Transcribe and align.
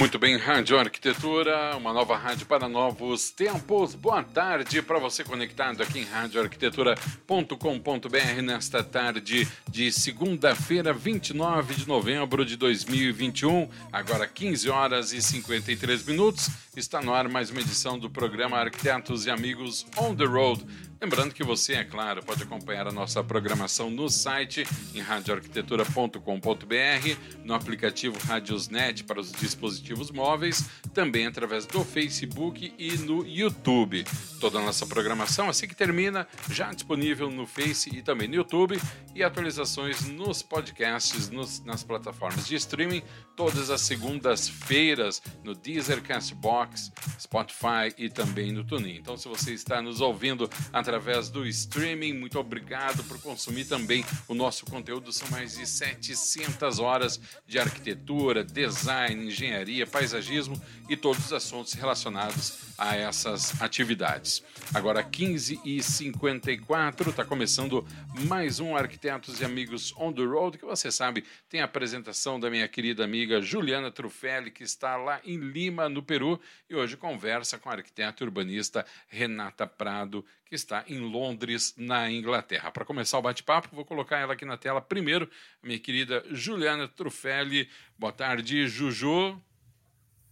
Muito 0.00 0.18
bem, 0.18 0.36
Rádio 0.38 0.78
Arquitetura, 0.78 1.76
uma 1.76 1.92
nova 1.92 2.16
rádio 2.16 2.46
para 2.46 2.66
novos 2.66 3.30
tempos. 3.30 3.94
Boa 3.94 4.22
tarde 4.22 4.80
para 4.80 4.98
você 4.98 5.22
conectado 5.22 5.82
aqui 5.82 5.98
em 5.98 6.04
radioarquitetura.com.br 6.04 8.42
nesta 8.42 8.82
tarde 8.82 9.46
de 9.68 9.92
segunda-feira, 9.92 10.94
29 10.94 11.74
de 11.74 11.86
novembro 11.86 12.46
de 12.46 12.56
2021, 12.56 13.68
agora 13.92 14.26
15 14.26 14.70
horas 14.70 15.12
e 15.12 15.20
53 15.20 16.06
minutos. 16.06 16.48
Está 16.74 17.02
no 17.02 17.12
ar 17.12 17.28
mais 17.28 17.50
uma 17.50 17.60
edição 17.60 17.98
do 17.98 18.08
programa 18.08 18.56
Arquitetos 18.56 19.26
e 19.26 19.30
Amigos 19.30 19.84
On 19.98 20.16
the 20.16 20.24
Road 20.24 20.64
Lembrando 21.00 21.32
que 21.32 21.42
você, 21.42 21.76
é 21.76 21.84
claro, 21.84 22.22
pode 22.22 22.42
acompanhar 22.42 22.86
a 22.86 22.92
nossa 22.92 23.24
programação 23.24 23.88
no 23.88 24.10
site 24.10 24.66
em 24.94 25.00
radioarquitetura.com.br, 25.00 27.40
no 27.42 27.54
aplicativo 27.54 28.18
Radiosnet 28.26 29.04
para 29.04 29.18
os 29.18 29.32
dispositivos 29.32 30.10
móveis, 30.10 30.68
também 30.92 31.26
através 31.26 31.64
do 31.64 31.82
Facebook 31.86 32.74
e 32.78 32.98
no 32.98 33.26
YouTube. 33.26 34.04
Toda 34.38 34.58
a 34.58 34.62
nossa 34.62 34.86
programação, 34.86 35.48
assim 35.48 35.66
que 35.66 35.74
termina, 35.74 36.28
já 36.50 36.70
disponível 36.70 37.30
no 37.30 37.46
Face 37.46 37.88
e 37.96 38.02
também 38.02 38.28
no 38.28 38.34
YouTube, 38.34 38.78
e 39.14 39.22
atualizações 39.22 40.06
nos 40.06 40.42
podcasts, 40.42 41.30
nos, 41.30 41.64
nas 41.64 41.82
plataformas 41.82 42.46
de 42.46 42.56
streaming, 42.56 43.02
todas 43.34 43.70
as 43.70 43.80
segundas-feiras 43.80 45.22
no 45.42 45.54
Deezer, 45.54 46.02
Castbox, 46.02 46.92
Spotify 47.18 47.94
e 47.96 48.10
também 48.10 48.52
no 48.52 48.64
TuneIn. 48.64 48.96
Então, 48.96 49.16
se 49.16 49.26
você 49.26 49.54
está 49.54 49.80
nos 49.80 50.02
ouvindo 50.02 50.50
através 50.70 50.89
através 50.90 51.30
do 51.30 51.46
streaming. 51.46 52.14
Muito 52.14 52.36
obrigado 52.36 53.04
por 53.04 53.22
consumir 53.22 53.64
também 53.64 54.04
o 54.26 54.34
nosso 54.34 54.66
conteúdo. 54.66 55.12
São 55.12 55.28
mais 55.28 55.54
de 55.54 55.64
700 55.64 56.80
horas 56.80 57.20
de 57.46 57.60
arquitetura, 57.60 58.42
design, 58.42 59.28
engenharia, 59.28 59.86
paisagismo 59.86 60.60
e 60.88 60.96
todos 60.96 61.26
os 61.26 61.32
assuntos 61.32 61.74
relacionados 61.74 62.74
a 62.76 62.96
essas 62.96 63.62
atividades. 63.62 64.42
Agora, 64.74 65.04
15h54, 65.04 67.10
está 67.10 67.24
começando 67.24 67.86
mais 68.26 68.58
um 68.58 68.74
Arquitetos 68.74 69.40
e 69.40 69.44
Amigos 69.44 69.94
on 69.96 70.12
the 70.12 70.24
Road, 70.24 70.58
que 70.58 70.64
você 70.64 70.90
sabe 70.90 71.22
tem 71.48 71.60
a 71.60 71.66
apresentação 71.66 72.40
da 72.40 72.50
minha 72.50 72.66
querida 72.66 73.04
amiga 73.04 73.40
Juliana 73.40 73.92
Trufelli, 73.92 74.50
que 74.50 74.64
está 74.64 74.96
lá 74.96 75.20
em 75.24 75.36
Lima, 75.36 75.88
no 75.88 76.02
Peru, 76.02 76.40
e 76.68 76.74
hoje 76.74 76.96
conversa 76.96 77.58
com 77.58 77.68
a 77.68 77.74
arquiteta 77.74 78.24
urbanista 78.24 78.84
Renata 79.08 79.66
Prado, 79.66 80.24
que 80.50 80.56
está 80.56 80.84
em 80.88 80.98
Londres, 80.98 81.72
na 81.78 82.10
Inglaterra. 82.10 82.72
Para 82.72 82.84
começar 82.84 83.16
o 83.16 83.22
bate-papo, 83.22 83.68
vou 83.72 83.84
colocar 83.84 84.18
ela 84.18 84.32
aqui 84.32 84.44
na 84.44 84.56
tela 84.56 84.80
primeiro, 84.80 85.30
minha 85.62 85.78
querida 85.78 86.24
Juliana 86.28 86.88
Trufelli. 86.88 87.68
Boa 87.96 88.12
tarde, 88.12 88.66
Juju. 88.66 89.40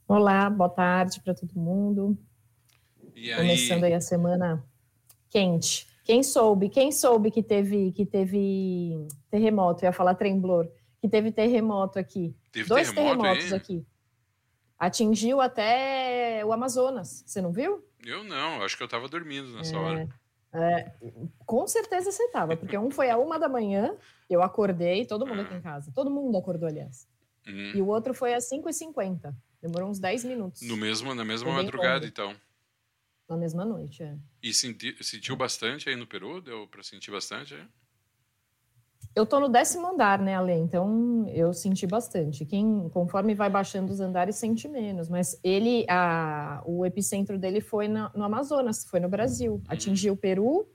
Olá, 0.09 0.51
boa 0.51 0.69
tarde 0.69 1.21
para 1.21 1.35
todo 1.35 1.55
mundo. 1.55 2.19
E? 3.15 3.33
Começando 3.33 3.85
aí 3.85 3.95
a 3.95 4.01
semana 4.01 4.67
quente. 5.31 5.87
Quem 6.03 6.25
soube, 6.25 6.69
quem 6.69 6.91
soube 6.91 7.31
que 7.31 7.43
teve 7.43 7.93
que 7.93 8.05
teve 8.05 9.07
terremoto, 9.31 9.85
eu 9.85 9.87
ia 9.87 9.93
falar 9.93 10.17
tremblor, 10.17 10.69
que 11.01 11.09
teve 11.09 11.31
terremoto 11.31 11.97
aqui. 11.97 12.35
Teve 12.51 12.69
Dois 12.69 12.91
terremoto 12.91 13.23
terremotos 13.23 13.53
aí? 13.53 13.57
aqui. 13.57 13.87
Atingiu 14.77 15.41
até 15.41 16.45
o 16.45 16.53
Amazonas. 16.53 17.23
Você 17.25 17.41
não 17.41 17.53
viu? 17.53 17.88
Eu 18.09 18.25
não, 18.25 18.63
acho 18.63 18.75
que 18.75 18.83
eu 18.83 18.87
estava 18.87 19.07
dormindo 19.07 19.53
nessa 19.53 19.75
é, 19.75 19.79
hora. 19.79 20.09
É, 20.51 20.93
com 21.45 21.67
certeza 21.67 22.11
você 22.11 22.23
estava, 22.23 22.57
porque 22.57 22.77
um 22.79 22.91
foi 22.91 23.11
a 23.11 23.19
uma 23.19 23.39
da 23.39 23.51
manhã, 23.51 23.95
eu 24.31 24.43
acordei, 24.43 25.05
todo 25.05 25.27
mundo 25.27 25.43
aqui 25.43 25.55
em 25.55 25.61
casa, 25.61 25.93
todo 25.95 26.11
mundo 26.11 26.39
acordou, 26.39 26.67
aliás. 26.67 27.07
Uhum. 27.47 27.73
E 27.75 27.83
o 27.83 27.87
outro 27.87 28.15
foi 28.15 28.33
às 28.33 28.49
5h50, 28.49 29.35
demorou 29.61 29.91
uns 29.91 29.99
10 29.99 30.25
minutos. 30.25 30.63
No 30.63 30.77
mesmo, 30.77 31.15
na 31.15 31.25
mesma 31.25 31.53
madrugada, 31.53 32.07
então. 32.07 32.35
Na 33.29 33.37
mesma 33.37 33.63
noite, 33.63 34.03
é. 34.03 34.17
E 34.43 34.55
senti, 34.55 34.97
sentiu 35.05 35.37
bastante 35.37 35.91
aí 35.91 35.97
no 35.97 36.07
Peru? 36.07 36.41
Deu 36.41 36.67
para 36.67 36.83
sentir 36.83 37.11
bastante? 37.11 37.55
É? 37.55 37.67
Eu 39.15 39.27
tô 39.27 39.41
no 39.41 39.49
décimo 39.49 39.87
andar, 39.89 40.21
né, 40.21 40.37
Ale? 40.37 40.53
Então 40.53 41.27
eu 41.29 41.53
senti 41.53 41.87
bastante. 41.87 42.45
Quem, 42.45 42.89
conforme 42.91 43.35
vai 43.35 43.51
baixando 43.51 43.93
os 43.93 44.01
andares, 44.01 44.37
sente 44.37 44.69
menos. 44.69 45.09
Mas 45.09 45.39
ele, 45.43 45.85
a, 45.89 46.63
o 46.65 46.87
epicentro 46.87 47.37
dele 47.37 47.61
foi 47.61 47.89
no, 47.89 48.09
no 48.15 48.23
Amazonas, 48.23 48.85
foi 48.85 49.01
no 49.01 49.09
Brasil. 49.09 49.55
Uhum. 49.55 49.63
Atingiu 49.67 50.13
o 50.13 50.17
Peru, 50.17 50.69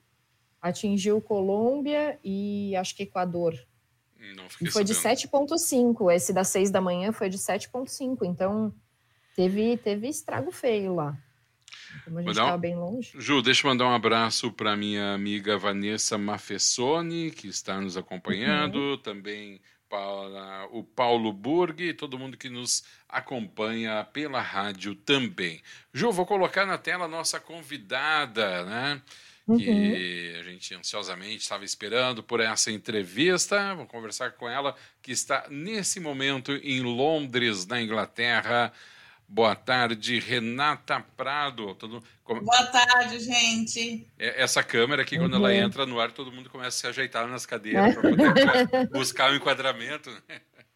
atingiu 0.62 1.22
Colômbia 1.22 2.20
e 2.24 2.76
acho 2.76 2.96
que 2.96 3.04
Equador. 3.04 3.54
Não 4.36 4.46
e 4.62 4.70
foi 4.70 4.86
sabendo. 4.86 4.88
de 4.88 4.94
7,5. 5.28 6.14
Esse 6.14 6.34
das 6.34 6.50
6 6.50 6.70
da 6.70 6.82
manhã 6.82 7.14
foi 7.14 7.30
de 7.30 7.38
7,5. 7.38 8.26
Então 8.26 8.74
teve, 9.36 9.78
teve 9.78 10.08
estrago 10.08 10.52
feio 10.52 10.96
lá. 10.96 11.18
Como 12.06 12.20
a 12.20 12.22
gente 12.22 12.32
estava 12.32 12.58
bem 12.58 12.76
longe. 12.76 13.12
Ju, 13.16 13.42
deixa 13.42 13.66
eu 13.66 13.72
mandar 13.72 13.86
um 13.86 13.94
abraço 13.94 14.52
para 14.52 14.76
minha 14.76 15.14
amiga 15.14 15.58
Vanessa 15.58 16.18
Mafessoni, 16.18 17.32
que 17.32 17.48
está 17.48 17.80
nos 17.80 17.98
acompanhando, 17.98 18.78
uhum. 18.78 18.98
também 18.98 19.62
para 19.90 20.68
o 20.72 20.84
Paulo 20.84 21.32
Burg 21.32 21.84
e 21.84 21.94
todo 21.94 22.18
mundo 22.18 22.36
que 22.36 22.50
nos 22.50 22.84
acompanha 23.08 24.04
pela 24.12 24.42
rádio 24.42 24.96
também. 24.96 25.62
Ju, 25.94 26.12
vou 26.12 26.26
colocar 26.26 26.66
na 26.66 26.80
tela 26.80 27.06
a 27.06 27.08
nossa 27.08 27.40
convidada, 27.40 28.66
né? 28.66 29.02
Uhum. 29.48 29.58
Que 29.58 30.36
a 30.40 30.44
gente 30.44 30.74
ansiosamente 30.74 31.44
estava 31.44 31.64
esperando 31.66 32.24
por 32.24 32.40
essa 32.40 32.72
entrevista. 32.72 33.76
Vou 33.76 33.86
conversar 33.86 34.32
com 34.32 34.50
ela, 34.50 34.76
que 35.02 35.12
está 35.12 35.46
nesse 35.50 36.00
momento 36.00 36.54
em 36.54 36.82
Londres, 36.82 37.68
na 37.68 37.82
Inglaterra. 37.82 38.72
Boa 39.34 39.56
tarde, 39.56 40.20
Renata 40.20 41.04
Prado. 41.18 41.74
Todo... 41.74 42.04
Boa 42.24 42.66
tarde, 42.68 43.18
gente. 43.18 44.08
É, 44.20 44.44
essa 44.44 44.62
câmera 44.62 45.02
aqui, 45.02 45.18
quando 45.18 45.34
uhum. 45.34 45.40
ela 45.40 45.56
entra 45.56 45.88
no 45.88 46.00
ar, 46.00 46.12
todo 46.12 46.32
mundo 46.32 46.52
começa 46.52 46.68
a 46.68 46.72
se 46.82 46.86
ajeitar 46.86 47.28
nas 47.28 47.44
cadeiras 47.44 47.96
para 47.96 48.12
poder 48.12 48.90
buscar 48.94 49.32
o 49.32 49.34
um 49.34 49.38
enquadramento. 49.38 50.12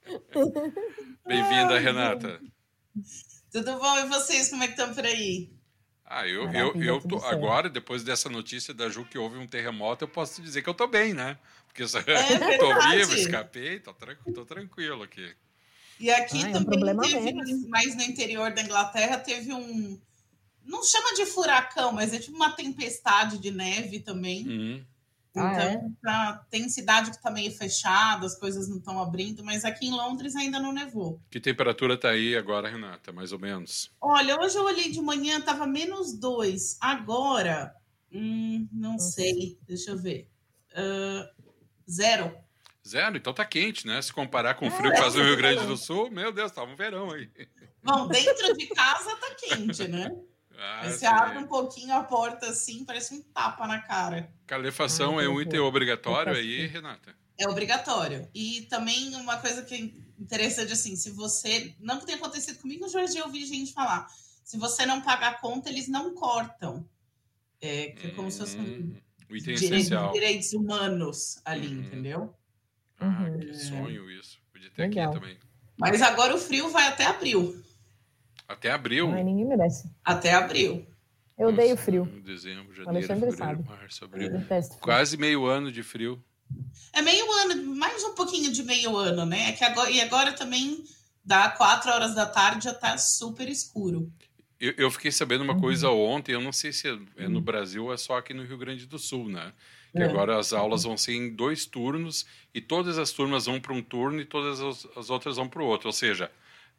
Bem-vinda, 1.24 1.78
Renata. 1.78 2.42
Tudo 3.52 3.78
bom? 3.78 4.00
E 4.00 4.08
vocês, 4.08 4.50
como 4.50 4.64
é 4.64 4.66
que 4.66 4.74
estão 4.74 4.92
por 4.92 5.06
aí? 5.06 5.52
Ah, 6.04 6.28
eu, 6.28 6.52
eu, 6.52 6.82
eu 6.82 7.00
tô, 7.02 7.18
agora, 7.28 7.70
depois 7.70 8.04
dessa 8.04 8.28
notícia 8.28 8.74
da 8.74 8.90
Ju 8.90 9.06
que 9.06 9.20
houve 9.20 9.38
um 9.38 9.46
terremoto, 9.46 10.04
eu 10.04 10.08
posso 10.08 10.42
dizer 10.42 10.64
que 10.64 10.70
eu 10.70 10.74
tô 10.74 10.88
bem, 10.88 11.14
né? 11.14 11.38
Porque 11.68 11.84
eu 11.84 11.88
é 12.00 12.58
tô 12.58 12.90
vivo, 12.90 13.14
escapei, 13.14 13.80
tô, 13.80 13.94
tô 14.34 14.46
tranquilo 14.48 15.04
aqui. 15.04 15.32
E 16.00 16.12
aqui 16.12 16.44
ah, 16.44 16.52
também 16.52 16.90
é 16.90 16.94
um 16.94 17.00
teve, 17.00 17.68
mais 17.68 17.96
no 17.96 18.04
interior 18.04 18.54
da 18.54 18.62
Inglaterra, 18.62 19.18
teve 19.18 19.54
um. 19.54 20.00
Não 20.64 20.84
chama 20.84 21.16
de 21.16 21.26
furacão, 21.26 21.92
mas 21.92 22.14
é 22.14 22.20
tipo 22.20 22.36
uma 22.36 22.52
tempestade 22.52 23.38
de 23.38 23.52
neve 23.52 24.00
também. 24.00 24.48
Uhum. 24.48 24.86
Então, 25.32 25.46
ah, 25.46 25.64
é? 25.64 25.82
tá, 26.02 26.46
tem 26.50 26.68
cidade 26.68 27.12
que 27.12 27.18
está 27.18 27.30
meio 27.30 27.52
fechada, 27.52 28.26
as 28.26 28.36
coisas 28.36 28.68
não 28.68 28.78
estão 28.78 29.00
abrindo, 29.00 29.44
mas 29.44 29.64
aqui 29.64 29.88
em 29.88 29.92
Londres 29.92 30.36
ainda 30.36 30.60
não 30.60 30.74
nevou. 30.74 31.22
Que 31.30 31.40
temperatura 31.40 31.94
está 31.94 32.10
aí 32.10 32.36
agora, 32.36 32.70
Renata, 32.70 33.12
mais 33.12 33.32
ou 33.32 33.40
menos? 33.40 33.92
Olha, 34.02 34.40
hoje 34.40 34.58
eu 34.58 34.64
olhei 34.64 34.92
de 34.92 35.00
manhã, 35.00 35.38
estava 35.38 35.68
menos 35.68 36.14
dois. 36.14 36.76
Agora, 36.82 37.76
hum, 38.12 38.68
não 38.72 38.98
sei, 38.98 39.58
deixa 39.68 39.92
eu 39.92 39.98
ver. 39.98 40.28
Uh, 40.72 41.28
zero. 41.90 42.36
Zero, 42.88 43.18
então 43.18 43.34
tá 43.34 43.46
quente, 43.46 43.86
né? 43.86 44.02
Se 44.02 44.14
comparar 44.14 44.56
com 44.56 44.68
o 44.68 44.72
frio 44.72 44.92
que 44.92 44.98
faz 44.98 45.14
no 45.14 45.24
Rio 45.24 45.36
Grande 45.36 45.66
do 45.66 45.76
Sul, 45.76 46.10
meu 46.10 46.32
Deus, 46.32 46.52
tava 46.52 46.72
um 46.72 46.76
verão 46.76 47.12
aí. 47.12 47.30
Bom, 47.84 48.08
dentro 48.08 48.54
de 48.56 48.68
casa 48.68 49.16
tá 49.18 49.36
quente, 49.36 49.88
né? 49.88 50.10
Ah, 50.60 50.90
você 50.90 51.06
abre 51.06 51.38
um 51.38 51.46
pouquinho 51.46 51.94
a 51.94 52.04
porta 52.04 52.48
assim, 52.48 52.84
parece 52.84 53.14
um 53.14 53.22
tapa 53.22 53.68
na 53.68 53.80
cara. 53.80 54.28
Calefação 54.48 55.22
é 55.22 55.30
um 55.30 55.40
item 55.40 55.60
obrigatório 55.60 56.34
aí, 56.34 56.66
Renata? 56.66 57.16
É 57.38 57.48
obrigatório. 57.48 58.28
E 58.34 58.64
também 58.64 59.16
uma 59.16 59.38
coisa 59.38 59.62
que 59.62 59.76
é 59.76 59.78
interessante, 60.20 60.74
assim, 60.74 60.96
se 60.96 61.12
você. 61.12 61.76
Não 61.80 62.00
que 62.00 62.08
tenha 62.08 62.18
acontecido 62.18 62.58
comigo, 62.58 62.90
já 62.90 63.24
ouvi 63.24 63.46
gente 63.46 63.72
falar. 63.72 64.08
Se 64.44 64.58
você 64.58 64.84
não 64.84 65.02
pagar 65.02 65.34
a 65.34 65.38
conta, 65.38 65.70
eles 65.70 65.88
não 65.88 66.16
cortam. 66.16 66.90
É, 67.62 67.92
que 67.92 68.08
é 68.08 68.10
como 68.12 68.28
hum, 68.28 68.32
se 68.32 68.40
fosse 68.40 68.58
um 68.58 68.62
hum, 68.62 68.96
item 69.30 69.56
direito, 69.56 70.12
direitos 70.12 70.54
humanos 70.54 71.40
ali, 71.46 71.68
hum. 71.68 71.82
entendeu? 71.82 72.36
Ah, 73.00 73.06
uhum. 73.06 73.40
que 73.40 73.54
sonho 73.54 74.12
isso. 74.12 74.40
Podia 74.52 74.70
ter 74.70 74.82
Legal. 74.84 75.12
aqui 75.12 75.20
também. 75.20 75.38
Mas 75.78 76.02
agora 76.02 76.34
o 76.34 76.38
frio 76.38 76.70
vai 76.70 76.88
até 76.88 77.06
abril. 77.06 77.64
Até 78.48 78.72
abril? 78.72 79.12
Ai, 79.12 79.24
ninguém 79.24 79.46
merece. 79.46 79.92
Até 80.04 80.34
abril. 80.34 80.88
Eu 81.38 81.50
odeio 81.50 81.78
frio. 81.78 82.06
Dezembro, 82.24 82.74
janeiro, 82.74 83.06
fevereiro, 83.06 83.38
sabe. 83.38 83.64
março, 83.64 84.06
abril. 84.06 84.32
Quase 84.82 85.18
meio 85.18 85.46
ano 85.46 85.72
de 85.72 85.84
frio. 85.84 86.24
É 86.94 87.02
meio 87.02 87.32
ano, 87.32 87.76
mais 87.76 88.04
um 88.04 88.16
pouquinho 88.16 88.52
de 88.52 88.64
meio 88.64 88.96
ano, 88.96 89.26
né? 89.26 89.50
É 89.50 89.52
que 89.52 89.64
agora, 89.64 89.92
e 89.92 90.02
agora 90.02 90.34
também 90.34 90.84
dá 91.24 91.50
quatro 91.50 91.92
horas 91.92 92.16
da 92.16 92.26
tarde 92.26 92.64
já 92.64 92.74
tá 92.74 92.98
super 92.98 93.48
escuro. 93.50 94.12
Eu, 94.60 94.74
eu 94.78 94.90
fiquei 94.90 95.12
sabendo 95.12 95.44
uma 95.44 95.54
uhum. 95.54 95.60
coisa 95.60 95.90
ontem, 95.90 96.32
eu 96.32 96.42
não 96.42 96.52
sei 96.52 96.74
se 96.74 96.88
é, 96.88 96.98
é 97.18 97.28
no 97.28 97.42
Brasil 97.42 97.86
ou 97.86 97.94
é 97.94 97.98
só 97.98 98.18
aqui 98.18 98.34
no 98.34 98.44
Rio 98.44 98.58
Grande 98.58 98.88
do 98.88 98.98
Sul, 98.98 99.30
né? 99.30 99.54
Que 99.92 100.02
é. 100.02 100.06
agora 100.06 100.38
as 100.38 100.54
aulas 100.54 100.84
vão 100.84 100.98
ser 100.98 101.14
em 101.14 101.30
dois 101.30 101.66
turnos 101.66 102.26
e 102.54 102.62
todas 102.62 102.98
as 102.98 103.12
turmas 103.12 103.46
vão 103.46 103.60
para 103.60 103.74
um 103.74 103.82
turno 103.82 104.20
e 104.22 104.26
todas 104.26 104.60
as, 104.60 104.88
as 104.96 105.10
outras 105.10 105.38
vão 105.38 105.48
para 105.48 105.62
o 105.62 105.66
outro. 105.66 105.88
Ou 105.88 105.94
seja, 105.94 106.32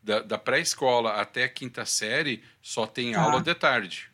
da, 0.03 0.21
da 0.21 0.39
pré-escola 0.39 1.21
até 1.21 1.45
a 1.45 1.49
quinta 1.49 1.85
série, 1.85 2.43
só 2.63 2.87
tem 2.87 3.13
tá. 3.13 3.21
aula 3.21 3.41
de 3.41 3.55
tarde. 3.55 4.11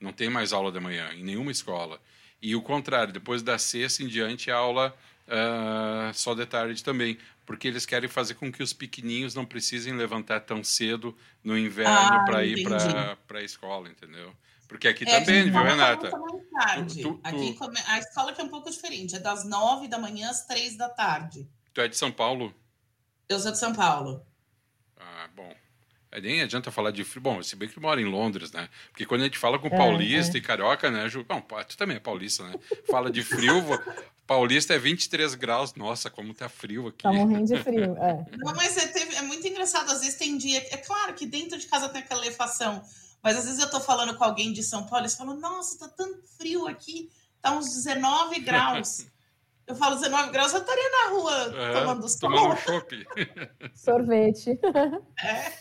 Não 0.00 0.12
tem 0.12 0.30
mais 0.30 0.52
aula 0.52 0.72
de 0.72 0.80
manhã 0.80 1.10
em 1.12 1.22
nenhuma 1.22 1.50
escola. 1.50 2.00
E 2.42 2.56
o 2.56 2.62
contrário, 2.62 3.12
depois 3.12 3.42
da 3.42 3.58
sexta 3.58 4.02
em 4.02 4.08
diante, 4.08 4.50
aula 4.50 4.96
uh, 5.28 6.14
só 6.14 6.34
de 6.34 6.46
tarde 6.46 6.82
também. 6.82 7.18
Porque 7.44 7.68
eles 7.68 7.84
querem 7.84 8.08
fazer 8.08 8.34
com 8.34 8.50
que 8.50 8.62
os 8.62 8.72
pequeninhos 8.72 9.34
não 9.34 9.44
precisem 9.44 9.94
levantar 9.94 10.40
tão 10.40 10.62
cedo 10.62 11.16
no 11.42 11.58
inverno 11.58 11.92
ah, 11.92 12.24
para 12.24 12.44
ir 12.44 12.62
para 12.62 13.38
a 13.38 13.42
escola, 13.42 13.88
entendeu? 13.88 14.32
Porque 14.70 14.86
aqui 14.86 15.02
é, 15.02 15.18
também, 15.18 15.50
viu, 15.50 15.62
Renata? 15.64 16.12
Tarde. 16.52 17.02
Tu, 17.02 17.14
tu, 17.14 17.20
aqui 17.24 17.58
a 17.88 17.98
escola 17.98 18.32
que 18.32 18.40
é 18.40 18.44
um 18.44 18.48
pouco 18.48 18.70
diferente, 18.70 19.16
é 19.16 19.18
das 19.18 19.44
nove 19.44 19.88
da 19.88 19.98
manhã 19.98 20.30
às 20.30 20.46
três 20.46 20.76
da 20.76 20.88
tarde. 20.88 21.50
Tu 21.74 21.80
é 21.80 21.88
de 21.88 21.96
São 21.96 22.12
Paulo? 22.12 22.54
Eu 23.28 23.40
sou 23.40 23.50
de 23.50 23.58
São 23.58 23.74
Paulo. 23.74 24.24
Ah, 24.96 25.28
bom. 25.34 25.52
É, 26.12 26.20
nem 26.20 26.40
adianta 26.40 26.70
falar 26.70 26.92
de 26.92 27.02
frio. 27.02 27.20
Bom, 27.20 27.42
se 27.42 27.56
bem 27.56 27.68
que 27.68 27.74
tu 27.74 27.80
mora 27.80 28.00
em 28.00 28.04
Londres, 28.04 28.52
né? 28.52 28.68
Porque 28.92 29.04
quando 29.04 29.22
a 29.22 29.24
gente 29.24 29.38
fala 29.38 29.58
com 29.58 29.66
é, 29.66 29.76
paulista 29.76 30.36
é. 30.36 30.38
e 30.38 30.40
carioca, 30.40 30.88
né, 30.88 31.08
Ju? 31.08 31.24
Bom, 31.24 31.40
tu 31.68 31.76
também 31.76 31.96
é 31.96 32.00
paulista, 32.00 32.44
né? 32.44 32.54
Fala 32.88 33.10
de 33.10 33.24
frio, 33.24 33.60
paulista 34.24 34.72
é 34.74 34.78
23 34.78 35.34
graus. 35.34 35.74
Nossa, 35.74 36.08
como 36.08 36.32
tá 36.32 36.48
frio 36.48 36.86
aqui. 36.86 37.02
Tá 37.02 37.12
morrendo 37.12 37.52
de 37.52 37.60
frio, 37.60 37.96
é. 37.96 38.24
Não, 38.38 38.54
mas 38.54 38.76
é, 38.76 38.86
teve, 38.86 39.16
é 39.16 39.22
muito 39.22 39.44
engraçado. 39.48 39.90
Às 39.90 39.98
vezes 39.98 40.14
tem 40.14 40.38
dia. 40.38 40.64
É 40.70 40.76
claro 40.76 41.12
que 41.14 41.26
dentro 41.26 41.58
de 41.58 41.66
casa 41.66 41.88
tem 41.88 42.02
aquela 42.02 42.20
calefação. 42.20 42.84
Mas 43.22 43.36
às 43.36 43.44
vezes 43.44 43.60
eu 43.60 43.70
tô 43.70 43.80
falando 43.80 44.16
com 44.16 44.24
alguém 44.24 44.52
de 44.52 44.62
São 44.62 44.86
Paulo 44.86 45.00
e 45.00 45.02
eles 45.02 45.14
falam: 45.14 45.38
Nossa, 45.38 45.78
tá 45.78 45.88
tão 45.88 46.20
frio 46.38 46.66
aqui. 46.66 47.10
Tá 47.40 47.52
uns 47.52 47.66
19 47.66 48.40
graus. 48.44 49.06
Eu 49.66 49.76
falo 49.76 49.94
19 49.94 50.32
graus, 50.32 50.52
eu 50.52 50.60
estaria 50.60 50.90
na 50.90 51.10
rua 51.10 51.54
é, 51.56 51.72
tomando 51.72 52.08
sol. 52.08 52.18
Tomando 52.18 52.56
chopp. 52.56 53.06
Sorvete. 53.74 54.58
É. 55.22 55.52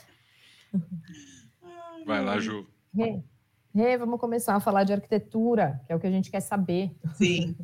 Vai 2.06 2.24
lá, 2.24 2.40
Ju. 2.40 2.68
Rê, 2.96 3.22
Rê, 3.74 3.98
vamos 3.98 4.20
começar 4.20 4.56
a 4.56 4.60
falar 4.60 4.84
de 4.84 4.94
arquitetura, 4.94 5.80
que 5.86 5.94
é 5.94 5.96
o 5.96 6.00
que 6.00 6.08
a 6.08 6.12
gente 6.12 6.32
quer 6.32 6.40
saber. 6.40 6.92
Sim. 7.14 7.56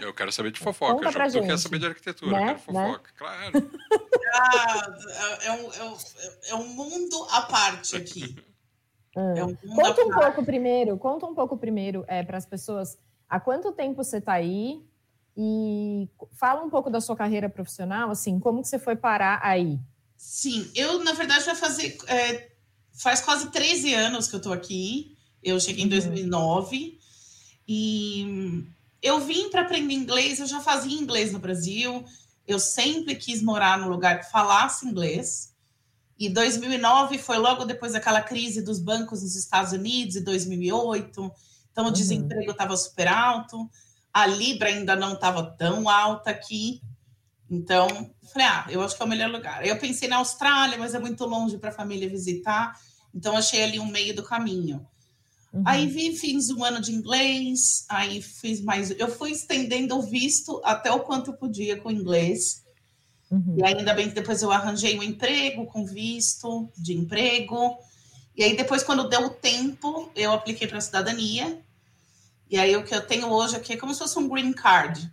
Eu 0.00 0.14
quero 0.14 0.32
saber 0.32 0.50
de 0.50 0.60
fofoca, 0.60 0.94
Conta 0.94 1.28
Ju. 1.28 1.40
Tu 1.40 1.46
quer 1.46 1.58
saber 1.58 1.78
de 1.78 1.86
arquitetura, 1.86 2.32
né? 2.32 2.42
eu 2.42 2.46
quero 2.46 2.58
fofoca, 2.58 3.10
né? 3.10 3.16
claro. 3.16 3.70
Ah, 4.34 4.94
é, 5.42 5.52
um, 5.52 5.72
é, 5.72 5.84
um, 5.84 5.96
é 6.48 6.54
um 6.54 6.68
mundo 6.68 7.26
à 7.30 7.42
parte 7.42 7.96
aqui. 7.96 8.34
Ah. 9.16 9.34
É 9.36 9.44
um 9.44 9.54
conta 9.54 10.04
um 10.04 10.10
pouco 10.10 10.44
primeiro, 10.44 10.98
conta 10.98 11.26
um 11.26 11.34
pouco 11.34 11.56
primeiro 11.56 12.04
é, 12.08 12.22
para 12.22 12.38
as 12.38 12.46
pessoas 12.46 12.98
há 13.28 13.40
quanto 13.40 13.72
tempo 13.72 14.02
você 14.02 14.18
está 14.18 14.34
aí 14.34 14.82
e 15.36 16.08
fala 16.32 16.62
um 16.62 16.68
pouco 16.68 16.90
da 16.90 17.00
sua 17.00 17.16
carreira 17.16 17.48
profissional, 17.48 18.10
assim, 18.10 18.38
como 18.38 18.60
que 18.60 18.68
você 18.68 18.78
foi 18.78 18.96
parar 18.96 19.40
aí? 19.42 19.78
Sim, 20.16 20.70
eu, 20.74 21.02
na 21.02 21.14
verdade, 21.14 21.44
vai 21.44 21.54
fazer. 21.54 21.96
É, 22.06 22.50
faz 22.92 23.20
quase 23.20 23.50
13 23.50 23.94
anos 23.94 24.28
que 24.28 24.34
eu 24.34 24.38
estou 24.38 24.52
aqui. 24.52 25.16
Eu 25.42 25.58
cheguei 25.58 25.84
em 25.84 25.88
2009 25.88 26.76
uhum. 26.76 26.98
e 27.66 28.64
eu 29.02 29.18
vim 29.18 29.50
para 29.50 29.62
aprender 29.62 29.94
inglês. 29.94 30.38
Eu 30.38 30.46
já 30.46 30.60
fazia 30.60 30.96
inglês 30.96 31.32
no 31.32 31.38
Brasil. 31.38 32.04
Eu 32.46 32.58
sempre 32.58 33.16
quis 33.16 33.42
morar 33.42 33.78
num 33.78 33.88
lugar 33.88 34.20
que 34.20 34.30
falasse 34.30 34.86
inglês. 34.86 35.51
E 36.22 36.28
2009 36.28 37.18
foi 37.18 37.36
logo 37.36 37.64
depois 37.64 37.94
daquela 37.94 38.22
crise 38.22 38.62
dos 38.62 38.78
bancos 38.78 39.24
nos 39.24 39.34
Estados 39.34 39.72
Unidos, 39.72 40.14
em 40.14 40.22
2008. 40.22 41.32
Então, 41.72 41.82
o 41.82 41.86
uhum. 41.88 41.92
desemprego 41.92 42.52
estava 42.52 42.76
super 42.76 43.08
alto. 43.08 43.68
A 44.14 44.24
Libra 44.24 44.68
ainda 44.68 44.94
não 44.94 45.14
estava 45.14 45.42
tão 45.58 45.88
alta 45.88 46.30
aqui. 46.30 46.80
Então, 47.50 47.88
falei, 48.32 48.46
ah, 48.46 48.66
eu 48.70 48.80
acho 48.82 48.94
que 48.94 49.02
é 49.02 49.04
o 49.04 49.08
melhor 49.08 49.32
lugar. 49.32 49.66
Eu 49.66 49.76
pensei 49.80 50.08
na 50.08 50.18
Austrália, 50.18 50.78
mas 50.78 50.94
é 50.94 51.00
muito 51.00 51.24
longe 51.24 51.58
para 51.58 51.70
a 51.70 51.74
família 51.74 52.08
visitar. 52.08 52.78
Então, 53.12 53.36
achei 53.36 53.60
ali 53.64 53.80
um 53.80 53.86
meio 53.86 54.14
do 54.14 54.22
caminho. 54.22 54.86
Uhum. 55.52 55.64
Aí 55.66 55.88
vi, 55.88 56.16
fiz 56.16 56.50
um 56.50 56.62
ano 56.62 56.80
de 56.80 56.92
inglês, 56.92 57.84
aí 57.88 58.22
fiz 58.22 58.60
mais. 58.60 58.92
Eu 58.92 59.08
fui 59.08 59.32
estendendo 59.32 59.98
o 59.98 60.02
visto 60.02 60.60
até 60.62 60.92
o 60.92 61.00
quanto 61.00 61.32
eu 61.32 61.36
podia 61.36 61.80
com 61.80 61.90
inglês. 61.90 62.61
Uhum. 63.32 63.56
E 63.56 63.64
ainda 63.64 63.94
bem 63.94 64.10
que 64.10 64.14
depois 64.14 64.42
eu 64.42 64.52
arranjei 64.52 64.98
um 64.98 65.02
emprego 65.02 65.64
com 65.64 65.86
visto 65.86 66.70
de 66.76 66.92
emprego. 66.92 67.78
E 68.36 68.44
aí, 68.44 68.54
depois, 68.54 68.82
quando 68.82 69.08
deu 69.08 69.24
o 69.24 69.30
tempo, 69.30 70.10
eu 70.14 70.32
apliquei 70.32 70.68
para 70.68 70.76
a 70.76 70.82
cidadania. 70.82 71.58
E 72.50 72.58
aí, 72.58 72.76
o 72.76 72.84
que 72.84 72.94
eu 72.94 73.00
tenho 73.00 73.28
hoje 73.28 73.56
aqui 73.56 73.72
é 73.72 73.76
como 73.78 73.94
se 73.94 74.00
fosse 74.00 74.18
um 74.18 74.28
green 74.28 74.52
card. 74.52 75.10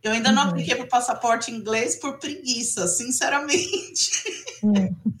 Eu 0.00 0.12
ainda 0.12 0.30
não 0.30 0.44
uhum. 0.44 0.48
apliquei 0.50 0.76
para 0.76 0.84
o 0.84 0.88
passaporte 0.88 1.50
inglês 1.50 1.96
por 1.96 2.20
preguiça, 2.20 2.86
sinceramente. 2.86 4.12
Hum. 4.62 4.94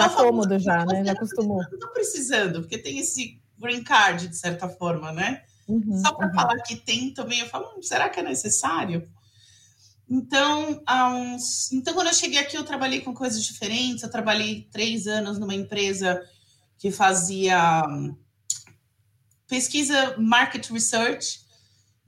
Tá 0.00 0.08
cômodo 0.08 0.58
já, 0.58 0.86
né? 0.86 1.04
Já 1.04 1.12
acostumou. 1.12 1.58
Não 1.58 1.74
estou 1.74 1.90
precisando, 1.90 2.62
porque 2.62 2.78
tem 2.78 3.00
esse 3.00 3.38
green 3.58 3.84
card, 3.84 4.28
de 4.28 4.36
certa 4.36 4.66
forma, 4.66 5.12
né? 5.12 5.42
Uhum, 5.68 6.00
Só 6.02 6.14
para 6.14 6.28
uhum. 6.28 6.34
falar 6.34 6.56
que 6.62 6.74
tem 6.74 7.12
também, 7.12 7.40
eu 7.40 7.46
falo, 7.48 7.70
hum, 7.76 7.82
será 7.82 8.08
que 8.08 8.18
é 8.18 8.22
necessário? 8.22 9.06
Então, 10.10 10.82
uns... 11.34 11.70
então, 11.72 11.94
quando 11.94 12.08
eu 12.08 12.14
cheguei 12.14 12.38
aqui, 12.38 12.56
eu 12.56 12.64
trabalhei 12.64 13.00
com 13.00 13.14
coisas 13.14 13.44
diferentes. 13.44 14.02
Eu 14.02 14.10
trabalhei 14.10 14.68
três 14.70 15.06
anos 15.06 15.38
numa 15.38 15.54
empresa 15.54 16.20
que 16.76 16.90
fazia 16.90 17.82
hum, 17.88 18.16
pesquisa 19.46 20.16
market 20.18 20.68
research 20.70 21.48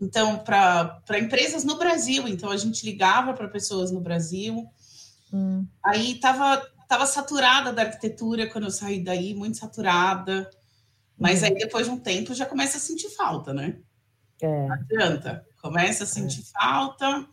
então, 0.03 0.37
para 0.37 1.01
empresas 1.17 1.63
no 1.63 1.79
Brasil, 1.79 2.27
então 2.27 2.51
a 2.51 2.57
gente 2.57 2.85
ligava 2.85 3.35
para 3.35 3.47
pessoas 3.47 3.93
no 3.93 4.01
Brasil. 4.01 4.67
Hum. 5.33 5.65
Aí 5.81 6.15
estava 6.15 6.61
tava 6.89 7.07
saturada 7.07 7.73
da 7.73 7.83
arquitetura 7.83 8.51
quando 8.51 8.65
eu 8.65 8.71
saí 8.71 9.03
daí, 9.03 9.33
muito 9.33 9.59
saturada. 9.59 10.51
Mas 11.17 11.43
hum. 11.43 11.47
aí 11.47 11.55
depois 11.55 11.87
de 11.87 11.93
um 11.93 12.01
tempo 12.01 12.35
já 12.35 12.45
começa 12.45 12.79
a 12.79 12.81
sentir 12.81 13.11
falta, 13.11 13.55
né? 13.55 13.79
É. 14.41 14.67
Não 14.67 14.75
adianta. 14.75 15.47
Começa 15.63 16.03
a 16.03 16.07
sentir 16.07 16.41
é. 16.41 16.61
falta. 16.61 17.25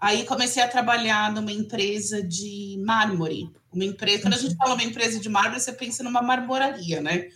Aí 0.00 0.24
comecei 0.24 0.62
a 0.62 0.68
trabalhar 0.68 1.30
numa 1.32 1.52
empresa 1.52 2.22
de 2.22 2.82
mármore. 2.86 3.50
Uma 3.70 3.84
empresa, 3.84 4.22
quando 4.22 4.34
a 4.34 4.38
gente 4.38 4.56
fala 4.56 4.74
uma 4.74 4.82
empresa 4.82 5.20
de 5.20 5.28
mármore, 5.28 5.60
você 5.60 5.72
pensa 5.72 6.02
numa 6.02 6.22
marmoraria, 6.22 7.02
né? 7.02 7.28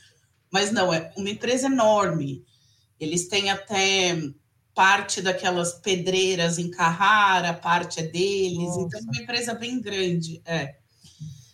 Mas 0.51 0.73
não, 0.73 0.93
é 0.93 1.13
uma 1.17 1.29
empresa 1.29 1.67
enorme. 1.67 2.43
Eles 2.99 3.29
têm 3.29 3.51
até 3.51 4.17
parte 4.75 5.21
daquelas 5.21 5.75
pedreiras 5.75 6.59
em 6.59 6.71
Carrara, 6.71 7.53
parte 7.53 8.01
é 8.01 8.03
deles, 8.03 8.59
Nossa. 8.59 8.81
então 8.81 9.01
é 9.01 9.03
uma 9.03 9.23
empresa 9.23 9.55
bem 9.55 9.81
grande. 9.81 10.41
É. 10.45 10.75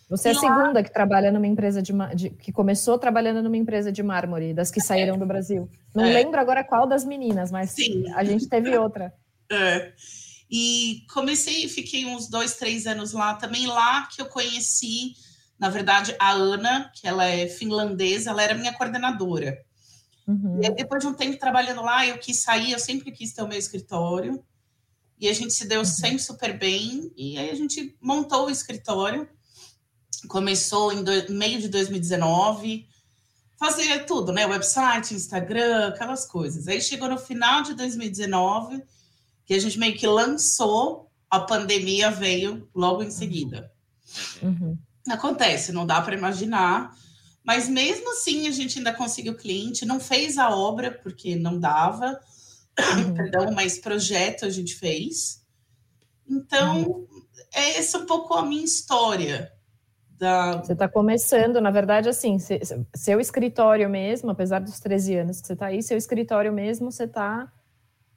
Você 0.09 0.29
é 0.29 0.31
a 0.31 0.35
segunda 0.35 0.83
que 0.83 0.91
trabalha 0.91 1.31
numa 1.31 1.47
empresa 1.47 1.81
de, 1.81 1.93
de, 2.15 2.29
que 2.31 2.51
começou 2.51 2.97
trabalhando 2.97 3.41
numa 3.41 3.55
empresa 3.55 3.91
de 3.91 4.01
mármore, 4.01 4.53
das 4.53 4.71
que 4.71 4.81
saíram 4.81 5.15
é. 5.15 5.17
do 5.17 5.25
Brasil. 5.25 5.69
Não 5.93 6.05
é. 6.05 6.13
lembro 6.13 6.39
agora 6.39 6.63
qual 6.63 6.87
das 6.87 7.05
meninas, 7.05 7.51
mas 7.51 7.71
Sim. 7.71 8.03
a 8.13 8.23
gente 8.23 8.47
teve 8.47 8.75
outra. 8.77 9.13
É. 9.49 9.93
E 10.51 11.05
comecei, 11.13 11.69
fiquei 11.69 12.05
uns 12.05 12.27
dois, 12.27 12.55
três 12.55 12.85
anos 12.85 13.13
lá. 13.13 13.35
Também 13.35 13.67
lá 13.67 14.07
que 14.07 14.21
eu 14.21 14.25
conheci, 14.25 15.13
na 15.57 15.69
verdade, 15.69 16.13
a 16.19 16.31
Ana, 16.31 16.91
que 16.93 17.07
ela 17.07 17.25
é 17.25 17.47
finlandesa, 17.47 18.31
ela 18.31 18.43
era 18.43 18.53
minha 18.53 18.73
coordenadora. 18.73 19.57
Uhum. 20.27 20.59
E 20.61 20.67
aí, 20.67 20.75
depois 20.75 21.01
de 21.01 21.07
um 21.07 21.13
tempo 21.13 21.39
trabalhando 21.39 21.81
lá, 21.81 22.05
eu 22.05 22.17
quis 22.17 22.41
sair, 22.41 22.73
eu 22.73 22.79
sempre 22.79 23.13
quis 23.13 23.31
ter 23.31 23.41
o 23.41 23.47
meu 23.47 23.57
escritório. 23.57 24.43
E 25.17 25.29
a 25.29 25.33
gente 25.33 25.53
se 25.53 25.65
deu 25.65 25.79
uhum. 25.79 25.85
sempre 25.85 26.19
super 26.19 26.57
bem. 26.57 27.13
E 27.15 27.37
aí 27.37 27.49
a 27.49 27.55
gente 27.55 27.95
montou 28.01 28.47
o 28.47 28.49
escritório. 28.49 29.29
Começou 30.27 30.91
em 30.91 31.01
do, 31.01 31.31
meio 31.31 31.61
de 31.61 31.69
2019. 31.69 32.87
Fazia 33.57 34.03
tudo, 34.03 34.33
né? 34.33 34.45
Website, 34.45 35.13
Instagram, 35.13 35.89
aquelas 35.89 36.25
coisas. 36.25 36.67
Aí 36.67 36.81
chegou 36.81 37.07
no 37.07 37.17
final 37.17 37.61
de 37.61 37.73
2019, 37.73 38.83
que 39.51 39.57
a 39.57 39.59
gente 39.59 39.79
meio 39.79 39.97
que 39.97 40.07
lançou, 40.07 41.11
a 41.29 41.39
pandemia 41.39 42.09
veio 42.09 42.69
logo 42.73 43.03
em 43.03 43.11
seguida. 43.11 43.71
Uhum. 44.41 44.77
Acontece, 45.09 45.71
não 45.71 45.85
dá 45.85 46.01
para 46.01 46.15
imaginar 46.15 46.95
mas 47.43 47.67
mesmo 47.67 48.11
assim, 48.11 48.47
a 48.47 48.51
gente 48.51 48.77
ainda 48.77 48.93
conseguiu 48.93 49.35
cliente, 49.35 49.85
não 49.85 49.99
fez 49.99 50.37
a 50.37 50.55
obra, 50.55 50.91
porque 50.91 51.35
não 51.35 51.59
dava, 51.59 52.19
uhum. 52.79 53.13
perdão, 53.15 53.51
mas 53.51 53.79
projeto 53.79 54.45
a 54.45 54.49
gente 54.49 54.75
fez. 54.75 55.43
Então, 56.29 56.83
uhum. 56.83 57.07
é 57.53 57.77
essa 57.77 57.97
um 57.97 58.05
pouco 58.05 58.33
a 58.35 58.45
minha 58.45 58.63
história. 58.63 59.51
Da... 60.17 60.61
Você 60.61 60.73
está 60.73 60.87
começando, 60.87 61.59
na 61.59 61.71
verdade, 61.71 62.07
assim, 62.07 62.37
seu 62.95 63.19
escritório 63.19 63.89
mesmo, 63.89 64.29
apesar 64.29 64.59
dos 64.59 64.79
13 64.79 65.15
anos 65.15 65.41
que 65.41 65.47
você 65.47 65.53
está 65.53 65.65
aí, 65.65 65.81
seu 65.81 65.97
escritório 65.97 66.53
mesmo, 66.53 66.91
você 66.91 67.05
está 67.05 67.51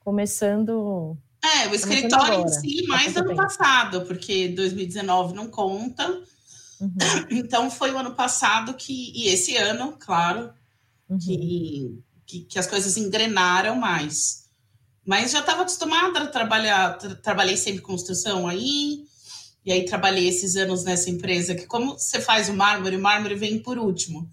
começando. 0.01 1.17
É, 1.45 1.69
o 1.69 1.75
escritório 1.75 2.41
em 2.41 2.49
si, 2.49 2.87
mais 2.87 3.15
ano 3.17 3.37
passado, 3.37 4.03
porque 4.07 4.49
2019 4.49 5.35
não 5.35 5.49
conta. 5.49 6.09
Uhum. 6.81 6.91
Então 7.31 7.71
foi 7.71 7.93
o 7.93 7.99
ano 7.99 8.15
passado 8.15 8.73
que, 8.75 9.13
e 9.15 9.29
esse 9.29 9.57
ano, 9.57 9.97
claro, 9.99 10.53
uhum. 11.09 11.19
que, 11.19 12.03
que, 12.27 12.41
que, 12.41 12.59
as 12.59 12.67
coisas 12.67 12.97
engrenaram 12.97 13.77
mais. 13.77 14.45
Mas 15.05 15.33
já 15.33 15.41
estava 15.41 15.63
acostumada 15.63 16.21
a 16.21 16.27
trabalhar, 16.27 16.97
tra 16.97 17.15
trabalhei 17.17 17.57
sempre 17.57 17.83
construção 17.83 18.49
aí, 18.49 19.05
E 19.67 19.73
aí 19.73 19.85
trabalhei 19.85 20.29
esses 20.29 20.57
anos 20.57 20.85
nessa 20.85 21.11
empresa, 21.11 21.55
que 21.55 21.67
como 21.67 21.93
você 21.93 22.21
faz 22.21 22.49
o 22.49 22.55
mármore, 22.55 22.97
o 22.97 23.03
mármore 23.03 23.35
vem 23.35 23.59
por 23.59 23.79
último. 23.79 24.31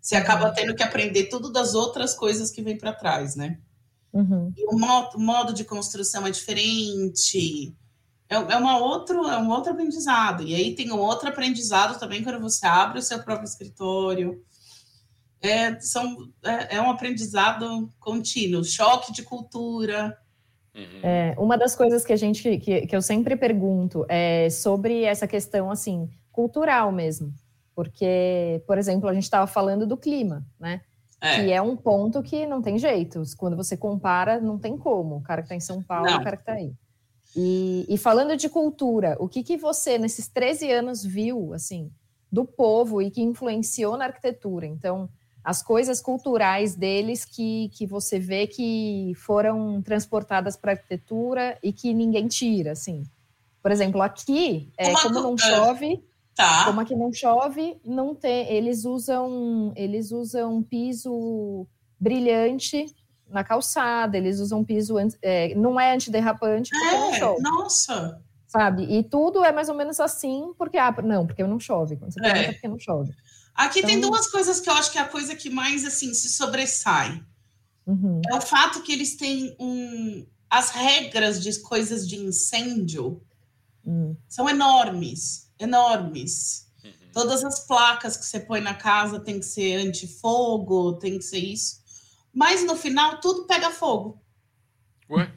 Você 0.00 0.16
acaba 0.16 0.48
uhum. 0.48 0.54
tendo 0.54 0.74
que 0.74 0.82
aprender 0.82 1.24
tudo 1.24 1.52
das 1.52 1.74
outras 1.74 2.14
coisas 2.14 2.50
que 2.50 2.62
vem 2.62 2.76
para 2.76 2.92
trás, 2.92 3.36
né? 3.36 3.58
Uhum. 4.12 4.52
E 4.56 4.66
o 4.66 4.78
modo, 4.78 5.18
modo, 5.18 5.52
de 5.52 5.64
construção 5.64 6.26
é 6.26 6.30
diferente. 6.30 7.74
É, 8.28 8.36
é, 8.36 8.56
uma 8.56 8.78
outro, 8.78 9.26
é 9.26 9.38
um 9.38 9.50
outro 9.50 9.72
aprendizado. 9.72 10.42
E 10.42 10.54
aí 10.54 10.74
tem 10.74 10.92
um 10.92 10.98
outro 10.98 11.28
aprendizado 11.28 11.98
também 11.98 12.22
quando 12.22 12.40
você 12.40 12.66
abre 12.66 12.98
o 12.98 13.02
seu 13.02 13.22
próprio 13.22 13.46
escritório. 13.46 14.42
É, 15.40 15.78
são, 15.80 16.28
é, 16.42 16.76
é 16.76 16.80
um 16.80 16.90
aprendizado 16.90 17.88
contínuo, 18.00 18.64
choque 18.64 19.12
de 19.12 19.22
cultura. 19.22 20.18
Uhum. 20.74 21.00
É, 21.02 21.34
uma 21.38 21.56
das 21.56 21.74
coisas 21.74 22.04
que 22.04 22.12
a 22.12 22.16
gente 22.16 22.58
que, 22.58 22.86
que 22.86 22.96
eu 22.96 23.02
sempre 23.02 23.36
pergunto 23.36 24.04
é 24.08 24.50
sobre 24.50 25.02
essa 25.02 25.26
questão 25.26 25.70
assim 25.70 26.08
cultural 26.30 26.92
mesmo, 26.92 27.34
porque, 27.74 28.62
por 28.66 28.78
exemplo, 28.78 29.08
a 29.08 29.14
gente 29.14 29.24
estava 29.24 29.46
falando 29.46 29.86
do 29.86 29.96
clima, 29.96 30.46
né? 30.58 30.82
É. 31.20 31.36
Que 31.36 31.52
é 31.52 31.60
um 31.60 31.76
ponto 31.76 32.22
que 32.22 32.46
não 32.46 32.62
tem 32.62 32.78
jeito. 32.78 33.22
Quando 33.36 33.56
você 33.56 33.76
compara, 33.76 34.40
não 34.40 34.58
tem 34.58 34.76
como. 34.76 35.16
O 35.16 35.22
cara 35.22 35.42
que 35.42 35.46
está 35.46 35.54
em 35.54 35.60
São 35.60 35.82
Paulo, 35.82 36.06
não. 36.10 36.20
o 36.20 36.24
cara 36.24 36.36
que 36.36 36.42
está 36.42 36.52
aí. 36.52 36.72
E, 37.36 37.86
e, 37.88 37.98
falando 37.98 38.36
de 38.36 38.48
cultura, 38.48 39.16
o 39.20 39.28
que, 39.28 39.42
que 39.42 39.56
você, 39.56 39.98
nesses 39.98 40.28
13 40.28 40.70
anos, 40.72 41.04
viu, 41.04 41.52
assim, 41.52 41.90
do 42.32 42.44
povo 42.44 43.02
e 43.02 43.10
que 43.10 43.22
influenciou 43.22 43.96
na 43.96 44.06
arquitetura? 44.06 44.66
Então, 44.66 45.08
as 45.44 45.62
coisas 45.62 46.00
culturais 46.00 46.74
deles 46.74 47.24
que, 47.24 47.68
que 47.70 47.86
você 47.86 48.18
vê 48.18 48.46
que 48.46 49.12
foram 49.16 49.80
transportadas 49.82 50.56
para 50.56 50.72
a 50.72 50.74
arquitetura 50.74 51.58
e 51.62 51.72
que 51.72 51.92
ninguém 51.92 52.28
tira, 52.28 52.72
assim. 52.72 53.04
Por 53.62 53.70
exemplo, 53.70 54.00
aqui, 54.00 54.70
é, 54.76 54.92
como 54.94 55.20
não 55.20 55.36
chove, 55.36 56.02
Tá. 56.38 56.66
Como 56.66 56.80
aqui 56.80 56.94
não 56.94 57.12
chove, 57.12 57.80
não 57.84 58.14
tem. 58.14 58.48
Eles 58.48 58.84
usam, 58.84 59.72
eles 59.74 60.12
usam 60.12 60.62
piso 60.62 61.66
brilhante 61.98 62.86
na 63.28 63.42
calçada, 63.42 64.16
eles 64.16 64.38
usam 64.38 64.62
piso 64.62 64.94
é, 65.20 65.52
não 65.56 65.80
é 65.80 65.92
antiderrapante 65.92 66.70
porque 66.70 66.94
é, 66.94 66.98
não 67.00 67.14
chove. 67.14 67.42
Nossa. 67.42 68.22
Sabe? 68.46 68.84
E 68.84 69.02
tudo 69.02 69.44
é 69.44 69.50
mais 69.50 69.68
ou 69.68 69.74
menos 69.74 69.98
assim, 69.98 70.54
porque 70.56 70.78
ah, 70.78 70.94
não, 71.02 71.26
porque 71.26 71.42
não 71.42 71.58
chove. 71.58 71.96
Quando 71.96 72.12
você 72.12 72.20
pergunta, 72.20 72.44
é. 72.44 72.52
porque 72.52 72.68
não 72.68 72.78
chove. 72.78 73.12
Aqui 73.52 73.80
então, 73.80 73.90
tem 73.90 74.00
duas 74.00 74.30
coisas 74.30 74.60
que 74.60 74.70
eu 74.70 74.74
acho 74.74 74.92
que 74.92 74.98
é 74.98 75.00
a 75.00 75.08
coisa 75.08 75.34
que 75.34 75.50
mais 75.50 75.84
assim 75.84 76.14
se 76.14 76.28
sobressai. 76.28 77.20
Uhum. 77.84 78.22
É 78.30 78.36
o 78.36 78.40
fato 78.40 78.80
que 78.82 78.92
eles 78.92 79.16
têm 79.16 79.56
um 79.58 80.24
as 80.48 80.70
regras 80.70 81.42
de 81.42 81.60
coisas 81.62 82.08
de 82.08 82.14
incêndio 82.14 83.20
hum. 83.84 84.14
são 84.28 84.48
enormes 84.48 85.47
enormes. 85.58 86.66
Uhum. 86.84 86.92
Todas 87.12 87.44
as 87.44 87.66
placas 87.66 88.16
que 88.16 88.24
você 88.24 88.40
põe 88.40 88.60
na 88.60 88.74
casa 88.74 89.20
tem 89.20 89.40
que 89.40 89.46
ser 89.46 89.76
antifogo, 89.76 90.94
tem 90.94 91.18
que 91.18 91.24
ser 91.24 91.38
isso. 91.38 91.78
Mas 92.32 92.64
no 92.64 92.76
final 92.76 93.20
tudo 93.20 93.46
pega 93.46 93.70
fogo. 93.70 94.22
Ué? 95.10 95.32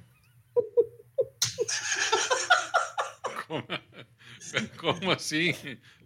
Como, 3.47 3.63
como 4.77 5.11
assim? 5.11 5.53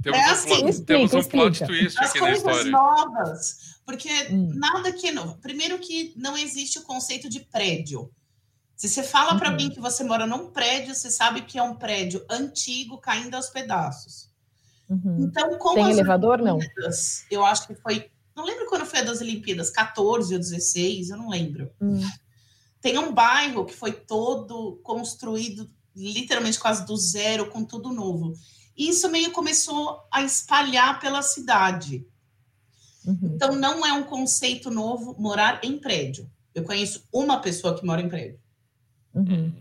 Temos, 0.02 0.20
é 0.20 0.26
assim, 0.26 0.54
um, 0.54 0.58
plot, 0.58 0.70
explica, 0.70 0.86
temos 0.86 1.14
um 1.14 1.24
plot 1.24 1.66
twist 1.66 2.00
As 2.00 2.10
aqui 2.10 2.22
na 2.22 2.32
história. 2.32 2.72
novas, 2.72 3.80
porque 3.86 4.10
hum. 4.32 4.52
nada 4.56 4.92
que 4.92 5.08
é 5.08 5.12
novo. 5.12 5.38
Primeiro 5.38 5.78
que 5.80 6.14
não 6.16 6.36
existe 6.36 6.80
o 6.80 6.84
conceito 6.84 7.30
de 7.30 7.42
prédio. 7.42 8.12
Se 8.76 8.90
você 8.90 9.04
fala 9.04 9.34
uhum. 9.34 9.40
para 9.40 9.52
mim 9.52 9.70
que 9.70 9.80
você 9.80 10.04
mora 10.04 10.28
num 10.28 10.50
prédio, 10.50 10.94
você 10.94 11.10
sabe 11.10 11.44
que 11.44 11.58
é 11.58 11.64
um 11.64 11.76
prédio 11.76 12.26
antigo 12.30 12.98
caindo 12.98 13.36
aos 13.36 13.50
pedaços. 13.50 14.30
Uhum. 14.90 15.18
Então, 15.20 15.58
como 15.58 15.76
Tem 15.76 15.92
elevador, 15.92 16.40
não? 16.40 16.60
Eu 17.32 17.46
acho 17.46 17.68
que 17.68 17.76
foi. 17.76 18.12
Não 18.36 18.46
lembro 18.46 18.68
quando 18.68 18.86
foi 18.86 19.00
a 19.00 19.04
das 19.04 19.22
Olimpíadas, 19.22 19.70
14 19.70 20.34
ou 20.34 20.40
16, 20.40 21.10
eu 21.10 21.18
não 21.18 21.30
lembro. 21.30 21.72
Uhum. 21.80 22.06
Tem 22.82 22.98
um 22.98 23.14
bairro 23.14 23.66
que 23.66 23.74
foi 23.74 23.94
todo 23.94 24.80
construído, 24.84 25.70
literalmente 25.96 26.60
quase 26.60 26.86
do 26.86 26.98
zero, 26.98 27.50
com 27.50 27.64
tudo 27.64 27.94
novo. 27.94 28.34
E 28.78 28.90
isso 28.90 29.10
meio 29.10 29.32
começou 29.32 30.06
a 30.12 30.22
espalhar 30.22 31.00
pela 31.00 31.22
cidade. 31.22 32.06
Uhum. 33.06 33.32
Então, 33.36 33.56
não 33.56 33.86
é 33.86 33.94
um 33.94 34.04
conceito 34.04 34.70
novo 34.70 35.16
morar 35.18 35.62
em 35.64 35.80
prédio. 35.80 36.30
Eu 36.54 36.64
conheço 36.64 37.08
uma 37.12 37.40
pessoa 37.40 37.76
que 37.78 37.86
mora 37.86 38.02
em 38.02 38.10
prédio. 38.10 38.40
Uhum. 39.16 39.52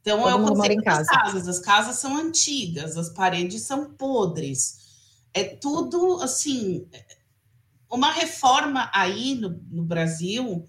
Então, 0.00 0.18
Todo 0.18 0.28
é 0.28 0.34
o 0.34 0.46
conceito 0.46 0.82
das 0.82 1.06
casas. 1.06 1.48
As 1.48 1.58
casas 1.60 1.96
são 1.96 2.16
antigas, 2.16 2.96
as 2.96 3.08
paredes 3.08 3.62
são 3.62 3.94
podres. 3.94 4.78
É 5.32 5.44
tudo, 5.44 6.20
assim... 6.20 6.86
Uma 7.90 8.10
reforma 8.10 8.90
aí 8.92 9.34
no, 9.34 9.50
no 9.70 9.84
Brasil... 9.84 10.66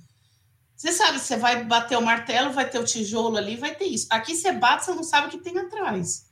Você 0.77 0.91
sabe, 0.91 1.19
você 1.19 1.37
vai 1.37 1.63
bater 1.63 1.97
o 1.97 2.01
martelo, 2.01 2.51
vai 2.51 2.69
ter 2.69 2.77
o 2.79 2.83
tijolo 2.83 3.37
ali, 3.37 3.55
vai 3.55 3.73
ter 3.73 3.85
isso. 3.85 4.07
Aqui 4.09 4.35
você 4.35 4.51
bate, 4.51 4.83
você 4.83 4.93
não 4.93 5.03
sabe 5.03 5.27
o 5.27 5.29
que 5.29 5.37
tem 5.37 5.57
atrás. 5.57 6.25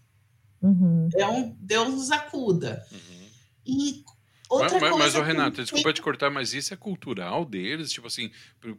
Uhum. 0.61 1.07
É 1.15 1.25
um 1.25 1.55
Deus 1.61 1.93
nos 1.93 2.11
acuda. 2.11 2.85
Uhum. 2.91 3.27
E 3.65 4.03
Outra 4.49 4.79
mas, 4.79 4.91
coisa 4.91 5.19
mas, 5.19 5.27
Renato, 5.27 5.55
que... 5.55 5.61
desculpa 5.61 5.93
te 5.93 6.01
cortar, 6.01 6.29
mas 6.29 6.53
isso 6.53 6.73
é 6.73 6.77
cultural 6.77 7.45
deles? 7.45 7.91
Tipo 7.91 8.07
assim, 8.07 8.31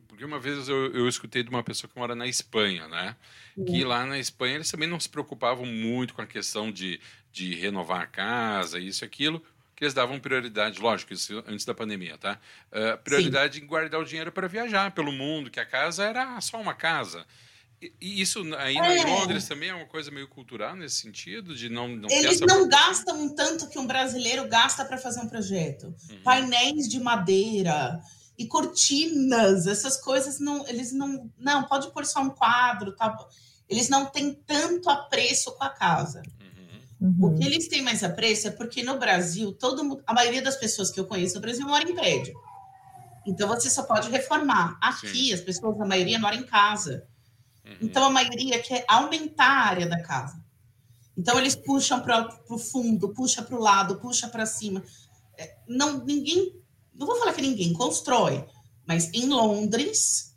porque 0.06 0.24
uma 0.24 0.38
vez 0.38 0.68
eu, 0.68 0.92
eu 0.92 1.08
escutei 1.08 1.42
de 1.42 1.50
uma 1.50 1.62
pessoa 1.62 1.90
que 1.90 1.98
mora 1.98 2.14
na 2.14 2.26
Espanha, 2.26 2.86
né? 2.86 3.16
Uhum. 3.56 3.64
Que 3.64 3.84
lá 3.84 4.04
na 4.04 4.18
Espanha 4.18 4.56
eles 4.56 4.70
também 4.70 4.88
não 4.88 5.00
se 5.00 5.08
preocupavam 5.08 5.66
muito 5.66 6.14
com 6.14 6.22
a 6.22 6.26
questão 6.26 6.70
de, 6.70 7.00
de 7.32 7.54
renovar 7.54 8.02
a 8.02 8.06
casa, 8.06 8.78
isso 8.78 9.04
e 9.04 9.06
aquilo, 9.06 9.42
que 9.74 9.84
eles 9.84 9.94
davam 9.94 10.20
prioridade, 10.20 10.80
lógico, 10.80 11.12
isso 11.12 11.42
antes 11.46 11.64
da 11.64 11.74
pandemia, 11.74 12.16
tá? 12.18 12.38
Uh, 12.70 12.98
prioridade 13.02 13.58
Sim. 13.58 13.64
em 13.64 13.66
guardar 13.66 14.00
o 14.00 14.04
dinheiro 14.04 14.30
para 14.30 14.46
viajar 14.46 14.92
pelo 14.92 15.10
mundo, 15.10 15.50
que 15.50 15.60
a 15.60 15.66
casa 15.66 16.04
era 16.04 16.40
só 16.40 16.60
uma 16.60 16.74
casa. 16.74 17.26
E 18.00 18.20
isso 18.20 18.42
aí 18.56 18.76
é. 18.76 19.02
em 19.02 19.06
Londres 19.06 19.46
também 19.46 19.70
é 19.70 19.74
uma 19.74 19.86
coisa 19.86 20.10
meio 20.10 20.28
cultural 20.28 20.76
nesse 20.76 20.96
sentido, 20.96 21.54
de 21.54 21.68
não. 21.68 21.88
não 21.88 22.08
Eles 22.08 22.40
não 22.40 22.68
gastam 22.68 23.34
tanto 23.34 23.68
que 23.68 23.78
um 23.78 23.86
brasileiro 23.86 24.48
gasta 24.48 24.84
para 24.84 24.98
fazer 24.98 25.20
um 25.20 25.28
projeto. 25.28 25.94
Uhum. 26.10 26.22
Painéis 26.22 26.88
de 26.88 27.00
madeira 27.00 28.00
e 28.38 28.46
cortinas, 28.46 29.66
essas 29.66 29.96
coisas 29.96 30.38
não. 30.38 30.66
Eles 30.68 30.92
não. 30.92 31.30
Não, 31.38 31.64
pode 31.64 31.92
pôr 31.92 32.04
só 32.04 32.20
um 32.20 32.30
quadro, 32.30 32.94
tá? 32.94 33.16
Eles 33.68 33.88
não 33.88 34.06
têm 34.06 34.34
tanto 34.46 34.90
apreço 34.90 35.52
com 35.52 35.64
a 35.64 35.70
casa. 35.70 36.22
Uhum. 37.00 37.16
O 37.20 37.34
que 37.34 37.44
eles 37.44 37.68
têm 37.68 37.82
mais 37.82 38.02
apreço 38.02 38.48
é 38.48 38.50
porque 38.50 38.82
no 38.82 38.98
Brasil, 38.98 39.52
todo 39.52 40.02
a 40.06 40.14
maioria 40.14 40.42
das 40.42 40.56
pessoas 40.56 40.90
que 40.90 41.00
eu 41.00 41.06
conheço 41.06 41.34
no 41.34 41.40
Brasil 41.40 41.66
mora 41.66 41.88
em 41.88 41.94
prédio. 41.94 42.34
Então 43.26 43.48
você 43.48 43.70
só 43.70 43.82
pode 43.82 44.10
reformar. 44.10 44.78
Aqui, 44.80 45.08
Sim. 45.08 45.32
as 45.32 45.40
pessoas, 45.40 45.80
a 45.80 45.86
maioria, 45.86 46.18
moram 46.18 46.38
em 46.38 46.46
casa. 46.46 47.06
Uhum. 47.64 47.76
Então, 47.82 48.04
a 48.04 48.10
maioria 48.10 48.60
quer 48.60 48.84
aumentar 48.88 49.46
a 49.46 49.66
área 49.66 49.86
da 49.86 50.02
casa. 50.02 50.42
Então, 51.16 51.38
eles 51.38 51.54
puxam 51.54 52.00
para 52.00 52.28
o 52.48 52.58
fundo, 52.58 53.12
puxa 53.14 53.42
para 53.42 53.56
o 53.56 53.60
lado, 53.60 53.96
puxa 53.96 54.28
para 54.28 54.46
cima. 54.46 54.82
É, 55.38 55.56
não, 55.66 56.04
ninguém, 56.04 56.52
não 56.94 57.06
vou 57.06 57.16
falar 57.16 57.32
que 57.32 57.42
ninguém 57.42 57.72
constrói, 57.72 58.44
mas 58.86 59.12
em 59.14 59.28
Londres, 59.28 60.34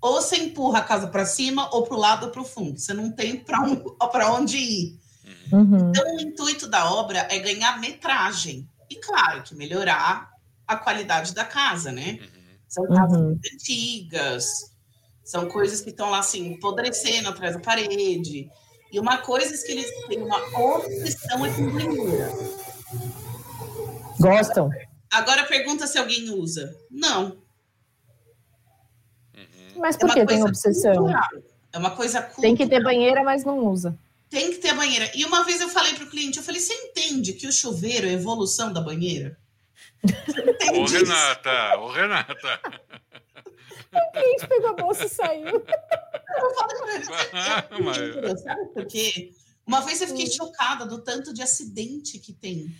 ou 0.00 0.14
você 0.14 0.36
empurra 0.36 0.80
a 0.80 0.84
casa 0.84 1.06
para 1.06 1.24
cima, 1.24 1.68
ou 1.74 1.84
para 1.84 1.96
o 1.96 2.00
lado 2.00 2.26
ou 2.26 2.32
para 2.32 2.42
o 2.42 2.44
fundo. 2.44 2.78
Você 2.78 2.92
não 2.92 3.10
tem 3.10 3.36
para 3.38 3.60
um, 3.62 3.82
onde 4.34 4.56
ir. 4.56 5.00
Uhum. 5.52 5.90
Então, 5.90 6.16
o 6.16 6.20
intuito 6.20 6.66
da 6.66 6.92
obra 6.92 7.28
é 7.30 7.38
ganhar 7.38 7.78
metragem. 7.80 8.68
E, 8.90 8.96
claro, 8.96 9.42
que 9.42 9.54
melhorar 9.54 10.30
a 10.66 10.76
qualidade 10.76 11.34
da 11.34 11.44
casa, 11.44 11.92
né? 11.92 12.18
Uhum. 12.20 12.28
São 12.68 12.86
casas 12.88 13.20
uhum. 13.20 13.40
antigas, 13.54 14.73
são 15.24 15.48
coisas 15.48 15.80
que 15.80 15.90
estão 15.90 16.10
lá 16.10 16.18
assim, 16.18 16.54
apodrecendo 16.54 17.30
atrás 17.30 17.54
da 17.54 17.60
parede. 17.60 18.50
E 18.92 19.00
uma 19.00 19.18
coisa 19.18 19.54
é 19.54 19.58
que 19.58 19.72
eles 19.72 19.90
têm 20.06 20.22
uma 20.22 20.38
obsessão 20.76 21.44
é 21.44 21.52
com 21.52 21.70
banheira. 21.70 22.32
Gostam. 24.20 24.70
Agora 25.10 25.44
pergunta 25.44 25.86
se 25.86 25.98
alguém 25.98 26.30
usa. 26.30 26.76
Não. 26.90 27.38
Uhum. 29.34 29.78
Mas 29.78 29.96
por 29.96 30.10
é 30.10 30.12
que 30.12 30.26
tem 30.26 30.42
obsessão? 30.44 30.94
Cultural. 30.94 31.28
É 31.72 31.78
uma 31.78 31.90
coisa 31.90 32.20
cultural. 32.20 32.42
Tem 32.42 32.54
que 32.54 32.68
ter 32.68 32.82
banheira, 32.82 33.24
mas 33.24 33.44
não 33.44 33.66
usa. 33.66 33.98
Tem 34.28 34.50
que 34.50 34.58
ter 34.58 34.74
banheira. 34.74 35.10
E 35.14 35.24
uma 35.24 35.44
vez 35.44 35.60
eu 35.60 35.68
falei 35.68 35.94
para 35.94 36.04
o 36.04 36.10
cliente, 36.10 36.38
eu 36.38 36.44
falei, 36.44 36.60
você 36.60 36.74
entende 36.74 37.32
que 37.32 37.46
o 37.46 37.52
chuveiro 37.52 38.06
é 38.06 38.10
a 38.10 38.14
evolução 38.14 38.72
da 38.72 38.80
banheira? 38.80 39.36
Ô, 40.76 40.84
Renata, 40.84 41.78
ô, 41.78 41.90
Renata. 41.90 42.60
O 43.94 44.12
cliente 44.12 44.46
pegou 44.46 44.70
a 44.70 44.72
bolsa 44.74 45.04
e 45.04 45.08
saiu. 45.08 45.46
Eu 45.46 46.54
falo 46.54 46.78
com 46.78 46.88
ele, 46.88 47.04
é 47.04 48.22
mas... 48.22 48.42
sabe 48.42 48.66
por 48.72 48.86
quê? 48.86 49.32
Uma 49.66 49.80
vez 49.80 50.00
eu 50.00 50.08
fiquei 50.08 50.26
hum. 50.26 50.32
chocada 50.32 50.86
do 50.86 50.98
tanto 51.02 51.32
de 51.32 51.42
acidente 51.42 52.18
que 52.18 52.32
tem. 52.32 52.74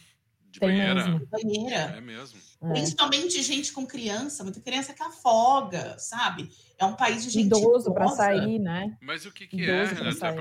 De 0.50 0.60
banheira. 0.60 1.20
Banheira. 1.30 1.94
É 1.96 2.00
mesmo. 2.00 2.38
É. 2.62 2.72
Principalmente 2.72 3.42
gente 3.42 3.72
com 3.72 3.86
criança, 3.86 4.44
muita 4.44 4.60
criança 4.60 4.92
que 4.92 5.02
afoga, 5.02 5.98
sabe? 5.98 6.50
É 6.78 6.84
um 6.84 6.94
país 6.94 7.24
de 7.24 7.30
gente 7.30 7.46
idoso 7.46 7.92
para 7.92 8.08
sair, 8.08 8.58
né? 8.58 8.96
Mas 9.00 9.24
o 9.24 9.32
que, 9.32 9.46
que 9.46 9.68
é, 9.68 9.84
Renata? 9.84 10.34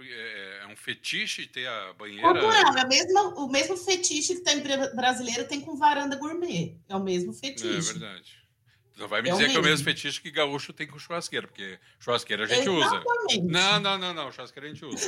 é, 0.00 0.60
é 0.62 0.66
um 0.66 0.76
fetiche 0.76 1.46
ter 1.46 1.66
a 1.66 1.92
banheira. 1.94 2.28
Como 2.28 2.52
é? 2.52 2.80
é 2.80 2.86
mesmo, 2.86 3.20
o 3.36 3.48
mesmo 3.48 3.76
fetiche 3.76 4.34
que 4.34 4.40
tem 4.42 4.62
brasileiro 4.94 5.46
tem 5.46 5.60
com 5.60 5.76
varanda 5.76 6.16
gourmet. 6.16 6.78
É 6.88 6.96
o 6.96 7.02
mesmo 7.02 7.32
fetiche. 7.32 7.90
É 7.90 7.92
verdade. 7.92 8.43
Não 8.96 9.08
vai 9.08 9.22
me 9.22 9.28
é 9.28 9.32
dizer 9.32 9.50
que 9.50 9.56
é 9.56 9.60
o 9.60 9.62
mesmo 9.62 9.84
fetiche 9.84 10.20
que 10.20 10.30
gaúcho 10.30 10.72
tem 10.72 10.86
com 10.86 10.98
churrasqueira, 10.98 11.48
porque 11.48 11.78
churrasqueira 11.98 12.44
a 12.44 12.46
gente 12.46 12.68
Exatamente. 12.68 13.40
usa. 13.40 13.44
Não, 13.44 13.80
não, 13.80 13.98
não, 13.98 14.14
não. 14.14 14.32
Churrasqueira 14.32 14.68
a 14.68 14.72
gente 14.72 14.84
usa. 14.84 15.06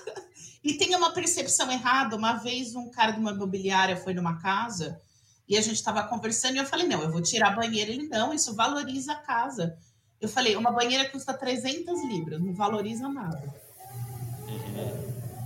e 0.64 0.74
tem 0.74 0.94
uma 0.94 1.12
percepção 1.12 1.70
errada. 1.70 2.16
Uma 2.16 2.34
vez 2.34 2.74
um 2.74 2.90
cara 2.90 3.12
de 3.12 3.20
uma 3.20 3.32
imobiliária 3.32 3.96
foi 3.96 4.14
numa 4.14 4.40
casa 4.40 5.00
e 5.48 5.56
a 5.56 5.60
gente 5.60 5.76
estava 5.76 6.02
conversando 6.04 6.56
e 6.56 6.58
eu 6.58 6.66
falei: 6.66 6.86
não, 6.86 7.02
eu 7.02 7.10
vou 7.10 7.20
tirar 7.20 7.48
a 7.48 7.56
banheira. 7.56 7.90
Ele, 7.90 8.08
não, 8.08 8.32
isso 8.32 8.54
valoriza 8.54 9.12
a 9.12 9.16
casa. 9.16 9.76
Eu 10.20 10.28
falei: 10.28 10.56
uma 10.56 10.70
banheira 10.70 11.08
custa 11.10 11.34
300 11.34 12.04
libras, 12.04 12.40
não 12.40 12.54
valoriza 12.54 13.08
nada. 13.08 13.54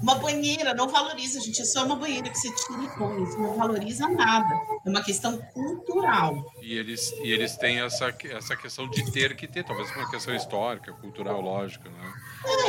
Uma 0.03 0.17
banheira 0.17 0.75
não 0.75 0.89
valoriza, 0.89 1.41
gente. 1.41 1.63
É 1.63 1.65
só 1.65 1.85
uma 1.87 1.95
banheira 1.95 2.29
que 2.29 2.37
você 2.37 2.53
tira 2.53 2.83
e 2.83 2.89
põe. 2.99 3.23
Isso 3.23 3.39
não 3.39 3.55
valoriza 3.55 4.09
nada. 4.09 4.53
É 4.85 4.91
uma 4.91 5.03
questão 5.03 5.39
cultural. 5.55 6.53
E 6.61 6.77
eles, 6.77 7.13
e 7.23 7.31
eles 7.31 7.57
têm 7.57 7.81
essa, 7.81 8.13
essa 8.25 8.57
questão 8.57 8.91
de 8.91 9.11
ter 9.13 9.37
que 9.37 9.47
ter, 9.47 9.65
talvez 9.65 9.95
uma 9.95 10.11
questão 10.11 10.35
histórica, 10.35 10.93
cultural, 10.95 11.41
lógica, 11.41 11.89
né? 11.89 12.13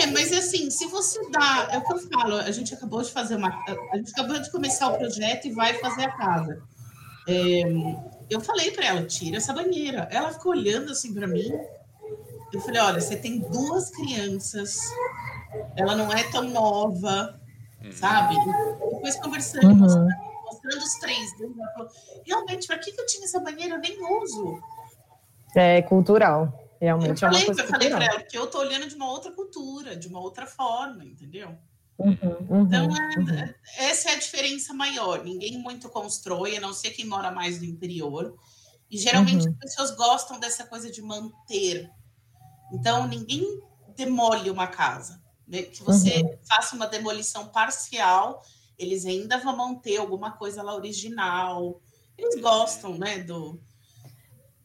É, 0.02 0.06
mas 0.06 0.32
assim, 0.32 0.70
se 0.70 0.86
você 0.86 1.20
dá. 1.32 1.70
É 1.72 1.80
o 1.80 1.82
que 1.82 1.94
eu 1.94 2.00
falo, 2.12 2.36
a 2.36 2.52
gente 2.52 2.72
acabou 2.76 3.02
de 3.02 3.12
fazer 3.12 3.36
uma. 3.36 3.50
A 3.92 3.98
gente 3.98 4.12
acabou 4.12 4.40
de 4.40 4.52
começar 4.52 4.90
o 4.90 4.98
projeto 4.98 5.48
e 5.48 5.54
vai 5.54 5.74
fazer 5.80 6.04
a 6.04 6.12
casa. 6.12 6.62
É, 7.28 7.64
eu 8.30 8.42
falei 8.42 8.70
para 8.70 8.86
ela, 8.86 9.04
tira 9.06 9.38
essa 9.38 9.54
banheira. 9.54 10.08
Ela 10.12 10.32
ficou 10.32 10.52
olhando 10.52 10.92
assim 10.92 11.12
para 11.12 11.26
mim. 11.26 11.52
Eu 12.54 12.62
falei, 12.62 12.80
olha, 12.80 13.02
você 13.02 13.16
tem 13.16 13.40
duas 13.40 13.90
crianças 13.90 14.78
ela 15.76 15.96
não 15.96 16.12
é 16.12 16.24
tão 16.32 16.44
nova, 16.50 17.40
uhum. 17.84 17.92
sabe? 17.92 18.36
Depois 18.92 19.16
conversando, 19.18 19.68
uhum. 19.68 19.76
mostrando, 19.76 20.10
mostrando, 20.46 20.84
os 20.84 20.94
três. 20.96 21.32
Ela 21.42 21.72
falou, 21.74 21.90
realmente, 22.26 22.68
para 22.68 22.78
que, 22.78 22.92
que 22.92 23.00
eu 23.00 23.06
tinha 23.06 23.26
essa 23.26 23.40
banheira? 23.40 23.76
Eu 23.76 23.80
nem 23.80 24.22
uso. 24.22 24.62
É 25.56 25.82
cultural. 25.82 26.60
Realmente 26.82 27.24
eu 27.24 27.28
é 27.28 27.32
uma 27.32 27.40
falei, 27.40 27.46
coisa 27.46 27.62
eu 27.62 27.68
falei 27.68 27.90
para 27.90 28.06
ela 28.06 28.24
que 28.24 28.38
eu 28.38 28.48
tô 28.48 28.60
olhando 28.60 28.88
de 28.88 28.96
uma 28.96 29.10
outra 29.10 29.32
cultura, 29.32 29.96
de 29.96 30.08
uma 30.08 30.20
outra 30.20 30.46
forma, 30.46 31.06
entendeu? 31.06 31.58
Uhum, 31.98 32.18
uhum, 32.50 32.62
então, 32.64 32.86
é, 32.86 33.20
uhum. 33.20 33.54
essa 33.78 34.10
é 34.10 34.14
a 34.14 34.20
diferença 34.20 34.74
maior. 34.74 35.24
Ninguém 35.24 35.58
muito 35.60 35.88
constrói, 35.90 36.58
a 36.58 36.60
não 36.60 36.74
ser 36.74 36.90
quem 36.92 37.06
mora 37.06 37.32
mais 37.32 37.60
no 37.60 37.66
interior. 37.66 38.36
E 38.90 38.98
geralmente 38.98 39.48
uhum. 39.48 39.54
as 39.54 39.58
pessoas 39.58 39.96
gostam 39.96 40.40
dessa 40.40 40.66
coisa 40.66 40.92
de 40.92 41.02
manter. 41.02 41.90
Então, 42.74 43.08
ninguém 43.08 43.62
demole 43.96 44.50
uma 44.50 44.68
casa. 44.68 45.23
Né? 45.54 45.62
Que 45.62 45.84
você 45.84 46.24
uhum. 46.24 46.36
faça 46.50 46.76
uma 46.76 46.88
demolição 46.88 47.46
parcial, 47.46 48.42
eles 48.78 49.06
ainda 49.06 49.38
vão 49.38 49.56
manter 49.56 49.98
alguma 49.98 50.32
coisa 50.32 50.64
lá 50.64 50.76
original. 50.76 51.80
Eles 52.18 52.42
gostam, 52.42 52.98
né, 52.98 53.20
do... 53.20 53.60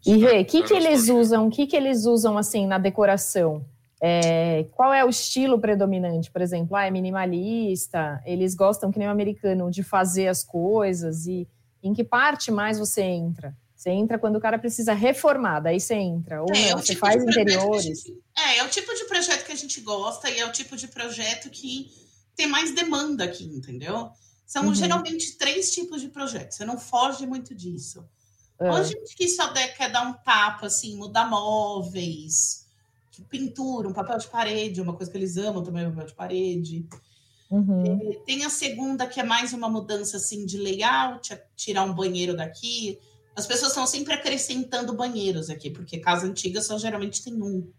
E 0.07 0.17
Rê, 0.17 0.41
o 0.41 0.45
que, 0.47 0.63
que 0.63 0.73
eles 0.73 1.11
usam? 1.11 1.49
O 1.49 1.51
que, 1.51 1.67
que 1.67 1.77
eles 1.77 2.07
usam 2.07 2.39
assim 2.39 2.67
na 2.67 2.79
decoração? 2.79 3.67
É, 4.01 4.65
qual 4.73 4.95
é 4.95 5.05
o 5.05 5.11
estilo 5.11 5.59
predominante? 5.59 6.31
Por 6.31 6.41
exemplo, 6.41 6.75
ah, 6.75 6.87
é 6.87 6.91
minimalista, 6.91 8.23
eles 8.25 8.55
gostam, 8.55 8.91
que 8.91 8.99
nem 8.99 9.09
o 9.09 9.11
americano, 9.11 9.71
de 9.71 9.83
fazer 9.83 10.29
as 10.29 10.43
coisas, 10.43 11.27
e 11.27 11.47
em 11.83 11.93
que 11.93 12.05
parte 12.05 12.51
mais 12.51 12.79
você 12.79 13.03
entra? 13.03 13.55
Você 13.79 13.91
entra 13.91 14.19
quando 14.19 14.35
o 14.35 14.41
cara 14.41 14.59
precisa 14.59 14.93
reformar, 14.93 15.61
daí 15.61 15.79
você 15.79 15.95
entra. 15.95 16.43
Ou 16.43 16.53
é, 16.53 16.71
não, 16.71 16.79
você 16.79 16.95
tipo 16.95 17.01
faz 17.01 17.23
interiores. 17.23 17.85
Gente, 17.85 18.19
é, 18.37 18.59
é 18.59 18.65
o 18.65 18.69
tipo 18.69 18.93
de 18.93 19.05
projeto 19.05 19.47
que 19.47 19.53
a 19.53 19.55
gente 19.55 19.81
gosta 19.83 20.29
e 20.29 20.41
é 20.41 20.45
o 20.45 20.51
tipo 20.51 20.77
de 20.77 20.89
projeto 20.89 21.49
que 21.49 21.89
tem 22.35 22.49
mais 22.49 22.75
demanda 22.75 23.23
aqui, 23.23 23.45
entendeu? 23.45 24.11
São 24.45 24.67
uhum. 24.67 24.75
geralmente 24.75 25.39
três 25.39 25.71
tipos 25.71 26.01
de 26.01 26.09
projetos. 26.09 26.57
Você 26.57 26.65
não 26.65 26.77
foge 26.77 27.25
muito 27.25 27.55
disso. 27.55 28.05
É. 28.59 28.69
Ou 28.69 28.75
a 28.79 28.83
gente 28.83 29.15
que 29.15 29.29
só 29.29 29.53
quer 29.53 29.93
dar 29.93 30.03
um 30.03 30.13
tapa, 30.13 30.67
assim, 30.67 30.97
mudar 30.97 31.31
móveis, 31.31 32.67
pintura, 33.29 33.87
um 33.87 33.93
papel 33.93 34.19
de 34.19 34.27
parede, 34.27 34.81
uma 34.81 34.95
coisa 34.95 35.09
que 35.09 35.17
eles 35.17 35.37
amam 35.37 35.63
também, 35.63 35.89
papel 35.89 36.07
de 36.07 36.15
parede. 36.15 36.85
Uhum. 37.49 38.11
É, 38.11 38.15
tem 38.27 38.45
a 38.45 38.51
segunda, 38.51 39.07
que 39.07 39.21
é 39.21 39.25
mais 39.25 39.53
uma 39.53 39.69
mudança 39.69 40.17
assim 40.17 40.45
de 40.45 40.59
layout, 40.59 41.39
tirar 41.55 41.85
um 41.85 41.95
banheiro 41.95 42.37
daqui, 42.37 42.99
as 43.39 43.47
pessoas 43.47 43.71
estão 43.71 43.87
sempre 43.87 44.13
acrescentando 44.13 44.93
banheiros 44.93 45.49
aqui, 45.49 45.71
porque 45.71 46.01
casa 46.01 46.27
antiga 46.27 46.61
só 46.61 46.77
geralmente 46.77 47.23
tem 47.23 47.35
um. 47.35 47.73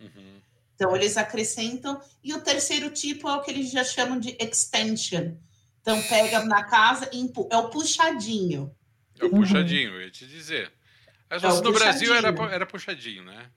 Uhum. 0.00 0.40
Então, 0.74 0.96
eles 0.96 1.18
acrescentam. 1.18 2.00
E 2.22 2.32
o 2.32 2.40
terceiro 2.40 2.88
tipo 2.90 3.28
é 3.28 3.34
o 3.34 3.42
que 3.42 3.50
eles 3.50 3.70
já 3.70 3.84
chamam 3.84 4.18
de 4.18 4.34
extension. 4.40 5.34
Então, 5.82 6.00
pega 6.04 6.42
na 6.46 6.64
casa 6.64 7.10
e 7.12 7.30
é 7.50 7.56
o 7.58 7.68
puxadinho. 7.68 8.74
É 9.20 9.26
o 9.26 9.30
puxadinho, 9.30 9.90
eu 9.90 10.02
ia 10.02 10.10
te 10.10 10.26
dizer. 10.26 10.72
As 11.28 11.44
é 11.44 11.48
no 11.48 11.72
Brasil 11.72 12.14
era, 12.14 12.28
era 12.50 12.64
puxadinho, 12.64 13.24
né? 13.24 13.50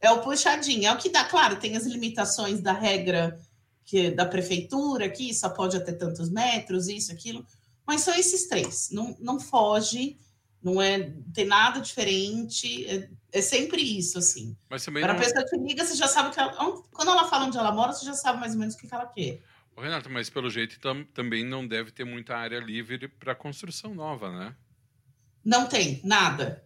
É 0.00 0.12
o 0.12 0.20
puxadinho. 0.20 0.86
É 0.86 0.92
o 0.92 0.96
que 0.96 1.10
dá, 1.10 1.24
claro, 1.24 1.56
tem 1.56 1.76
as 1.76 1.86
limitações 1.86 2.60
da 2.60 2.72
regra 2.72 3.36
que 3.84 4.12
da 4.12 4.24
prefeitura, 4.24 5.08
que 5.08 5.34
só 5.34 5.48
pode 5.48 5.76
até 5.76 5.90
tantos 5.90 6.30
metros, 6.30 6.86
isso, 6.86 7.10
aquilo. 7.10 7.44
Mas 7.84 8.02
são 8.02 8.14
esses 8.14 8.46
três. 8.46 8.90
Não, 8.92 9.16
não 9.18 9.40
foge 9.40 10.16
não 10.62 10.80
é 10.82 11.12
tem 11.32 11.46
nada 11.46 11.80
diferente, 11.80 12.86
é, 12.86 13.08
é 13.32 13.40
sempre 13.40 13.80
isso, 13.80 14.18
assim. 14.18 14.56
Mas 14.68 14.84
também 14.84 15.02
Para 15.02 15.14
não... 15.14 15.20
a 15.20 15.22
pessoa 15.22 15.44
que 15.44 15.56
liga, 15.56 15.84
você 15.84 15.94
já 15.94 16.08
sabe 16.08 16.34
que 16.34 16.40
ela, 16.40 16.52
quando 16.92 17.10
ela 17.10 17.28
fala 17.28 17.46
onde 17.46 17.56
ela 17.56 17.72
mora, 17.72 17.92
você 17.92 18.04
já 18.04 18.14
sabe 18.14 18.40
mais 18.40 18.52
ou 18.52 18.58
menos 18.58 18.74
o 18.74 18.78
que 18.78 18.88
ela 18.90 19.06
quer. 19.06 19.40
Ô, 19.76 19.80
Renato, 19.80 20.10
mas 20.10 20.28
pelo 20.28 20.50
jeito 20.50 20.80
tam, 20.80 21.04
também 21.04 21.44
não 21.44 21.66
deve 21.66 21.92
ter 21.92 22.04
muita 22.04 22.36
área 22.36 22.58
livre 22.58 23.06
para 23.06 23.34
construção 23.34 23.94
nova, 23.94 24.30
né? 24.36 24.54
Não 25.44 25.66
tem, 25.66 26.00
nada. 26.02 26.64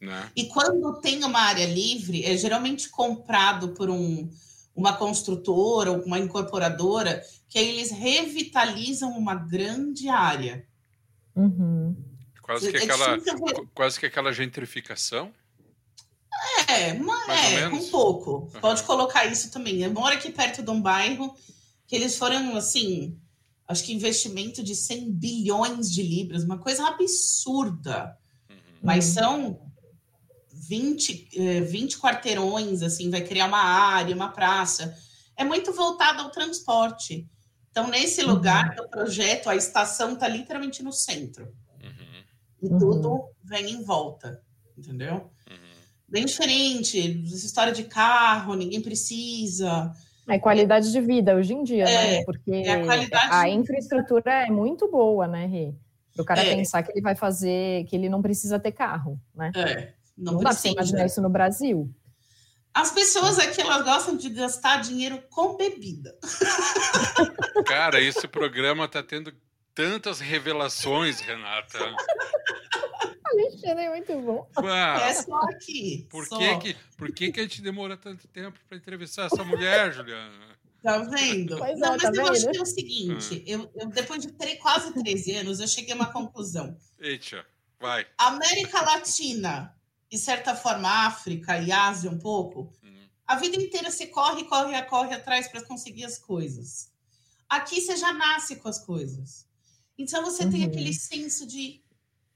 Né? 0.00 0.30
E 0.34 0.46
quando 0.46 1.00
tem 1.00 1.22
uma 1.24 1.40
área 1.40 1.66
livre, 1.66 2.24
é 2.24 2.36
geralmente 2.36 2.88
comprado 2.88 3.68
por 3.68 3.90
um, 3.90 4.30
uma 4.74 4.96
construtora 4.96 5.92
ou 5.92 6.02
uma 6.04 6.18
incorporadora, 6.18 7.22
que 7.48 7.58
aí 7.58 7.68
eles 7.68 7.90
revitalizam 7.90 9.10
uma 9.10 9.34
grande 9.34 10.08
área. 10.08 10.66
Uhum. 11.36 11.94
Quase 12.44 12.70
que, 12.70 12.76
é 12.76 12.82
aquela, 12.82 13.18
quase 13.72 13.98
que 13.98 14.04
aquela 14.04 14.30
gentrificação. 14.30 15.32
É, 16.68 16.92
uma, 16.92 17.16
é 17.32 17.68
um 17.68 17.88
pouco. 17.88 18.50
Uhum. 18.52 18.60
Pode 18.60 18.82
colocar 18.82 19.24
isso 19.24 19.50
também. 19.50 19.82
Eu 19.82 19.90
moro 19.90 20.14
aqui 20.14 20.30
perto 20.30 20.62
de 20.62 20.70
um 20.70 20.78
bairro 20.78 21.34
que 21.86 21.96
eles 21.96 22.18
foram, 22.18 22.54
assim, 22.54 23.18
acho 23.66 23.82
que 23.82 23.94
investimento 23.94 24.62
de 24.62 24.74
100 24.74 25.10
bilhões 25.12 25.90
de 25.90 26.02
libras, 26.02 26.44
uma 26.44 26.58
coisa 26.58 26.86
absurda. 26.86 28.14
Uhum. 28.50 28.56
Mas 28.82 29.06
são 29.06 29.58
20, 30.52 31.30
20 31.62 31.94
eh, 31.94 31.98
quarteirões, 31.98 32.82
assim, 32.82 33.08
vai 33.08 33.22
criar 33.22 33.46
uma 33.46 33.62
área, 33.62 34.14
uma 34.14 34.28
praça. 34.28 34.94
É 35.34 35.44
muito 35.44 35.72
voltado 35.72 36.20
ao 36.20 36.30
transporte. 36.30 37.26
Então, 37.70 37.88
nesse 37.88 38.20
lugar 38.20 38.74
do 38.74 38.86
projeto, 38.86 39.48
a 39.48 39.56
estação 39.56 40.12
está 40.12 40.28
literalmente 40.28 40.82
no 40.82 40.92
centro 40.92 41.50
e 42.64 42.68
uhum. 42.68 42.78
tudo 42.78 43.24
vem 43.44 43.72
em 43.72 43.82
volta, 43.82 44.40
entendeu? 44.76 45.30
Uhum. 45.50 45.56
Bem 46.08 46.24
diferente, 46.24 47.22
essa 47.26 47.44
história 47.44 47.72
de 47.72 47.84
carro, 47.84 48.54
ninguém 48.54 48.80
precisa. 48.80 49.92
É 50.26 50.38
qualidade 50.38 50.90
de 50.90 51.00
vida 51.00 51.34
hoje 51.34 51.52
em 51.52 51.62
dia, 51.62 51.84
é, 51.84 52.18
né? 52.18 52.24
Porque 52.24 52.50
é 52.50 52.82
a, 53.12 53.40
a, 53.40 53.48
infraestrutura 53.50 54.46
é 54.46 54.50
muito 54.50 54.90
boa, 54.90 55.26
né, 55.28 55.44
Rê? 55.44 55.74
Para 56.14 56.22
o 56.22 56.24
cara 56.24 56.42
é. 56.42 56.54
pensar 56.54 56.82
que 56.82 56.92
ele 56.92 57.02
vai 57.02 57.14
fazer, 57.14 57.84
que 57.84 57.94
ele 57.94 58.08
não 58.08 58.22
precisa 58.22 58.58
ter 58.58 58.72
carro, 58.72 59.20
né? 59.34 59.52
É, 59.54 59.92
não, 60.16 60.34
não 60.34 60.40
dá 60.40 60.54
para 60.54 60.70
imaginar 60.70 61.04
isso 61.04 61.20
no 61.20 61.28
Brasil. 61.28 61.92
As 62.72 62.90
pessoas 62.90 63.38
aqui 63.38 63.60
elas 63.60 63.84
gostam 63.84 64.16
de 64.16 64.30
gastar 64.30 64.80
dinheiro 64.80 65.22
com 65.30 65.56
bebida. 65.56 66.16
Cara, 67.66 68.00
esse 68.00 68.26
programa 68.26 68.88
tá 68.88 69.02
tendo 69.02 69.32
tantas 69.74 70.20
revelações, 70.20 71.20
Renata. 71.20 71.78
Alexandre 73.24 73.84
é 73.84 73.90
muito 73.90 74.20
bom. 74.20 74.48
é 75.00 75.14
só 75.14 75.36
aqui. 75.42 76.06
Por, 76.08 76.24
só. 76.26 76.38
Que, 76.38 76.58
que, 76.58 76.80
por 76.96 77.12
que, 77.12 77.32
que 77.32 77.40
a 77.40 77.42
gente 77.42 77.60
demora 77.60 77.96
tanto 77.96 78.28
tempo 78.28 78.58
para 78.68 78.78
entrevistar 78.78 79.26
essa 79.26 79.42
mulher, 79.44 79.92
Juliana? 79.92 80.54
Tá 80.82 80.98
vendo? 80.98 81.56
Pois 81.56 81.78
não, 81.78 81.88
é, 81.88 81.90
mas 81.92 82.02
tá 82.02 82.08
eu 82.08 82.12
vendo? 82.12 82.30
acho 82.30 82.50
que 82.50 82.58
é 82.58 82.62
o 82.62 82.66
seguinte: 82.66 83.44
ah. 83.46 83.50
eu, 83.50 83.72
eu, 83.74 83.88
depois 83.88 84.22
de 84.22 84.30
três, 84.32 84.60
quase 84.60 84.92
13 84.92 85.36
anos, 85.36 85.58
eu 85.58 85.66
cheguei 85.66 85.92
a 85.92 85.96
uma 85.96 86.12
conclusão. 86.12 86.76
Eita, 87.00 87.44
vai. 87.80 88.06
América 88.18 88.82
Latina, 88.82 89.74
de 90.10 90.18
certa 90.18 90.54
forma, 90.54 91.06
África 91.06 91.58
e 91.58 91.72
Ásia 91.72 92.10
um 92.10 92.18
pouco, 92.18 92.72
hum. 92.84 93.06
a 93.26 93.36
vida 93.36 93.56
inteira 93.56 93.90
você 93.90 94.06
corre, 94.06 94.44
corre, 94.44 94.80
corre 94.82 95.14
atrás 95.14 95.48
para 95.48 95.64
conseguir 95.64 96.04
as 96.04 96.18
coisas. 96.18 96.92
Aqui 97.48 97.80
você 97.80 97.96
já 97.96 98.12
nasce 98.12 98.56
com 98.56 98.68
as 98.68 98.78
coisas. 98.78 99.46
Então 99.98 100.22
você 100.22 100.44
uhum. 100.44 100.50
tem 100.50 100.64
aquele 100.64 100.92
senso 100.92 101.46
de 101.46 101.82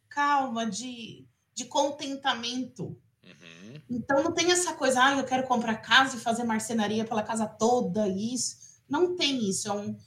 calma, 0.09 0.66
de, 0.66 1.27
de 1.55 1.64
contentamento. 1.64 2.97
Uhum. 3.23 3.81
Então 3.90 4.23
não 4.23 4.33
tem 4.33 4.51
essa 4.51 4.75
coisa, 4.75 5.05
ah, 5.05 5.18
eu 5.18 5.25
quero 5.25 5.47
comprar 5.47 5.77
casa 5.77 6.16
e 6.16 6.21
fazer 6.21 6.44
marcenaria 6.44 7.05
pela 7.05 7.23
casa 7.23 7.47
toda, 7.47 8.09
isso. 8.09 8.57
não 8.88 9.16
tem 9.16 9.49
isso, 9.49 9.68
é 9.68 9.73
um, 9.73 9.99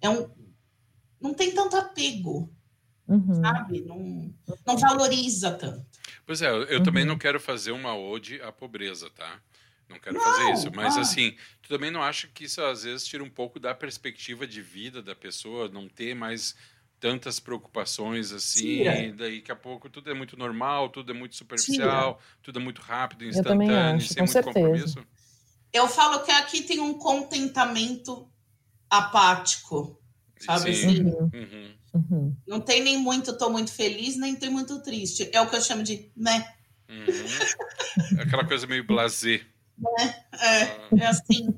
é 0.00 0.08
um 0.08 0.30
não 1.20 1.32
tem 1.32 1.52
tanto 1.52 1.76
apego, 1.76 2.52
uhum. 3.06 3.40
sabe? 3.40 3.82
Não, 3.82 4.34
não 4.66 4.76
valoriza 4.76 5.52
tanto. 5.52 5.86
Pois 6.26 6.42
é, 6.42 6.50
eu, 6.50 6.64
eu 6.64 6.78
uhum. 6.78 6.84
também 6.84 7.04
não 7.04 7.16
quero 7.16 7.38
fazer 7.38 7.70
uma 7.70 7.96
ode 7.96 8.40
à 8.42 8.50
pobreza, 8.50 9.08
tá? 9.10 9.40
Não 9.88 9.98
quero 9.98 10.16
não, 10.16 10.24
fazer 10.24 10.52
isso. 10.52 10.70
Mas, 10.74 10.96
ah. 10.96 11.00
assim, 11.00 11.36
tu 11.60 11.68
também 11.68 11.90
não 11.90 12.02
acha 12.02 12.26
que 12.26 12.44
isso 12.44 12.62
às 12.62 12.82
vezes 12.82 13.06
tira 13.06 13.22
um 13.22 13.30
pouco 13.30 13.60
da 13.60 13.74
perspectiva 13.74 14.46
de 14.46 14.60
vida 14.60 15.02
da 15.02 15.14
pessoa, 15.14 15.68
não 15.68 15.88
ter 15.88 16.14
mais 16.14 16.56
tantas 17.02 17.40
preocupações 17.40 18.30
assim, 18.30 18.82
e 18.82 19.12
daí 19.12 19.40
daqui 19.40 19.50
a 19.50 19.56
pouco 19.56 19.90
tudo 19.90 20.08
é 20.08 20.14
muito 20.14 20.38
normal, 20.38 20.88
tudo 20.88 21.10
é 21.10 21.14
muito 21.14 21.34
superficial, 21.34 22.14
Tira. 22.14 22.26
tudo 22.40 22.60
é 22.60 22.62
muito 22.62 22.80
rápido, 22.80 23.24
instantâneo, 23.24 23.96
acho, 23.96 24.14
sem 24.14 24.22
muito 24.22 24.30
certeza. 24.30 24.54
compromisso? 24.54 25.06
Eu 25.72 25.88
falo 25.88 26.22
que 26.22 26.30
aqui 26.30 26.62
tem 26.62 26.78
um 26.78 26.94
contentamento 26.94 28.30
apático, 28.88 30.00
sabe 30.38 30.72
Sim. 30.72 30.86
assim? 30.86 31.02
Uhum. 31.02 31.30
Uhum. 31.34 31.74
uhum. 31.94 32.36
Não 32.46 32.60
tem 32.60 32.80
nem 32.80 32.96
muito, 32.96 33.36
tô 33.36 33.50
muito 33.50 33.72
feliz, 33.72 34.16
nem 34.16 34.36
tem 34.36 34.48
muito 34.48 34.80
triste. 34.80 35.28
É 35.32 35.40
o 35.40 35.50
que 35.50 35.56
eu 35.56 35.60
chamo 35.60 35.82
de 35.82 36.08
né. 36.16 36.54
Uhum. 36.88 38.20
Aquela 38.20 38.46
coisa 38.46 38.64
meio 38.64 38.86
blazer. 38.86 39.44
É, 39.98 40.04
é, 40.04 40.78
é 41.00 41.06
assim. 41.06 41.52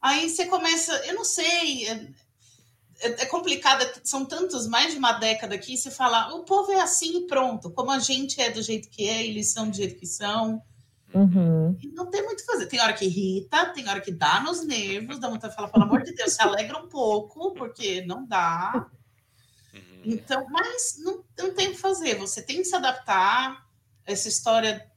Aí 0.00 0.30
você 0.30 0.46
começa, 0.46 0.92
eu 1.06 1.14
não 1.14 1.24
sei, 1.24 2.14
é, 3.00 3.22
é, 3.22 3.26
complicado, 3.26 3.84
são 4.02 4.24
tantos, 4.24 4.66
mais 4.66 4.92
de 4.92 4.98
uma 4.98 5.12
década 5.12 5.54
aqui, 5.54 5.76
você 5.76 5.90
fala, 5.90 6.34
o 6.34 6.44
povo 6.44 6.72
é 6.72 6.80
assim 6.80 7.18
e 7.18 7.26
pronto, 7.26 7.70
como 7.70 7.90
a 7.90 7.98
gente 7.98 8.40
é 8.40 8.50
do 8.50 8.62
jeito 8.62 8.88
que 8.88 9.08
é, 9.08 9.26
eles 9.26 9.52
são 9.52 9.68
do 9.68 9.76
jeito 9.76 9.96
que 9.96 10.06
são. 10.06 10.62
Uhum. 11.14 11.76
E 11.80 11.88
não 11.88 12.06
tem 12.06 12.22
muito 12.22 12.40
o 12.40 12.44
que 12.44 12.52
fazer. 12.52 12.66
Tem 12.66 12.80
hora 12.80 12.92
que 12.92 13.04
irrita, 13.04 13.66
tem 13.66 13.88
hora 13.88 14.00
que 14.00 14.12
dá 14.12 14.40
nos 14.40 14.64
nervos, 14.64 15.18
dá 15.18 15.28
vontade 15.28 15.52
de 15.52 15.56
falar, 15.56 15.68
pelo 15.68 15.84
amor 15.84 16.02
de 16.02 16.14
Deus, 16.14 16.32
se 16.32 16.42
alegra 16.42 16.78
um 16.78 16.88
pouco, 16.88 17.54
porque 17.54 18.02
não 18.02 18.26
dá. 18.26 18.88
Uhum. 19.72 20.02
Então, 20.04 20.46
mas 20.50 20.96
não, 20.98 21.24
não 21.38 21.54
tem 21.54 21.68
o 21.68 21.72
que 21.72 21.78
fazer, 21.78 22.16
você 22.16 22.42
tem 22.42 22.58
que 22.58 22.64
se 22.64 22.74
adaptar. 22.74 23.64
Essa 24.04 24.28
história 24.28 24.88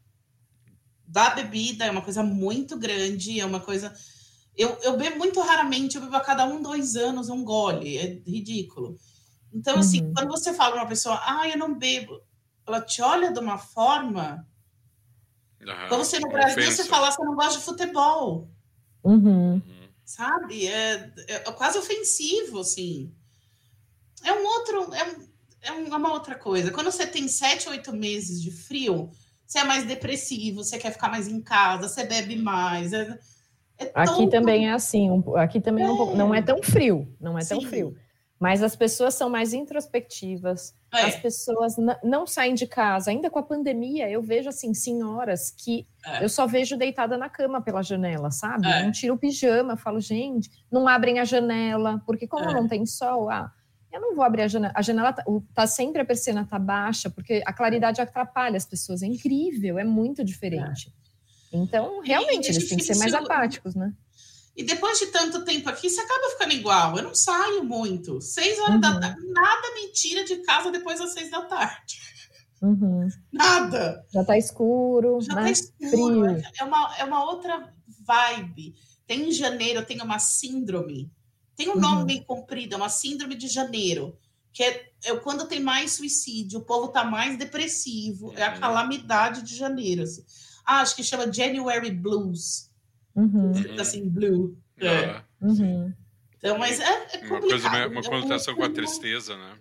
da 1.07 1.31
bebida 1.31 1.85
é 1.85 1.91
uma 1.91 2.01
coisa 2.01 2.21
muito 2.21 2.77
grande, 2.77 3.39
é 3.39 3.45
uma 3.45 3.59
coisa 3.59 3.93
eu, 4.55 4.77
eu 4.81 4.97
bebo 4.97 5.17
muito 5.17 5.39
raramente, 5.41 5.95
eu 5.95 6.01
bebo 6.01 6.15
a 6.15 6.21
cada 6.21 6.45
um, 6.45 6.61
dois 6.61 6.95
anos 6.95 7.29
um 7.29 7.43
gole, 7.43 7.97
é 7.97 8.21
ridículo. 8.25 8.97
Então, 9.53 9.79
assim, 9.79 10.01
uhum. 10.01 10.13
quando 10.13 10.29
você 10.29 10.53
fala 10.53 10.71
para 10.71 10.81
uma 10.83 10.89
pessoa, 10.89 11.19
ah, 11.23 11.47
eu 11.47 11.57
não 11.57 11.77
bebo, 11.77 12.21
ela 12.67 12.81
te 12.81 13.01
olha 13.01 13.31
de 13.31 13.39
uma 13.39 13.57
forma. 13.57 14.47
Uhum. 15.61 15.87
Quando 15.87 16.03
você 16.03 16.19
no 16.19 16.29
Brasil, 16.29 16.63
Ofensa. 16.63 16.83
você 16.83 16.89
fala, 16.89 17.11
você 17.11 17.23
não 17.23 17.35
gosta 17.35 17.59
de 17.59 17.65
futebol. 17.65 18.49
Uhum. 19.03 19.61
Sabe? 20.05 20.67
É, 20.67 21.13
é, 21.27 21.39
quase 21.51 21.77
ofensivo, 21.77 22.59
assim. 22.59 23.13
É 24.23 24.33
um 24.33 24.45
outro. 24.45 24.93
É, 24.93 25.15
é 25.61 25.71
uma 25.71 26.13
outra 26.13 26.35
coisa. 26.35 26.71
Quando 26.71 26.91
você 26.91 27.05
tem 27.05 27.27
sete, 27.27 27.67
oito 27.69 27.91
meses 27.93 28.41
de 28.41 28.51
frio, 28.51 29.11
você 29.45 29.59
é 29.59 29.63
mais 29.63 29.85
depressivo, 29.85 30.63
você 30.63 30.77
quer 30.77 30.91
ficar 30.91 31.09
mais 31.09 31.27
em 31.27 31.41
casa, 31.41 31.87
você 31.87 32.03
bebe 32.05 32.35
mais. 32.35 32.93
É, 32.93 33.19
é 33.79 33.91
aqui 33.93 34.27
também 34.27 34.67
é 34.67 34.73
assim, 34.73 35.09
um, 35.09 35.35
aqui 35.35 35.61
também 35.61 35.85
é. 35.85 35.89
Um 35.89 35.97
pouco, 35.97 36.15
não 36.15 36.33
é 36.35 36.41
tão 36.41 36.61
frio, 36.61 37.07
não 37.19 37.37
é 37.37 37.41
Sim. 37.41 37.59
tão 37.59 37.61
frio. 37.69 37.95
Mas 38.39 38.63
as 38.63 38.73
pessoas 38.73 39.15
são 39.15 39.29
mais 39.29 39.53
introspectivas, 39.53 40.73
é. 40.93 41.01
as 41.01 41.15
pessoas 41.17 41.75
não 42.01 42.25
saem 42.25 42.55
de 42.55 42.65
casa. 42.65 43.11
Ainda 43.11 43.29
com 43.29 43.37
a 43.37 43.43
pandemia, 43.43 44.09
eu 44.09 44.21
vejo 44.21 44.47
assim, 44.47 44.73
senhoras 44.73 45.51
que 45.51 45.85
é. 46.05 46.23
eu 46.23 46.29
só 46.29 46.47
vejo 46.47 46.77
deitada 46.77 47.17
na 47.17 47.27
cama 47.27 47.61
pela 47.61 47.83
janela, 47.83 48.31
sabe? 48.31 48.65
É. 48.65 48.83
Não 48.83 48.91
tiro 48.91 49.15
o 49.15 49.17
pijama, 49.17 49.75
falo, 49.75 49.99
gente, 49.99 50.49
não 50.71 50.87
abrem 50.87 51.19
a 51.19 51.25
janela, 51.25 52.01
porque 52.05 52.25
como 52.25 52.49
é. 52.49 52.53
não 52.53 52.65
tem 52.65 52.85
sol, 52.85 53.29
ah, 53.29 53.51
eu 53.91 53.99
não 53.99 54.15
vou 54.15 54.23
abrir 54.23 54.43
a 54.43 54.47
janela. 54.47 54.73
A 54.75 54.81
janela 54.81 55.11
tá, 55.11 55.23
tá, 55.53 55.67
sempre 55.67 56.01
a 56.01 56.05
persiana 56.05 56.45
tá 56.45 56.57
baixa, 56.57 57.09
porque 57.09 57.43
a 57.45 57.51
claridade 57.51 57.99
atrapalha 57.99 58.55
as 58.55 58.65
pessoas. 58.65 59.01
É 59.01 59.07
incrível, 59.07 59.77
é 59.77 59.83
muito 59.83 60.23
diferente. 60.23 60.93
É. 61.51 61.57
Então, 61.57 62.01
realmente, 62.01 62.49
eles 62.49 62.67
têm 62.67 62.77
que 62.77 62.83
ser 62.83 62.97
mais 62.97 63.13
apáticos, 63.13 63.75
né? 63.75 63.93
E 64.55 64.63
depois 64.63 64.99
de 64.99 65.07
tanto 65.07 65.45
tempo 65.45 65.69
aqui, 65.69 65.89
você 65.89 66.01
acaba 66.01 66.29
ficando 66.31 66.53
igual. 66.53 66.97
Eu 66.97 67.03
não 67.03 67.15
saio 67.15 67.63
muito. 67.63 68.19
Seis 68.19 68.59
horas 68.59 68.75
uhum. 68.75 68.81
da 68.81 68.99
tarde, 68.99 69.25
nada 69.27 69.73
me 69.73 69.91
tira 69.93 70.25
de 70.25 70.35
casa 70.37 70.69
depois 70.69 70.99
das 70.99 71.13
seis 71.13 71.31
da 71.31 71.43
tarde. 71.43 71.97
Uhum. 72.61 73.07
Nada. 73.31 74.05
Já 74.13 74.23
tá 74.23 74.37
escuro. 74.37 75.21
Já 75.21 75.33
tá 75.33 75.41
né? 75.43 75.51
escuro. 75.51 75.89
Frio. 75.89 76.43
É 76.59 76.63
uma, 76.63 76.95
é 76.97 77.03
uma 77.05 77.23
outra 77.23 77.73
vibe. 78.05 78.75
Tem 79.07 79.29
em 79.29 79.31
janeiro, 79.31 79.85
tem 79.85 80.01
uma 80.01 80.19
síndrome. 80.19 81.11
Tem 81.55 81.69
um 81.69 81.75
uhum. 81.75 81.79
nome 81.79 82.05
bem 82.05 82.23
comprido, 82.23 82.73
é 82.73 82.77
uma 82.77 82.89
síndrome 82.89 83.35
de 83.35 83.47
janeiro. 83.47 84.17
Que 84.51 84.63
é, 84.63 84.91
é 85.05 85.15
quando 85.17 85.47
tem 85.47 85.59
mais 85.59 85.93
suicídio, 85.93 86.59
o 86.59 86.65
povo 86.65 86.89
tá 86.89 87.03
mais 87.03 87.37
depressivo. 87.37 88.33
É 88.35 88.43
a 88.43 88.53
uhum. 88.53 88.59
calamidade 88.59 89.41
de 89.41 89.55
janeiro. 89.55 90.03
Assim. 90.03 90.23
Ah, 90.69 90.81
acho 90.81 90.95
que 90.95 91.03
chama 91.03 91.33
January 91.33 91.89
Blues. 91.89 92.69
Uhum. 93.15 93.51
Assim, 93.79 94.07
blue. 94.07 94.55
É. 94.77 95.19
Uhum. 95.41 95.91
Então, 96.37 96.59
mas 96.59 96.79
é, 96.79 97.07
é 97.13 97.25
uma, 97.25 97.41
coisa, 97.41 97.87
uma 97.87 98.03
conotação 98.03 98.53
é 98.53 98.57
com 98.57 98.63
a 98.63 98.69
tristeza, 98.69 99.35
né? 99.35 99.57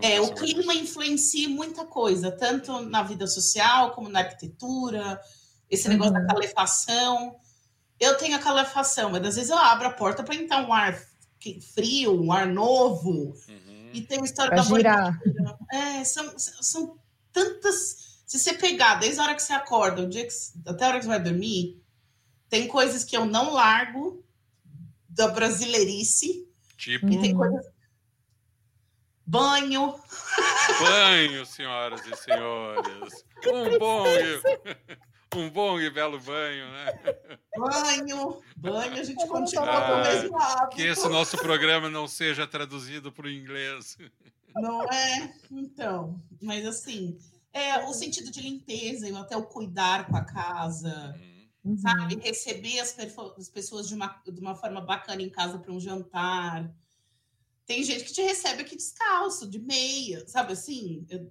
É, 0.00 0.18
o 0.22 0.32
clima 0.32 0.74
influencia 0.74 1.50
muita 1.50 1.84
coisa, 1.84 2.32
tanto 2.32 2.80
na 2.80 3.02
vida 3.02 3.26
social 3.26 3.92
como 3.92 4.08
na 4.08 4.20
arquitetura, 4.20 5.20
esse 5.70 5.86
negócio 5.86 6.14
uhum. 6.14 6.26
da 6.26 6.32
calefação. 6.32 7.36
Eu 7.98 8.16
tenho 8.16 8.36
a 8.36 8.40
calefação, 8.40 9.10
mas 9.10 9.22
às 9.26 9.36
vezes 9.36 9.50
eu 9.50 9.58
abro 9.58 9.86
a 9.86 9.92
porta 9.92 10.22
para 10.22 10.34
entrar 10.34 10.66
um 10.66 10.72
ar 10.72 10.98
frio, 11.74 12.18
um 12.18 12.32
ar 12.32 12.46
novo. 12.46 13.34
Uhum. 13.46 13.90
E 13.92 14.00
tem 14.00 14.16
uma 14.16 14.24
história 14.24 14.50
pra 14.50 14.62
da 14.62 14.76
girar. 14.76 15.20
É, 15.70 16.04
são, 16.04 16.38
são 16.38 16.98
tantas 17.30 18.09
se 18.30 18.38
você 18.38 18.54
pegar 18.54 18.94
desde 18.94 19.18
a 19.18 19.24
hora 19.24 19.34
que 19.34 19.42
você 19.42 19.52
acorda, 19.52 20.02
o 20.02 20.08
dia 20.08 20.24
que, 20.24 20.32
até 20.64 20.84
a 20.84 20.88
hora 20.88 20.98
que 20.98 21.04
você 21.04 21.08
vai 21.08 21.20
dormir, 21.20 21.82
tem 22.48 22.68
coisas 22.68 23.02
que 23.02 23.16
eu 23.16 23.24
não 23.24 23.52
largo 23.52 24.24
da 25.08 25.26
brasileirice. 25.26 26.48
Tipo. 26.76 27.10
E 27.10 27.20
tem 27.20 27.34
coisas. 27.34 27.66
Banho. 29.26 30.00
Banho, 30.78 31.44
senhoras 31.44 32.06
e 32.06 32.16
senhores. 32.18 33.24
Um 33.48 33.78
bom, 33.80 34.04
um 35.34 35.50
bom 35.50 35.80
e 35.80 35.90
belo 35.90 36.20
banho, 36.20 36.70
né? 36.70 36.92
Banho, 37.56 38.40
banho, 38.56 38.92
a 38.92 39.02
gente 39.02 39.26
continua 39.26 39.76
ah, 39.76 39.86
com 39.88 39.92
o 39.92 40.02
mesmo 40.04 40.40
hábito. 40.40 40.76
Que 40.76 40.82
esse 40.82 41.08
nosso 41.08 41.36
programa 41.36 41.90
não 41.90 42.06
seja 42.06 42.46
traduzido 42.46 43.10
para 43.10 43.26
o 43.26 43.30
inglês. 43.30 43.98
Não 44.54 44.84
é? 44.84 45.34
Então, 45.50 46.22
mas 46.40 46.64
assim, 46.64 47.18
é, 47.52 47.84
o 47.84 47.92
sentido 47.92 48.30
de 48.30 48.40
limpeza, 48.40 49.08
e 49.08 49.14
até 49.14 49.36
o 49.36 49.46
cuidar 49.46 50.06
com 50.06 50.16
a 50.16 50.24
casa, 50.24 51.14
uhum. 51.64 51.76
sabe? 51.76 52.16
Receber 52.16 52.78
as, 52.80 52.96
as 53.36 53.48
pessoas 53.48 53.88
de 53.88 53.94
uma, 53.94 54.20
de 54.24 54.40
uma 54.40 54.54
forma 54.54 54.80
bacana 54.80 55.22
em 55.22 55.30
casa 55.30 55.58
para 55.58 55.72
um 55.72 55.80
jantar. 55.80 56.72
Tem 57.66 57.82
gente 57.82 58.04
que 58.04 58.12
te 58.12 58.22
recebe 58.22 58.62
aqui 58.62 58.76
descalço, 58.76 59.48
de 59.48 59.58
meia, 59.58 60.26
sabe 60.26 60.52
assim? 60.52 61.06
Eu... 61.08 61.30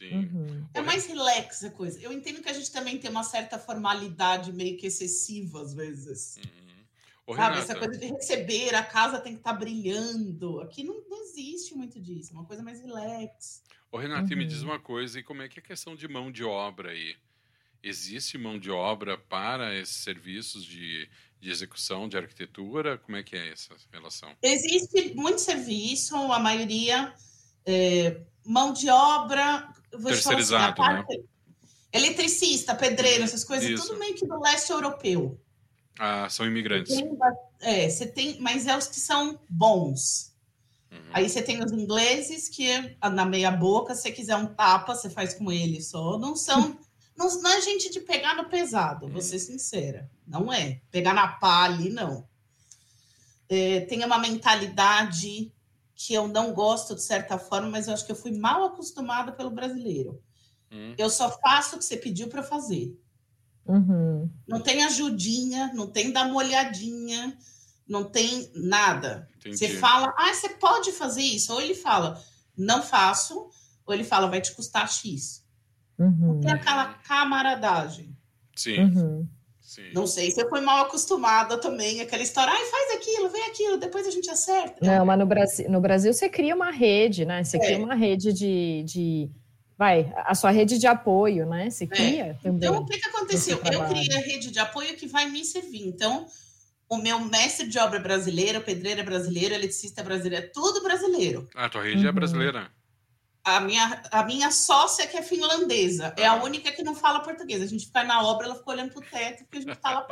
Sim. 0.00 0.14
Uhum. 0.14 0.66
É 0.72 0.80
mais 0.80 1.04
relax 1.04 1.62
a 1.62 1.70
coisa. 1.70 2.00
Eu 2.00 2.10
entendo 2.10 2.40
que 2.40 2.48
a 2.48 2.54
gente 2.54 2.72
também 2.72 2.98
tem 2.98 3.10
uma 3.10 3.22
certa 3.22 3.58
formalidade 3.58 4.50
meio 4.50 4.78
que 4.78 4.86
excessiva 4.86 5.60
às 5.60 5.74
vezes. 5.74 6.36
Uhum. 6.38 6.70
Ô, 7.26 7.36
sabe, 7.36 7.54
Renata, 7.54 7.72
essa 7.72 7.78
coisa 7.78 7.98
de 7.98 8.06
receber, 8.06 8.74
a 8.74 8.82
casa 8.82 9.20
tem 9.20 9.34
que 9.34 9.40
estar 9.40 9.52
tá 9.52 9.58
brilhando. 9.58 10.60
Aqui 10.60 10.82
não, 10.82 11.04
não 11.06 11.22
existe 11.22 11.76
muito 11.76 12.00
disso, 12.00 12.30
é 12.30 12.34
uma 12.34 12.46
coisa 12.46 12.62
mais 12.62 12.80
relax. 12.80 13.62
Ô, 13.92 13.98
Renato, 13.98 14.30
uhum. 14.32 14.38
me 14.38 14.46
diz 14.46 14.62
uhum. 14.62 14.68
uma 14.68 14.78
coisa, 14.78 15.18
e 15.18 15.22
como 15.22 15.42
é 15.42 15.48
que 15.48 15.58
é 15.58 15.62
a 15.62 15.66
questão 15.66 15.96
de 15.96 16.06
mão 16.06 16.30
de 16.30 16.44
obra 16.44 16.90
aí? 16.90 17.16
Existe 17.82 18.36
mão 18.36 18.58
de 18.58 18.70
obra 18.70 19.16
para 19.16 19.74
esses 19.74 19.96
serviços 19.96 20.64
de, 20.64 21.08
de 21.40 21.50
execução 21.50 22.08
de 22.08 22.16
arquitetura? 22.16 22.98
Como 22.98 23.16
é 23.16 23.22
que 23.22 23.34
é 23.34 23.52
essa 23.52 23.74
relação? 23.90 24.36
Existe 24.42 25.14
muito 25.14 25.40
serviço, 25.40 26.14
a 26.14 26.38
maioria 26.38 27.12
é, 27.64 28.20
mão 28.44 28.72
de 28.72 28.88
obra 28.88 29.68
assim, 29.92 30.04
terceirizado, 30.04 30.82
assim, 30.82 30.92
parte, 30.92 31.16
né? 31.16 31.24
Eletricista, 31.92 32.74
pedreiro, 32.74 33.24
essas 33.24 33.42
coisas, 33.42 33.68
Isso. 33.68 33.88
tudo 33.88 33.98
meio 33.98 34.14
que 34.14 34.26
do 34.26 34.40
leste 34.40 34.70
europeu. 34.70 35.40
Ah, 35.98 36.28
são 36.28 36.46
imigrantes. 36.46 36.94
Tem, 36.94 37.18
é, 37.60 37.88
você 37.88 38.06
tem, 38.06 38.40
mas 38.40 38.66
é 38.66 38.76
os 38.76 38.86
que 38.86 39.00
são 39.00 39.40
bons. 39.48 40.29
Uhum. 40.90 40.98
Aí 41.12 41.28
você 41.28 41.42
tem 41.42 41.62
os 41.62 41.72
ingleses 41.72 42.48
que 42.48 42.96
na 43.12 43.24
meia 43.24 43.50
boca, 43.50 43.94
se 43.94 44.02
você 44.02 44.12
quiser 44.12 44.36
um 44.36 44.46
tapa, 44.46 44.94
você 44.94 45.08
faz 45.08 45.34
com 45.34 45.50
ele 45.50 45.80
só. 45.80 46.18
Não 46.18 46.34
são. 46.34 46.78
não, 47.16 47.28
não 47.40 47.50
é 47.50 47.60
gente 47.60 47.90
de 47.90 48.00
pegar 48.00 48.34
no 48.34 48.48
pesado, 48.48 49.06
uhum. 49.06 49.12
vou 49.12 49.22
ser 49.22 49.38
sincera. 49.38 50.10
Não 50.26 50.52
é. 50.52 50.80
Pegar 50.90 51.14
na 51.14 51.28
pá 51.28 51.64
ali, 51.64 51.90
não. 51.90 52.28
É, 53.48 53.80
tem 53.80 54.04
uma 54.04 54.18
mentalidade 54.18 55.52
que 55.94 56.14
eu 56.14 56.26
não 56.26 56.54
gosto 56.54 56.94
de 56.94 57.02
certa 57.02 57.38
forma, 57.38 57.68
mas 57.68 57.86
eu 57.86 57.94
acho 57.94 58.06
que 58.06 58.12
eu 58.12 58.16
fui 58.16 58.32
mal 58.32 58.64
acostumada 58.64 59.32
pelo 59.32 59.50
brasileiro. 59.50 60.22
Uhum. 60.72 60.94
Eu 60.96 61.10
só 61.10 61.30
faço 61.40 61.76
o 61.76 61.78
que 61.78 61.84
você 61.84 61.96
pediu 61.96 62.28
para 62.28 62.42
fazer. 62.42 62.98
Uhum. 63.66 64.30
Não 64.48 64.60
tem 64.60 64.82
ajudinha, 64.84 65.70
não 65.74 65.86
tem 65.86 66.10
dar 66.10 66.26
uma 66.26 66.36
olhadinha 66.36 67.36
não 67.90 68.04
tem 68.04 68.48
nada. 68.54 69.28
Entendi. 69.40 69.58
Você 69.58 69.68
fala, 69.68 70.14
ah, 70.16 70.32
você 70.32 70.50
pode 70.50 70.92
fazer 70.92 71.22
isso. 71.22 71.52
Ou 71.52 71.60
ele 71.60 71.74
fala, 71.74 72.22
não 72.56 72.82
faço, 72.82 73.50
ou 73.84 73.92
ele 73.92 74.04
fala, 74.04 74.28
vai 74.28 74.40
te 74.40 74.54
custar 74.54 74.88
X. 74.88 75.44
Uhum. 75.98 76.40
Tem 76.40 76.52
aquela 76.52 76.94
camaradagem. 76.94 78.16
Sim. 78.54 78.84
Uhum. 78.84 79.28
Sim. 79.60 79.92
Não 79.92 80.06
sei 80.06 80.30
se 80.30 80.40
eu 80.40 80.48
fui 80.48 80.60
mal 80.60 80.84
acostumada 80.84 81.58
também, 81.58 82.00
aquela 82.00 82.22
história, 82.22 82.52
ai, 82.52 82.64
faz 82.64 82.96
aquilo, 82.96 83.28
vem 83.28 83.42
aquilo, 83.44 83.76
depois 83.76 84.06
a 84.06 84.10
gente 84.10 84.30
acerta. 84.30 84.84
Não, 84.84 85.04
mas 85.04 85.18
no 85.18 85.26
Brasil, 85.26 85.70
no 85.70 85.80
Brasil 85.80 86.12
você 86.12 86.28
cria 86.28 86.54
uma 86.54 86.70
rede, 86.70 87.24
né? 87.24 87.42
Você 87.42 87.56
é. 87.56 87.60
cria 87.60 87.78
uma 87.78 87.94
rede 87.94 88.32
de, 88.32 88.84
de. 88.84 89.30
Vai, 89.78 90.12
a 90.16 90.34
sua 90.34 90.50
rede 90.50 90.76
de 90.78 90.86
apoio, 90.86 91.46
né? 91.46 91.70
Você 91.70 91.84
é. 91.84 91.86
cria 91.86 92.24
é. 92.26 92.34
também. 92.34 92.68
Então, 92.68 92.82
o 92.82 92.86
que, 92.86 92.98
que 92.98 93.08
aconteceu? 93.08 93.60
Eu 93.72 93.84
criei 93.86 94.16
a 94.16 94.20
rede 94.20 94.50
de 94.50 94.58
apoio 94.58 94.96
que 94.96 95.06
vai 95.06 95.30
me 95.30 95.44
servir. 95.44 95.86
Então, 95.86 96.26
o 96.90 96.98
meu 96.98 97.20
mestre 97.20 97.68
de 97.68 97.78
obra 97.78 98.00
brasileiro, 98.00 98.60
pedreiro 98.60 99.00
é 99.00 99.04
brasileiro, 99.04 99.54
eletricista 99.54 100.00
é 100.00 100.04
brasileiro, 100.04 100.44
é 100.44 100.48
tudo 100.48 100.82
brasileiro. 100.82 101.48
Ah, 101.54 101.66
a 101.66 101.68
tua 101.68 101.84
rede 101.84 101.98
é 101.98 102.00
uhum. 102.00 102.08
é 102.08 102.12
brasileira. 102.12 102.72
A 103.44 103.60
minha, 103.60 104.02
a 104.10 104.24
minha 104.24 104.50
sócia, 104.50 105.06
que 105.06 105.16
é 105.16 105.22
finlandesa, 105.22 106.12
é 106.16 106.26
a 106.26 106.32
ah. 106.32 106.42
única 106.42 106.72
que 106.72 106.82
não 106.82 106.96
fala 106.96 107.20
português. 107.20 107.62
A 107.62 107.66
gente 107.66 107.86
fica 107.86 108.02
na 108.02 108.22
obra, 108.22 108.46
ela 108.46 108.56
fica 108.56 108.70
olhando 108.70 108.92
pro 108.92 109.00
teto, 109.00 109.44
porque 109.44 109.58
a 109.58 109.60
gente 109.60 109.76
tá 109.76 109.90
lá. 109.90 110.06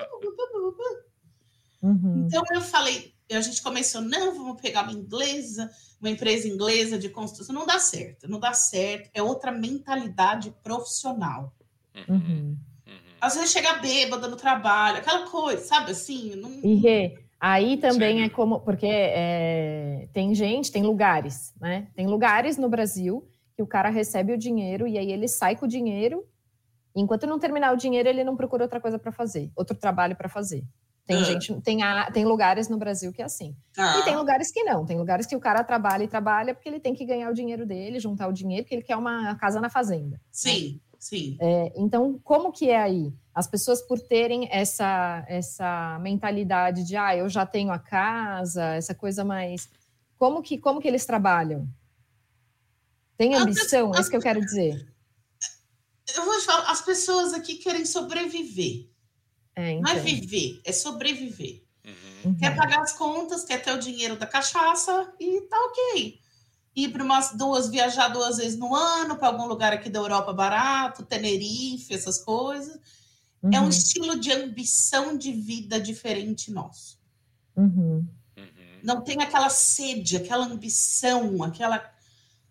Uhum. 1.82 2.26
Então 2.26 2.44
eu 2.52 2.60
falei, 2.60 3.12
a 3.28 3.40
gente 3.40 3.60
começou, 3.60 4.00
não, 4.00 4.32
vamos 4.36 4.62
pegar 4.62 4.82
uma 4.82 4.92
inglesa, 4.92 5.68
uma 6.00 6.10
empresa 6.10 6.46
inglesa 6.46 6.96
de 6.96 7.08
construção. 7.08 7.54
Não 7.54 7.66
dá 7.66 7.80
certo, 7.80 8.28
não 8.28 8.38
dá 8.38 8.54
certo. 8.54 9.10
É 9.12 9.20
outra 9.20 9.50
mentalidade 9.50 10.54
profissional. 10.62 11.52
Uhum. 12.08 12.56
Às 13.20 13.34
vezes 13.34 13.50
chega 13.50 13.74
bêbada 13.74 14.28
no 14.28 14.36
trabalho, 14.36 14.98
aquela 14.98 15.26
coisa, 15.28 15.62
sabe 15.64 15.92
assim? 15.92 16.36
Não... 16.36 16.50
E 16.62 17.18
aí 17.40 17.76
também 17.76 18.18
Sim. 18.18 18.24
é 18.24 18.28
como. 18.28 18.60
Porque 18.60 18.86
é, 18.86 20.08
tem 20.12 20.34
gente, 20.34 20.72
tem 20.72 20.82
lugares, 20.82 21.52
né? 21.60 21.88
Tem 21.94 22.06
lugares 22.06 22.56
no 22.56 22.68
Brasil 22.68 23.28
que 23.56 23.62
o 23.62 23.66
cara 23.66 23.88
recebe 23.88 24.32
o 24.32 24.38
dinheiro 24.38 24.86
e 24.86 24.96
aí 24.96 25.10
ele 25.10 25.26
sai 25.26 25.56
com 25.56 25.66
o 25.66 25.68
dinheiro. 25.68 26.24
enquanto 26.94 27.26
não 27.26 27.38
terminar 27.38 27.72
o 27.72 27.76
dinheiro, 27.76 28.08
ele 28.08 28.22
não 28.22 28.36
procura 28.36 28.64
outra 28.64 28.80
coisa 28.80 28.98
para 28.98 29.10
fazer, 29.10 29.50
outro 29.56 29.76
trabalho 29.76 30.14
para 30.14 30.28
fazer. 30.28 30.64
Tem 31.08 31.16
ah. 31.16 31.24
gente, 31.24 31.60
tem, 31.62 31.82
a, 31.82 32.10
tem 32.10 32.26
lugares 32.26 32.68
no 32.68 32.76
Brasil 32.76 33.10
que 33.14 33.22
é 33.22 33.24
assim. 33.24 33.56
Ah. 33.78 33.98
E 33.98 34.04
tem 34.04 34.14
lugares 34.14 34.52
que 34.52 34.62
não. 34.62 34.84
Tem 34.84 34.98
lugares 34.98 35.26
que 35.26 35.34
o 35.34 35.40
cara 35.40 35.64
trabalha 35.64 36.04
e 36.04 36.08
trabalha 36.08 36.54
porque 36.54 36.68
ele 36.68 36.78
tem 36.78 36.94
que 36.94 37.06
ganhar 37.06 37.30
o 37.30 37.34
dinheiro 37.34 37.64
dele, 37.64 37.98
juntar 37.98 38.28
o 38.28 38.32
dinheiro, 38.32 38.64
porque 38.64 38.74
ele 38.74 38.82
quer 38.82 38.96
uma 38.96 39.34
casa 39.36 39.58
na 39.58 39.70
fazenda. 39.70 40.20
Sim. 40.30 40.78
Sim. 40.98 41.36
É, 41.40 41.72
então, 41.76 42.18
como 42.24 42.50
que 42.50 42.70
é 42.70 42.80
aí? 42.80 43.12
As 43.32 43.46
pessoas 43.46 43.80
por 43.80 44.00
terem 44.00 44.48
essa, 44.50 45.24
essa 45.28 45.98
mentalidade 46.00 46.84
de, 46.84 46.96
ah, 46.96 47.16
eu 47.16 47.28
já 47.28 47.46
tenho 47.46 47.70
a 47.70 47.78
casa, 47.78 48.74
essa 48.74 48.94
coisa 48.94 49.24
mais... 49.24 49.68
Como 50.18 50.42
que, 50.42 50.58
como 50.58 50.80
que 50.80 50.88
eles 50.88 51.06
trabalham? 51.06 51.68
Tem 53.16 53.34
ambição? 53.34 53.94
é 53.94 54.00
isso 54.00 54.10
que 54.10 54.16
eu 54.16 54.20
quero 54.20 54.40
dizer. 54.40 54.92
Eu 56.16 56.24
vou 56.24 56.38
te 56.38 56.44
falar, 56.44 56.70
as 56.70 56.82
pessoas 56.82 57.32
aqui 57.32 57.54
querem 57.56 57.84
sobreviver. 57.84 58.88
É, 59.54 59.72
então. 59.72 59.82
Não 59.82 59.90
é 59.90 59.94
então. 59.94 60.04
viver, 60.04 60.60
é 60.64 60.72
sobreviver. 60.72 61.62
Uhum. 62.24 62.34
Quer 62.34 62.56
pagar 62.56 62.80
as 62.80 62.92
contas, 62.92 63.44
quer 63.44 63.62
ter 63.62 63.72
o 63.72 63.78
dinheiro 63.78 64.16
da 64.16 64.26
cachaça 64.26 65.14
e 65.20 65.42
tá 65.42 65.56
ok 65.56 66.20
ir 66.78 66.92
para 66.92 67.02
umas 67.02 67.32
duas, 67.32 67.68
viajar 67.68 68.08
duas 68.08 68.36
vezes 68.36 68.56
no 68.56 68.74
ano 68.74 69.16
para 69.16 69.28
algum 69.28 69.46
lugar 69.46 69.72
aqui 69.72 69.90
da 69.90 69.98
Europa 69.98 70.32
barato, 70.32 71.04
Tenerife, 71.04 71.92
essas 71.92 72.22
coisas. 72.22 72.78
Uhum. 73.42 73.50
É 73.52 73.60
um 73.60 73.64
uhum. 73.64 73.68
estilo 73.68 74.18
de 74.18 74.32
ambição 74.32 75.16
de 75.16 75.32
vida 75.32 75.80
diferente 75.80 76.52
nosso. 76.52 76.98
Uhum. 77.56 78.06
Não 78.82 79.00
tem 79.00 79.20
aquela 79.20 79.48
sede, 79.48 80.16
aquela 80.16 80.46
ambição, 80.46 81.42
aquela. 81.42 81.82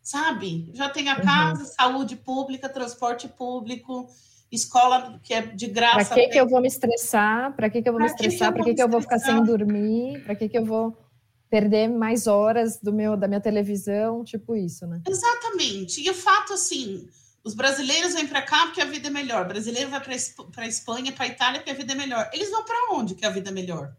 Sabe? 0.02 0.72
Já 0.74 0.90
tem 0.90 1.10
a 1.10 1.18
uhum. 1.18 1.24
casa, 1.24 1.64
uhum. 1.64 1.70
saúde 1.70 2.16
pública, 2.18 2.68
transporte 2.68 3.30
público, 3.30 4.10
escola 4.52 5.20
que 5.24 5.34
é 5.34 5.42
de 5.42 5.68
graça. 5.68 6.14
Para 6.14 6.16
que, 6.16 6.28
que 6.30 6.40
eu 6.40 6.50
vou 6.50 6.62
me 6.62 6.68
estressar? 6.68 7.54
Para 7.56 7.70
que, 7.70 7.82
que 7.82 7.88
eu 7.88 7.94
vou 7.94 8.02
pra 8.02 8.10
me 8.10 8.14
estressar? 8.14 8.54
Para 8.54 8.64
que, 8.64 8.74
que 8.74 8.84
eu 8.84 8.90
vou 8.90 9.02
ficar 9.02 9.20
sem 9.20 9.42
dormir? 9.44 10.22
Para 10.24 10.36
que, 10.36 10.50
que 10.50 10.58
eu 10.58 10.66
vou 10.66 11.07
perder 11.50 11.88
mais 11.88 12.28
horas 12.28 12.80
do 12.82 12.92
meu 12.92 13.16
da 13.16 13.28
minha 13.28 13.40
televisão, 13.40 14.24
tipo 14.24 14.56
isso, 14.56 14.86
né? 14.86 15.02
Exatamente. 15.08 16.02
E 16.02 16.10
o 16.10 16.14
fato 16.14 16.54
assim, 16.54 17.08
os 17.44 17.54
brasileiros 17.54 18.14
vêm 18.14 18.28
para 18.28 18.42
cá 18.42 18.66
porque 18.66 18.82
a 18.82 18.86
vida 18.86 19.08
é 19.08 19.12
melhor. 19.12 19.46
O 19.46 19.48
brasileiro 19.48 19.90
vai 19.90 20.02
para 20.02 20.64
a 20.64 20.68
Espanha, 20.68 21.14
para 21.14 21.26
a 21.26 21.30
Itália 21.30 21.60
porque 21.60 21.72
a 21.72 21.76
vida 21.76 21.94
é 21.94 21.96
melhor. 21.96 22.30
Eles 22.34 22.50
vão 22.52 22.64
para 22.64 22.94
onde 22.94 23.16
que 23.16 23.26
a 23.26 23.30
vida 23.30 23.50
é 23.50 23.54
melhor? 23.54 23.96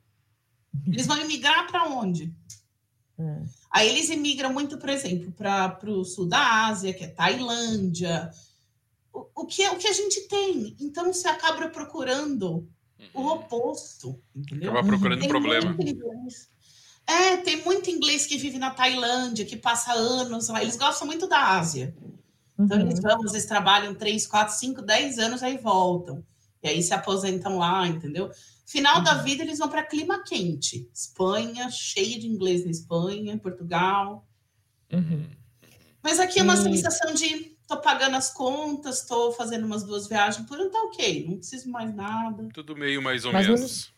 Eles 0.87 1.07
vão 1.07 1.19
emigrar 1.19 1.67
para 1.67 1.85
onde? 1.85 2.33
É. 3.21 3.43
Aí 3.73 3.89
eles 3.89 4.11
imigram 4.11 4.53
muito, 4.53 4.79
por 4.79 4.89
exemplo, 4.89 5.33
para 5.33 5.77
o 5.91 6.05
sul 6.05 6.25
da 6.25 6.67
Ásia, 6.67 6.95
que 6.95 7.03
é 7.03 7.09
Tailândia. 7.09 8.31
O, 9.13 9.27
o, 9.35 9.45
que, 9.45 9.61
é, 9.61 9.73
o 9.73 9.77
que 9.77 9.89
a 9.89 9.93
gente 9.93 10.29
tem. 10.29 10.77
Então 10.79 11.13
você 11.13 11.27
acaba 11.27 11.69
procurando 11.69 12.69
o 13.13 13.21
uhum. 13.21 13.29
oposto. 13.33 14.23
Entendeu? 14.37 14.71
Acaba 14.71 14.87
procurando 14.87 15.25
um 15.25 15.27
problema. 15.27 15.77
É, 17.09 17.39
tem 17.39 17.65
muito 17.65 17.89
inglês 17.89 18.27
que 18.27 18.37
vive 18.37 18.59
na 18.59 18.71
Tailândia, 18.71 19.47
que 19.47 19.57
passa 19.57 19.95
anos 19.95 20.49
lá. 20.49 20.61
Eles 20.61 20.77
gostam 20.77 21.07
muito 21.07 21.27
da 21.27 21.57
Ásia. 21.57 21.97
Então, 22.59 22.77
uhum. 22.77 22.85
eles 22.85 23.01
vão, 23.01 23.19
eles 23.21 23.47
trabalham 23.47 23.95
3, 23.95 24.27
4, 24.27 24.55
5, 24.55 24.83
10 24.83 25.19
anos, 25.19 25.43
aí 25.43 25.57
voltam. 25.57 26.23
E 26.63 26.69
aí 26.69 26.83
se 26.83 26.93
aposentam 26.93 27.57
lá, 27.57 27.87
entendeu? 27.87 28.31
Final 28.67 28.99
uhum. 28.99 29.05
da 29.05 29.15
vida, 29.15 29.43
eles 29.43 29.59
vão 29.59 29.71
para 29.71 29.83
clima 29.83 30.23
quente. 30.23 30.87
Espanha, 30.93 31.71
cheio 31.71 32.21
de 32.21 32.27
inglês 32.27 32.63
na 32.67 32.71
Espanha, 32.71 33.39
Portugal. 33.39 34.29
Uhum. 34.93 35.25
Mas 36.03 36.21
aqui 36.21 36.41
é 36.41 36.43
uma 36.43 36.57
sensação 36.57 37.15
de 37.15 37.57
tô 37.67 37.79
pagando 37.79 38.17
as 38.17 38.31
contas, 38.31 39.07
tô 39.07 39.33
fazendo 39.33 39.65
umas 39.65 39.83
duas 39.83 40.07
viagens, 40.07 40.47
por 40.47 40.59
não 40.59 40.71
tá 40.71 40.79
ok, 40.83 41.27
não 41.27 41.37
preciso 41.37 41.71
mais 41.71 41.95
nada. 41.95 42.49
Tudo 42.53 42.77
meio 42.77 43.01
mais 43.01 43.25
ou 43.25 43.33
Mas 43.33 43.47
menos. 43.47 43.93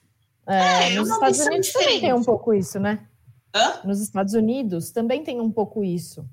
É, 0.51 0.93
é 0.93 0.95
nos 0.97 1.09
Estados 1.09 1.39
Unidos 1.41 1.67
diferente. 1.67 1.73
também 1.73 2.01
tem 2.01 2.13
um 2.13 2.25
pouco 2.25 2.53
isso, 2.53 2.81
né? 2.81 3.07
Hã? 3.55 3.81
Nos 3.85 4.01
Estados 4.01 4.35
Unidos 4.35 4.91
também 4.91 5.23
tem 5.23 5.41
um 5.41 5.51
pouco 5.51 5.85
isso. 5.85 6.29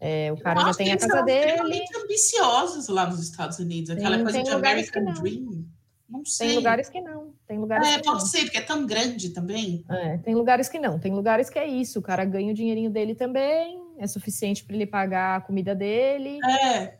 É, 0.00 0.32
o 0.32 0.36
cara 0.36 0.60
já 0.62 0.74
tem 0.74 0.92
a 0.92 0.98
casa 0.98 1.22
dele. 1.22 1.84
Ambiciosos 2.02 2.88
lá 2.88 3.08
nos 3.08 3.20
Estados 3.20 3.58
Unidos, 3.60 3.90
aquela 3.90 4.16
tem, 4.16 4.24
coisa 4.24 4.38
tem 4.38 4.44
de 4.44 4.50
American 4.50 5.04
Dream. 5.12 5.64
Não 6.08 6.24
sei. 6.24 6.48
Tem 6.48 6.56
lugares 6.56 6.88
que 6.88 7.00
não. 7.00 7.32
Tem 7.46 7.58
lugares 7.58 7.88
é, 7.88 7.96
que 7.98 8.04
pode 8.04 8.18
não. 8.18 8.26
ser, 8.26 8.42
porque 8.42 8.58
é 8.58 8.62
tão 8.62 8.84
grande 8.84 9.30
também. 9.30 9.84
É, 9.88 10.18
tem 10.18 10.34
lugares 10.34 10.68
que 10.68 10.78
não. 10.78 10.98
Tem 10.98 11.12
lugares 11.12 11.48
que 11.48 11.58
é 11.58 11.66
isso. 11.66 12.00
O 12.00 12.02
cara 12.02 12.24
ganha 12.24 12.50
o 12.50 12.54
dinheirinho 12.54 12.90
dele 12.90 13.14
também, 13.14 13.80
é 13.96 14.06
suficiente 14.06 14.64
para 14.64 14.74
ele 14.74 14.86
pagar 14.86 15.36
a 15.36 15.40
comida 15.40 15.74
dele. 15.74 16.38
É. 16.44 16.98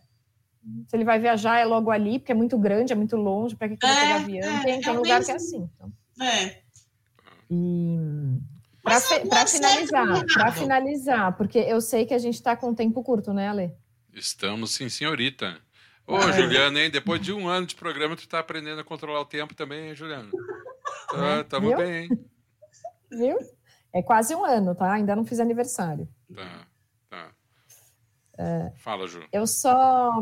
Se 0.86 0.94
ele 0.94 1.04
vai 1.04 1.18
viajar, 1.18 1.58
é 1.58 1.64
logo 1.64 1.90
ali, 1.90 2.20
porque 2.20 2.30
é 2.30 2.34
muito 2.34 2.56
grande, 2.56 2.92
é 2.92 2.96
muito 2.96 3.16
longe, 3.16 3.56
para 3.56 3.68
que, 3.68 3.76
que 3.76 3.84
é, 3.84 3.88
vai 3.88 4.00
pegar 4.00 4.14
avião? 4.14 4.48
É, 4.48 4.62
tem, 4.62 4.80
tem 4.80 4.88
é 4.88 4.96
lugar 4.96 5.18
mesmo. 5.18 5.24
que 5.26 5.32
é 5.32 5.34
assim. 5.34 5.70
Então. 5.74 5.92
É. 6.20 6.62
E 7.50 8.38
para 8.82 9.46
finalizar, 9.46 10.24
para 10.26 10.52
finalizar, 10.52 11.36
porque 11.36 11.58
eu 11.58 11.80
sei 11.80 12.04
que 12.04 12.14
a 12.14 12.18
gente 12.18 12.34
está 12.34 12.56
com 12.56 12.74
tempo 12.74 13.02
curto, 13.02 13.32
né, 13.32 13.48
Ale? 13.48 13.72
Estamos 14.12 14.74
sim, 14.74 14.88
senhorita. 14.88 15.58
Ô, 16.06 16.16
é. 16.18 16.32
Juliana, 16.32 16.80
hein? 16.80 16.90
Depois 16.90 17.20
de 17.20 17.32
um 17.32 17.48
ano 17.48 17.66
de 17.66 17.76
programa, 17.76 18.16
tu 18.16 18.20
está 18.20 18.40
aprendendo 18.40 18.80
a 18.80 18.84
controlar 18.84 19.20
o 19.20 19.24
tempo 19.24 19.54
também, 19.54 19.88
hein, 19.88 19.94
Juliana? 19.94 20.30
Tá, 21.10 21.44
tamo 21.44 21.76
bem, 21.76 22.04
hein? 22.04 22.08
Viu? 23.10 23.38
É 23.92 24.02
quase 24.02 24.34
um 24.34 24.44
ano, 24.44 24.74
tá? 24.74 24.92
Ainda 24.92 25.14
não 25.14 25.24
fiz 25.24 25.38
aniversário. 25.38 26.08
Tá, 26.34 26.66
tá. 27.08 27.30
É, 28.38 28.72
Fala, 28.76 29.06
Ju. 29.06 29.22
Eu 29.30 29.46
só. 29.46 30.12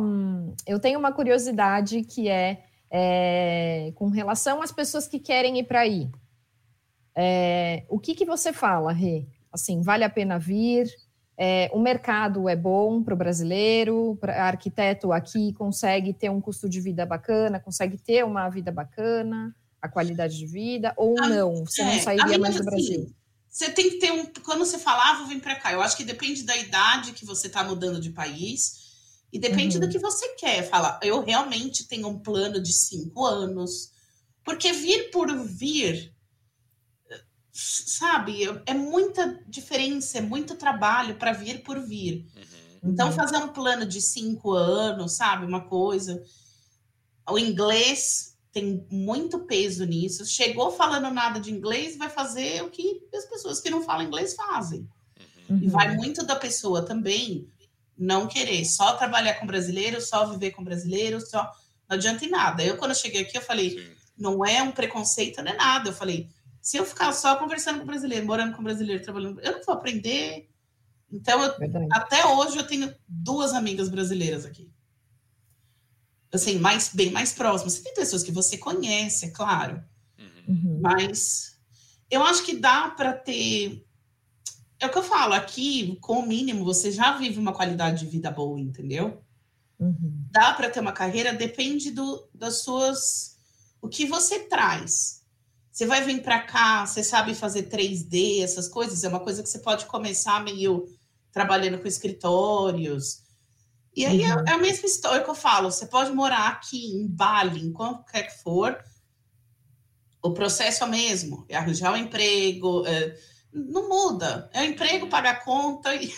Eu 0.66 0.80
tenho 0.80 0.98
uma 0.98 1.12
curiosidade 1.12 2.02
que 2.02 2.28
é 2.28 2.64
é, 2.90 3.92
com 3.94 4.08
relação 4.08 4.62
às 4.62 4.72
pessoas 4.72 5.06
que 5.06 5.18
querem 5.18 5.58
ir 5.58 5.64
para 5.64 5.80
aí, 5.80 6.10
é, 7.14 7.84
o 7.88 7.98
que, 7.98 8.14
que 8.14 8.24
você 8.24 8.52
fala, 8.52 8.92
Rê? 8.92 9.26
Assim, 9.52 9.82
vale 9.82 10.04
a 10.04 10.10
pena 10.10 10.38
vir? 10.38 10.88
É, 11.36 11.70
o 11.72 11.78
mercado 11.78 12.48
é 12.48 12.56
bom 12.56 13.02
para 13.02 13.14
o 13.14 13.16
brasileiro, 13.16 14.18
para 14.20 14.44
arquiteto 14.44 15.12
aqui 15.12 15.52
consegue 15.54 16.12
ter 16.12 16.30
um 16.30 16.40
custo 16.40 16.68
de 16.68 16.80
vida 16.80 17.06
bacana, 17.06 17.58
consegue 17.58 17.96
ter 17.96 18.24
uma 18.24 18.48
vida 18.50 18.70
bacana, 18.70 19.54
a 19.80 19.88
qualidade 19.88 20.36
de 20.36 20.46
vida, 20.46 20.92
ou 20.96 21.18
a, 21.18 21.28
não? 21.28 21.64
Você 21.64 21.82
não 21.82 21.92
é, 21.92 21.98
sairia 22.00 22.38
mais 22.38 22.56
do 22.56 22.64
Brasil? 22.64 23.02
Assim, 23.02 23.14
você 23.48 23.70
tem 23.70 23.90
que 23.90 23.96
ter 23.96 24.12
um. 24.12 24.26
Quando 24.44 24.60
você 24.60 24.78
falava, 24.78 25.26
vem 25.26 25.40
para 25.40 25.56
cá. 25.56 25.72
Eu 25.72 25.80
acho 25.80 25.96
que 25.96 26.04
depende 26.04 26.42
da 26.44 26.56
idade 26.56 27.12
que 27.12 27.24
você 27.24 27.46
está 27.46 27.64
mudando 27.64 28.00
de 28.00 28.10
país 28.10 28.89
e 29.32 29.38
depende 29.38 29.76
uhum. 29.76 29.82
do 29.82 29.88
que 29.88 29.98
você 29.98 30.34
quer. 30.34 30.68
Fala, 30.68 30.98
eu 31.02 31.22
realmente 31.22 31.86
tenho 31.86 32.08
um 32.08 32.18
plano 32.18 32.60
de 32.60 32.72
cinco 32.72 33.24
anos. 33.24 33.92
Porque 34.44 34.72
vir 34.72 35.10
por 35.10 35.32
vir, 35.44 36.12
sabe, 37.52 38.42
é 38.66 38.74
muita 38.74 39.40
diferença, 39.46 40.18
é 40.18 40.20
muito 40.20 40.56
trabalho 40.56 41.16
para 41.16 41.32
vir 41.32 41.62
por 41.62 41.78
vir. 41.80 42.26
Uhum. 42.34 42.92
Então, 42.92 43.08
uhum. 43.08 43.12
fazer 43.12 43.36
um 43.36 43.48
plano 43.48 43.86
de 43.86 44.00
cinco 44.00 44.52
anos, 44.52 45.12
sabe, 45.16 45.46
uma 45.46 45.60
coisa. 45.60 46.20
O 47.28 47.38
inglês 47.38 48.36
tem 48.52 48.84
muito 48.90 49.40
peso 49.40 49.84
nisso. 49.84 50.24
Chegou 50.26 50.72
falando 50.72 51.12
nada 51.14 51.38
de 51.38 51.52
inglês, 51.52 51.96
vai 51.96 52.08
fazer 52.08 52.64
o 52.64 52.70
que 52.70 53.06
as 53.14 53.26
pessoas 53.26 53.60
que 53.60 53.70
não 53.70 53.82
falam 53.82 54.06
inglês 54.06 54.34
fazem. 54.34 54.88
Uhum. 55.48 55.60
E 55.62 55.68
vai 55.68 55.94
muito 55.94 56.24
da 56.24 56.34
pessoa 56.34 56.84
também 56.84 57.48
não 58.00 58.26
querer 58.26 58.64
só 58.64 58.94
trabalhar 58.94 59.34
com 59.34 59.46
brasileiro, 59.46 60.00
só 60.00 60.26
viver 60.26 60.52
com 60.52 60.64
brasileiro, 60.64 61.20
só 61.20 61.42
não 61.88 61.96
adianta 61.96 62.24
em 62.24 62.30
nada. 62.30 62.64
Eu 62.64 62.76
quando 62.76 62.92
eu 62.92 62.96
cheguei 62.96 63.22
aqui 63.22 63.36
eu 63.36 63.42
falei, 63.42 63.70
Sim. 63.70 63.90
não 64.16 64.44
é 64.44 64.62
um 64.62 64.72
preconceito, 64.72 65.42
não 65.42 65.52
é 65.52 65.56
nada. 65.56 65.90
Eu 65.90 65.94
falei, 65.94 66.28
se 66.60 66.76
eu 66.76 66.84
ficar 66.84 67.12
só 67.12 67.36
conversando 67.36 67.80
com 67.80 67.86
brasileiro, 67.86 68.26
morando 68.26 68.56
com 68.56 68.62
brasileiro, 68.62 69.02
trabalhando, 69.02 69.40
eu 69.40 69.52
não 69.52 69.62
vou 69.62 69.74
aprender. 69.74 70.48
Então, 71.12 71.42
eu, 71.42 71.54
até 71.92 72.24
hoje 72.24 72.56
eu 72.56 72.66
tenho 72.66 72.94
duas 73.06 73.52
amigas 73.52 73.88
brasileiras 73.88 74.46
aqui 74.46 74.70
assim, 76.32 76.58
mais, 76.58 76.90
bem 76.92 77.10
mais 77.10 77.32
próximas. 77.32 77.74
Você 77.74 77.82
tem 77.82 77.94
pessoas 77.94 78.22
que 78.22 78.32
você 78.32 78.56
conhece, 78.56 79.26
é 79.26 79.30
claro. 79.30 79.82
Uhum. 80.46 80.80
Mas 80.80 81.58
eu 82.10 82.22
acho 82.22 82.44
que 82.44 82.56
dá 82.56 82.88
para 82.88 83.12
ter. 83.12 83.86
É 84.80 84.86
o 84.86 84.90
que 84.90 84.98
eu 84.98 85.02
falo, 85.02 85.34
aqui, 85.34 85.96
com 86.00 86.20
o 86.20 86.26
mínimo, 86.26 86.64
você 86.64 86.90
já 86.90 87.16
vive 87.16 87.38
uma 87.38 87.52
qualidade 87.52 88.00
de 88.00 88.10
vida 88.10 88.30
boa, 88.30 88.58
entendeu? 88.58 89.22
Uhum. 89.78 90.24
Dá 90.30 90.52
para 90.54 90.70
ter 90.70 90.80
uma 90.80 90.92
carreira, 90.92 91.32
depende 91.32 91.90
do, 91.90 92.28
das 92.34 92.62
suas. 92.62 93.36
O 93.80 93.88
que 93.88 94.06
você 94.06 94.40
traz. 94.40 95.20
Você 95.70 95.86
vai 95.86 96.02
vir 96.02 96.22
para 96.22 96.40
cá, 96.40 96.86
você 96.86 97.04
sabe 97.04 97.34
fazer 97.34 97.68
3D, 97.68 98.42
essas 98.42 98.68
coisas, 98.68 99.04
é 99.04 99.08
uma 99.08 99.20
coisa 99.20 99.42
que 99.42 99.48
você 99.48 99.58
pode 99.58 99.86
começar 99.86 100.42
meio 100.42 100.86
trabalhando 101.32 101.78
com 101.78 101.86
escritórios 101.86 103.22
e 103.94 104.06
aí 104.06 104.22
é 104.22 104.34
uhum. 104.34 104.40
é, 104.46 104.50
é, 104.50 104.52
a 104.54 104.58
mesma 104.58 104.86
história 104.86 105.22
que 105.22 105.30
eu 105.30 105.34
falo: 105.34 105.70
você 105.70 105.86
pode 105.86 106.12
morar 106.12 106.48
aqui 106.48 106.94
em 106.94 107.06
Bali, 107.06 107.64
em 107.64 107.72
qualquer 107.72 108.28
que 108.28 108.42
for, 108.42 108.78
o 110.22 110.32
processo 110.32 110.84
é 110.84 110.86
o 110.86 110.90
mesmo, 110.90 111.44
é 111.48 111.56
arranjar 111.56 111.92
um 111.92 111.96
emprego, 111.96 112.86
é, 112.86 113.16
não 113.52 113.88
muda. 113.88 114.50
É 114.52 114.62
o 114.62 114.64
emprego, 114.64 115.08
pagar 115.08 115.30
a 115.32 115.44
conta. 115.44 115.94
E... 115.94 116.12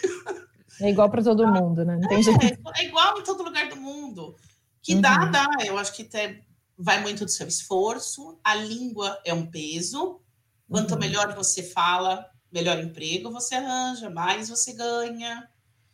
É 0.80 0.90
igual 0.90 1.10
para 1.10 1.22
todo 1.22 1.46
mundo, 1.46 1.84
né? 1.84 1.98
Não 2.00 2.08
tem 2.08 2.18
é, 2.18 2.22
jeito. 2.22 2.60
é 2.76 2.84
igual 2.84 3.18
em 3.18 3.24
todo 3.24 3.42
lugar 3.42 3.68
do 3.68 3.76
mundo. 3.76 4.36
Que 4.82 4.94
uhum. 4.94 5.00
dá, 5.00 5.26
dá. 5.26 5.46
Eu 5.64 5.78
acho 5.78 5.92
que 5.94 6.02
até 6.02 6.42
vai 6.76 7.00
muito 7.00 7.24
do 7.24 7.30
seu 7.30 7.46
esforço. 7.46 8.38
A 8.42 8.54
língua 8.54 9.20
é 9.24 9.32
um 9.32 9.46
peso. 9.46 10.20
Quanto 10.68 10.94
uhum. 10.94 11.00
melhor 11.00 11.34
você 11.34 11.62
fala, 11.62 12.26
melhor 12.50 12.78
emprego 12.78 13.30
você 13.30 13.54
arranja, 13.54 14.10
mais 14.10 14.48
você 14.48 14.72
ganha. 14.72 15.48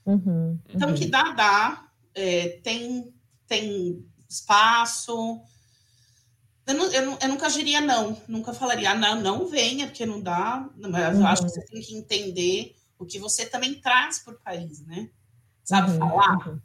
Uhum, 0.07 0.59
então, 0.69 0.95
que 0.95 1.05
uhum. 1.05 1.11
dá, 1.11 1.33
dá. 1.33 1.89
É, 2.15 2.61
tem, 2.63 3.13
tem 3.47 4.07
espaço. 4.29 5.41
Eu, 6.69 6.75
não, 6.75 6.93
eu, 6.93 7.07
não, 7.07 7.19
eu, 7.21 7.29
nunca 7.29 7.49
diria 7.49 7.81
não, 7.81 8.17
nunca 8.29 8.53
falaria, 8.53 8.91
ah, 8.91 8.95
não, 8.95 9.21
não 9.21 9.47
venha, 9.49 9.87
porque 9.87 10.07
não 10.07 10.21
dá. 10.21 10.69
Mas 10.77 11.15
uhum. 11.17 11.23
eu 11.23 11.27
acho 11.27 11.43
que 11.43 11.49
você 11.49 11.65
tem 11.65 11.81
que 11.81 11.97
entender 11.97 12.77
o 12.99 13.07
que 13.07 13.19
você 13.19 13.47
também 13.47 13.75
traz 13.81 14.19
para 14.19 14.35
o 14.35 14.39
país, 14.39 14.85
né? 14.87 15.09
Sabe 15.65 15.91
uhum, 15.91 15.99
falar? 15.99 16.47
Uhum. 16.47 16.61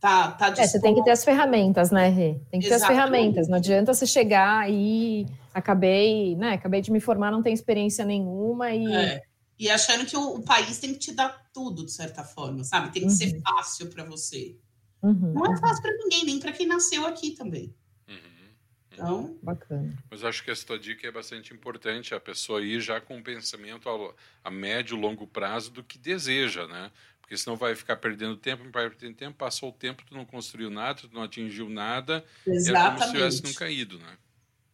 Tá, 0.00 0.32
tá 0.32 0.48
é, 0.56 0.66
você 0.66 0.80
tem 0.80 0.94
que 0.94 1.02
ter 1.02 1.10
as 1.10 1.24
ferramentas, 1.24 1.90
né, 1.90 2.08
Rê? 2.08 2.40
Tem 2.50 2.60
que 2.60 2.66
Exatamente. 2.66 2.68
ter 2.68 2.74
as 2.74 2.86
ferramentas. 2.86 3.48
Não 3.48 3.56
adianta 3.56 3.94
você 3.94 4.06
chegar 4.06 4.70
e 4.70 5.26
acabei, 5.54 6.36
né? 6.36 6.52
Acabei 6.52 6.80
de 6.80 6.92
me 6.92 7.00
formar, 7.00 7.30
não 7.30 7.42
tenho 7.42 7.54
experiência 7.54 8.04
nenhuma 8.04 8.70
e 8.72 8.92
é 8.94 9.22
e 9.58 9.68
achando 9.68 10.06
que 10.06 10.16
o, 10.16 10.36
o, 10.36 10.42
país 10.42 10.78
tem 10.78 10.92
que 10.92 11.00
te 11.00 11.12
dar 11.12 11.50
tudo, 11.52 11.84
de 11.84 11.90
certa 11.90 12.22
forma, 12.22 12.62
sabe? 12.62 12.92
Tem 12.92 13.02
que 13.02 13.08
uhum. 13.08 13.14
ser 13.14 13.40
fácil 13.42 13.88
para 13.88 14.04
você. 14.04 14.56
Uhum. 15.02 15.32
Não 15.34 15.52
é 15.52 15.56
fácil 15.58 15.82
para 15.82 15.96
ninguém, 15.96 16.24
nem 16.24 16.38
para 16.38 16.52
quem 16.52 16.66
nasceu 16.66 17.04
aqui 17.06 17.32
também. 17.32 17.74
Uhum. 18.98 19.20
Então, 19.20 19.38
bacana. 19.42 19.98
Mas 20.10 20.24
acho 20.24 20.44
que 20.44 20.50
essa 20.50 20.66
tua 20.66 20.78
dica 20.78 21.06
é 21.06 21.10
bastante 21.10 21.52
importante, 21.52 22.14
a 22.14 22.20
pessoa 22.20 22.62
ir 22.62 22.80
já 22.80 23.00
com 23.00 23.16
um 23.16 23.22
pensamento 23.22 23.88
a, 23.88 24.14
a 24.44 24.50
médio 24.50 24.96
e 24.96 25.00
longo 25.00 25.26
prazo 25.26 25.70
do 25.70 25.82
que 25.82 25.98
deseja, 25.98 26.66
né? 26.66 26.90
Porque 27.20 27.36
senão 27.36 27.56
vai 27.56 27.74
ficar 27.74 27.96
perdendo 27.96 28.36
tempo, 28.36 28.64
vai 28.72 28.88
perdendo 28.88 29.14
tempo, 29.14 29.36
passou 29.36 29.68
o 29.68 29.72
tempo, 29.72 30.02
tu 30.06 30.14
não 30.14 30.24
construiu 30.24 30.70
nada, 30.70 31.00
tu 31.02 31.10
não 31.12 31.22
atingiu 31.22 31.68
nada, 31.68 32.24
Exatamente. 32.46 32.78
é 32.78 32.90
como 32.90 33.04
se 33.04 33.12
tivesse 33.12 33.42
nunca 33.42 33.70
ido, 33.70 33.98
né? 33.98 34.16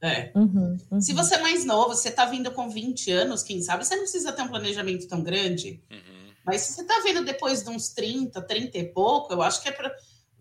É. 0.00 0.30
Uhum, 0.34 0.78
uhum. 0.90 1.00
Se 1.00 1.12
você 1.14 1.36
é 1.36 1.40
mais 1.40 1.64
novo, 1.64 1.94
você 1.94 2.10
está 2.10 2.26
vindo 2.26 2.50
com 2.52 2.68
20 2.68 3.10
anos, 3.10 3.42
quem 3.42 3.62
sabe, 3.62 3.84
você 3.84 3.96
não 3.96 4.02
precisa 4.02 4.32
ter 4.32 4.42
um 4.42 4.48
planejamento 4.48 5.08
tão 5.08 5.22
grande. 5.22 5.82
Uhum. 5.90 6.24
Mas 6.44 6.60
se 6.60 6.74
você 6.74 6.82
está 6.82 7.00
vindo 7.00 7.24
depois 7.24 7.62
de 7.62 7.70
uns 7.70 7.88
30, 7.88 8.40
30 8.42 8.78
e 8.78 8.84
pouco, 8.84 9.32
eu 9.32 9.42
acho 9.42 9.62
que 9.62 9.68
é 9.68 9.72
para. 9.72 9.94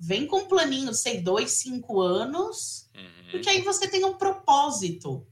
Vem 0.05 0.27
com 0.27 0.39
um 0.39 0.47
planinho, 0.47 0.93
sei, 0.93 1.21
dois, 1.21 1.51
cinco 1.51 2.01
anos, 2.01 2.89
uhum. 2.93 3.31
porque 3.31 3.49
aí 3.49 3.61
você 3.61 3.87
tem 3.87 4.03
um 4.03 4.15
propósito. 4.15 5.25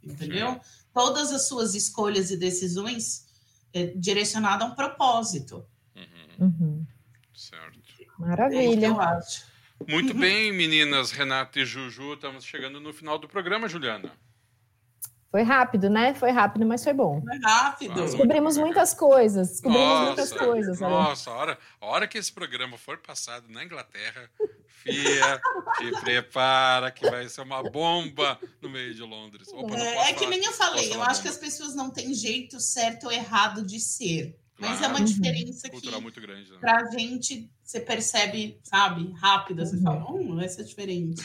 Entendeu? 0.00 0.52
Sim. 0.52 0.60
Todas 0.94 1.32
as 1.32 1.48
suas 1.48 1.74
escolhas 1.74 2.30
e 2.30 2.36
decisões 2.36 3.26
é, 3.72 3.86
direcionadas 3.86 4.68
a 4.68 4.70
um 4.70 4.76
propósito. 4.76 5.66
Uhum. 5.96 6.46
Uhum. 6.46 6.86
Certo. 7.34 7.80
Maravilha. 8.16 8.86
É 8.86 8.90
eu 8.90 9.00
acho. 9.00 9.44
Muito 9.88 10.14
uhum. 10.14 10.20
bem, 10.20 10.52
meninas 10.52 11.10
Renata 11.10 11.58
e 11.58 11.66
Juju, 11.66 12.14
estamos 12.14 12.44
chegando 12.44 12.80
no 12.80 12.92
final 12.92 13.18
do 13.18 13.28
programa, 13.28 13.68
Juliana. 13.68 14.12
Foi 15.30 15.42
rápido, 15.42 15.90
né? 15.90 16.14
Foi 16.14 16.30
rápido, 16.30 16.64
mas 16.64 16.82
foi 16.82 16.92
bom. 16.92 17.20
Foi 17.20 17.38
rápido. 17.40 17.94
descobrimos 17.94 18.56
muitas 18.56 18.94
coisas. 18.94 19.48
Descobrimos 19.48 19.88
nossa, 19.88 20.06
muitas 20.06 20.32
coisas. 20.32 20.80
Nossa, 20.80 21.30
a 21.30 21.34
hora, 21.34 21.58
a 21.80 21.86
hora 21.86 22.08
que 22.08 22.16
esse 22.16 22.32
programa 22.32 22.78
for 22.78 22.98
passado 22.98 23.44
na 23.48 23.64
Inglaterra, 23.64 24.30
Fia, 24.66 25.40
te 25.78 26.00
prepara 26.00 26.90
que 26.90 27.08
vai 27.10 27.28
ser 27.28 27.42
uma 27.42 27.62
bomba 27.62 28.38
no 28.62 28.70
meio 28.70 28.94
de 28.94 29.02
Londres. 29.02 29.48
Opa, 29.52 29.76
é, 29.76 30.10
é 30.10 30.12
que 30.12 30.26
nem 30.26 30.44
eu 30.44 30.52
falei, 30.52 30.94
eu 30.94 31.02
acho 31.02 31.14
bomba. 31.14 31.22
que 31.22 31.28
as 31.28 31.36
pessoas 31.36 31.74
não 31.74 31.90
têm 31.90 32.14
jeito 32.14 32.60
certo 32.60 33.04
ou 33.04 33.12
errado 33.12 33.64
de 33.64 33.80
ser. 33.80 34.38
Mas 34.58 34.80
é 34.80 34.86
uma 34.86 35.02
diferença 35.02 35.68
Cultural 35.68 35.98
que 35.98 36.02
muito 36.02 36.20
grande, 36.20 36.50
né? 36.50 36.58
pra 36.58 36.90
gente 36.90 37.50
você 37.62 37.80
percebe, 37.80 38.58
sabe, 38.62 39.12
rápida, 39.20 39.66
você 39.66 39.76
uhum. 39.76 39.82
fala, 39.82 40.10
hum, 40.10 40.36
vai 40.36 40.48
ser 40.48 40.64
diferente. 40.64 41.22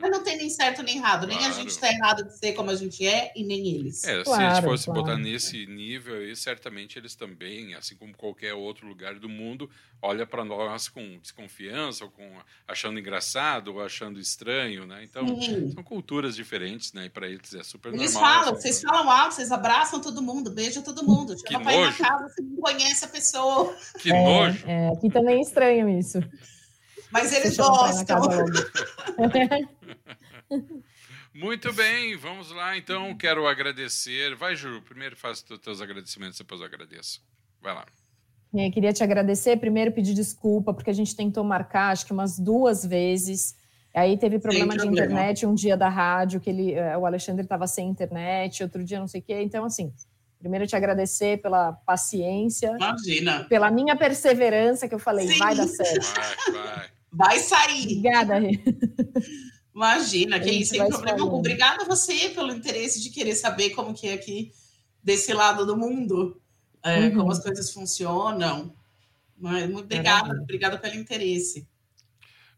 Mas 0.00 0.10
não 0.10 0.22
tem 0.22 0.36
nem 0.36 0.50
certo 0.50 0.82
nem 0.82 0.98
errado. 0.98 1.26
Nem 1.26 1.38
claro. 1.38 1.52
a 1.52 1.56
gente 1.56 1.70
está 1.70 1.90
errado 1.90 2.24
de 2.24 2.36
ser 2.36 2.52
como 2.52 2.70
a 2.70 2.74
gente 2.74 3.06
é 3.06 3.32
e 3.34 3.42
nem 3.42 3.68
eles. 3.68 4.04
É, 4.04 4.22
claro, 4.22 4.24
se 4.24 4.46
a 4.46 4.54
gente 4.54 4.64
fosse 4.64 4.84
claro. 4.86 5.02
botar 5.02 5.16
nesse 5.16 5.66
nível 5.66 6.16
aí, 6.16 6.34
certamente 6.36 6.98
eles 6.98 7.14
também, 7.14 7.74
assim 7.74 7.96
como 7.96 8.16
qualquer 8.16 8.54
outro 8.54 8.86
lugar 8.86 9.18
do 9.18 9.28
mundo, 9.28 9.68
olha 10.00 10.26
para 10.26 10.44
nós 10.44 10.88
com 10.88 11.18
desconfiança, 11.18 12.04
ou 12.04 12.10
com 12.10 12.28
achando 12.68 12.98
engraçado, 12.98 13.68
ou 13.68 13.82
achando 13.82 14.20
estranho, 14.20 14.86
né? 14.86 15.02
Então, 15.02 15.40
Sim. 15.40 15.72
são 15.72 15.82
culturas 15.82 16.36
diferentes, 16.36 16.92
né? 16.92 17.06
E 17.06 17.10
para 17.10 17.28
eles 17.28 17.54
é 17.54 17.62
super 17.62 17.92
eles 17.92 18.12
normal. 18.12 18.32
Eles 18.32 18.44
falam, 18.44 18.52
assim, 18.52 18.62
vocês 18.62 18.82
falam 18.82 19.10
alto, 19.10 19.34
vocês 19.34 19.52
abraçam 19.52 20.00
todo 20.00 20.22
mundo, 20.22 20.50
beijam 20.50 20.82
todo 20.82 21.04
mundo. 21.04 21.34
Chama 21.48 21.64
para 21.64 21.74
ir 21.74 21.80
na 21.80 21.92
casa, 21.92 22.28
você 22.28 22.42
não 22.42 22.56
conhece 22.56 23.04
a 23.04 23.08
pessoa. 23.08 23.76
Que 23.98 24.12
é, 24.12 24.24
nojo. 24.24 24.64
É, 24.66 24.88
aqui 24.88 25.10
também 25.10 25.38
é 25.38 25.40
estranho 25.40 25.88
isso. 25.88 26.20
Mas 27.14 27.32
eles 27.32 27.56
gostam. 27.56 28.20
Muito 31.32 31.72
bem, 31.72 32.16
vamos 32.16 32.50
lá 32.50 32.76
então. 32.76 33.16
Quero 33.16 33.46
agradecer. 33.46 34.34
Vai, 34.34 34.56
Ju, 34.56 34.82
primeiro 34.82 35.16
faça 35.16 35.44
os 35.48 35.60
teus 35.60 35.80
agradecimentos, 35.80 36.36
depois 36.36 36.60
eu 36.60 36.66
agradeço. 36.66 37.22
Vai 37.62 37.72
lá. 37.72 37.86
Eu 38.52 38.72
queria 38.72 38.92
te 38.92 39.04
agradecer. 39.04 39.56
Primeiro, 39.58 39.92
pedir 39.92 40.12
desculpa, 40.12 40.74
porque 40.74 40.90
a 40.90 40.94
gente 40.94 41.14
tentou 41.14 41.44
marcar, 41.44 41.92
acho 41.92 42.04
que 42.04 42.12
umas 42.12 42.36
duas 42.36 42.84
vezes. 42.84 43.54
Aí 43.94 44.18
teve 44.18 44.40
problema 44.40 44.76
de 44.76 44.84
internet 44.84 45.46
um 45.46 45.54
dia 45.54 45.76
da 45.76 45.88
rádio, 45.88 46.40
que 46.40 46.50
ele, 46.50 46.72
eh, 46.72 46.98
o 46.98 47.06
Alexandre 47.06 47.44
estava 47.44 47.68
sem 47.68 47.88
internet, 47.88 48.64
outro 48.64 48.82
dia 48.82 48.98
não 48.98 49.06
sei 49.06 49.20
o 49.20 49.24
quê. 49.24 49.40
Então, 49.40 49.64
assim, 49.64 49.94
Primeiro, 50.44 50.66
te 50.66 50.76
agradecer 50.76 51.40
pela 51.40 51.72
paciência. 51.72 52.76
Imagina. 52.76 53.44
Pela 53.44 53.70
minha 53.70 53.96
perseverança, 53.96 54.86
que 54.86 54.94
eu 54.94 54.98
falei, 54.98 55.26
Sim. 55.26 55.38
vai 55.38 55.54
dar 55.54 55.66
certo. 55.66 56.04
Vai, 56.52 56.52
vai. 56.52 56.88
Vai 57.14 57.38
sair. 57.38 57.84
Obrigada, 57.84 58.38
Rê. 58.38 58.60
Imagina, 59.74 60.38
que 60.38 60.50
isso, 60.50 60.70
sem 60.70 60.86
problema 60.86 61.20
algum. 61.20 61.38
Obrigada 61.38 61.82
a 61.82 61.86
você 61.86 62.30
pelo 62.30 62.52
interesse 62.52 63.02
de 63.02 63.10
querer 63.10 63.34
saber 63.34 63.70
como 63.70 63.94
que 63.94 64.08
é 64.08 64.14
aqui 64.14 64.52
desse 65.02 65.32
lado 65.32 65.66
do 65.66 65.76
mundo, 65.76 66.40
é, 66.82 67.00
uhum. 67.00 67.16
como 67.16 67.32
as 67.32 67.40
coisas 67.40 67.72
funcionam. 67.72 68.74
Mas, 69.36 69.68
muito 69.68 69.84
obrigada, 69.84 70.32
obrigada 70.40 70.78
pelo 70.78 70.94
interesse. 70.94 71.66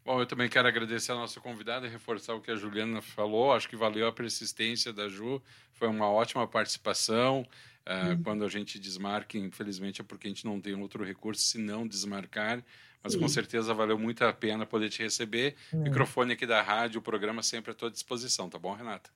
Bom, 0.05 0.21
eu 0.21 0.25
também 0.25 0.47
quero 0.47 0.67
agradecer 0.67 1.11
a 1.11 1.15
nossa 1.15 1.39
convidada 1.41 1.85
e 1.85 1.89
reforçar 1.89 2.33
o 2.33 2.39
que 2.39 2.49
a 2.51 2.55
Juliana 2.55 3.01
falou. 3.01 3.51
Acho 3.51 3.67
que 3.67 3.75
valeu 3.75 4.07
a 4.07 4.11
persistência 4.11 4.93
da 4.93 5.09
Ju, 5.09 5.41
foi 5.73 5.87
uma 5.87 6.09
ótima 6.09 6.47
participação. 6.47 7.45
Uh, 7.85 8.09
uhum. 8.09 8.23
Quando 8.23 8.45
a 8.45 8.49
gente 8.49 8.79
desmarca, 8.79 9.37
infelizmente 9.37 10.01
é 10.01 10.03
porque 10.03 10.27
a 10.27 10.29
gente 10.29 10.45
não 10.45 10.61
tem 10.61 10.75
outro 10.75 11.03
recurso 11.03 11.41
se 11.41 11.57
não 11.57 11.87
desmarcar. 11.87 12.63
Mas 13.03 13.13
Sim. 13.13 13.19
com 13.19 13.27
certeza 13.27 13.73
valeu 13.73 13.97
muito 13.97 14.23
a 14.23 14.33
pena 14.33 14.65
poder 14.65 14.89
te 14.89 15.03
receber. 15.03 15.55
Uhum. 15.71 15.83
Microfone 15.83 16.33
aqui 16.33 16.45
da 16.45 16.61
rádio, 16.61 16.99
o 16.99 17.01
programa 17.01 17.41
sempre 17.41 17.71
à 17.71 17.73
tua 17.73 17.89
disposição, 17.89 18.49
tá 18.49 18.57
bom, 18.57 18.73
Renata? 18.73 19.09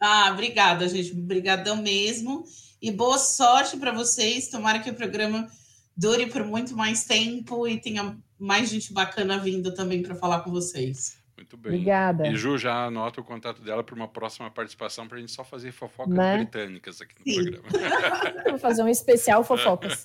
Ah, 0.00 0.30
obrigada, 0.32 0.88
gente. 0.88 1.12
Obrigadão 1.12 1.76
mesmo. 1.76 2.44
E 2.80 2.90
boa 2.90 3.18
sorte 3.18 3.76
para 3.76 3.92
vocês. 3.92 4.48
Tomara 4.48 4.78
que 4.78 4.90
o 4.90 4.94
programa 4.94 5.48
dure 5.96 6.26
por 6.26 6.44
muito 6.44 6.76
mais 6.76 7.04
tempo 7.04 7.66
e 7.66 7.80
tenha 7.80 8.16
mais 8.38 8.70
gente 8.70 8.92
bacana 8.92 9.38
vindo 9.38 9.74
também 9.74 10.02
para 10.02 10.14
falar 10.14 10.40
com 10.40 10.50
vocês. 10.50 11.18
Muito 11.36 11.56
bem. 11.56 11.72
Obrigada. 11.72 12.26
E 12.26 12.36
Ju 12.36 12.58
já 12.58 12.86
anota 12.86 13.20
o 13.20 13.24
contato 13.24 13.62
dela 13.62 13.82
para 13.82 13.94
uma 13.94 14.08
próxima 14.08 14.50
participação 14.50 15.06
para 15.06 15.18
a 15.18 15.20
gente 15.20 15.32
só 15.32 15.44
fazer 15.44 15.72
fofocas 15.72 16.14
né? 16.14 16.36
britânicas 16.36 17.00
aqui 17.00 17.14
no 17.18 17.32
Sim. 17.32 17.50
programa. 17.50 17.68
Fazer 18.68 18.82
um 18.82 18.88
especial 18.88 19.42
fofocas. 19.42 20.04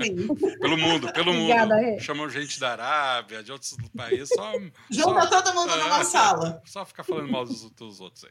Sim. 0.00 0.28
Pelo 0.60 0.78
mundo, 0.78 1.12
pelo 1.12 1.30
Obrigada, 1.30 1.74
mundo. 1.74 1.84
Rê. 1.84 2.00
Chamam 2.00 2.30
gente 2.30 2.58
da 2.58 2.70
Arábia, 2.72 3.42
de 3.42 3.52
outros 3.52 3.76
países. 3.94 4.30
Só, 4.30 4.52
Junta 4.90 5.26
só, 5.26 5.42
todo 5.42 5.54
mundo 5.54 5.76
numa 5.76 6.02
sala. 6.04 6.62
Só 6.64 6.86
ficar 6.86 7.04
falando 7.04 7.30
mal 7.30 7.44
dos, 7.44 7.70
dos 7.70 8.00
outros 8.00 8.24
aí. 8.24 8.30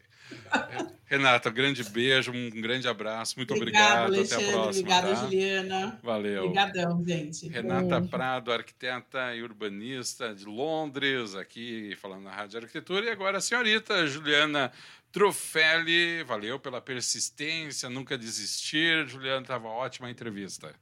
Renata, 1.06 1.50
grande 1.52 1.84
beijo, 1.84 2.32
um 2.32 2.50
grande 2.50 2.88
abraço. 2.88 3.36
Muito 3.38 3.54
obrigado. 3.54 4.08
obrigado 4.08 4.34
até 4.34 4.36
a 4.36 4.52
próxima. 4.52 4.68
Obrigada, 4.68 5.08
tá? 5.10 5.16
Juliana. 5.16 6.00
Valeu. 6.04 6.46
Obrigadão, 6.46 7.06
gente. 7.06 7.48
Renata 7.48 8.00
beijo. 8.00 8.10
Prado, 8.10 8.52
arquiteta 8.52 9.36
e 9.36 9.44
urbanista 9.44 10.34
de 10.34 10.46
Londres, 10.46 11.36
aqui 11.36 11.96
falando 12.02 12.24
na 12.24 12.32
Rádio 12.32 12.60
Arquitetura. 12.60 13.06
E 13.06 13.10
agora 13.10 13.38
a 13.38 13.42
senhorita 13.42 14.08
Juliana 14.08 14.72
Trufelli. 15.18 16.22
Valeu 16.24 16.60
pela 16.60 16.80
persistência, 16.80 17.90
nunca 17.90 18.16
desistir. 18.16 19.08
Juliana, 19.08 19.42
estava 19.42 19.68
ótima 19.68 20.08
a 20.08 20.12
entrevista. 20.12 20.76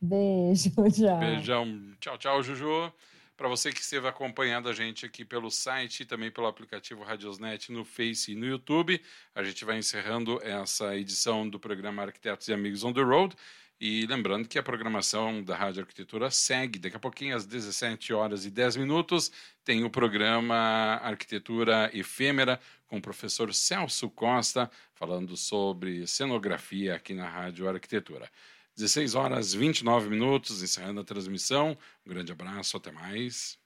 Beijo, 0.00 0.70
tchau. 0.90 1.18
Beijão. 1.18 1.94
Tchau, 2.00 2.16
tchau, 2.16 2.42
Juju. 2.42 2.90
Para 3.36 3.48
você 3.48 3.70
que 3.70 3.80
esteve 3.80 4.08
acompanhando 4.08 4.70
a 4.70 4.72
gente 4.72 5.04
aqui 5.04 5.22
pelo 5.22 5.50
site 5.50 6.00
e 6.00 6.06
também 6.06 6.30
pelo 6.30 6.46
aplicativo 6.46 7.02
Radiosnet 7.02 7.70
no 7.70 7.84
Face 7.84 8.32
e 8.32 8.34
no 8.34 8.46
YouTube, 8.46 8.98
a 9.34 9.42
gente 9.42 9.64
vai 9.66 9.76
encerrando 9.76 10.40
essa 10.42 10.96
edição 10.96 11.46
do 11.46 11.60
programa 11.60 12.04
Arquitetos 12.04 12.48
e 12.48 12.54
Amigos 12.54 12.84
on 12.84 12.92
the 12.94 13.02
Road. 13.02 13.36
E 13.84 14.06
lembrando 14.06 14.46
que 14.46 14.60
a 14.60 14.62
programação 14.62 15.42
da 15.42 15.56
Rádio 15.56 15.80
Arquitetura 15.80 16.30
segue. 16.30 16.78
Daqui 16.78 16.94
a 16.94 17.00
pouquinho, 17.00 17.34
às 17.34 17.44
17 17.44 18.12
horas 18.12 18.44
e 18.46 18.50
10 18.50 18.76
minutos, 18.76 19.32
tem 19.64 19.82
o 19.82 19.90
programa 19.90 20.54
Arquitetura 21.02 21.90
Efêmera 21.92 22.60
com 22.86 22.98
o 22.98 23.02
professor 23.02 23.52
Celso 23.52 24.08
Costa, 24.08 24.70
falando 24.94 25.36
sobre 25.36 26.06
cenografia 26.06 26.94
aqui 26.94 27.12
na 27.12 27.28
Rádio 27.28 27.68
Arquitetura. 27.68 28.30
16 28.76 29.16
horas 29.16 29.52
29 29.52 30.08
minutos, 30.08 30.62
encerrando 30.62 31.00
a 31.00 31.04
transmissão. 31.04 31.76
Um 32.06 32.10
grande 32.10 32.30
abraço, 32.30 32.76
até 32.76 32.92
mais. 32.92 33.61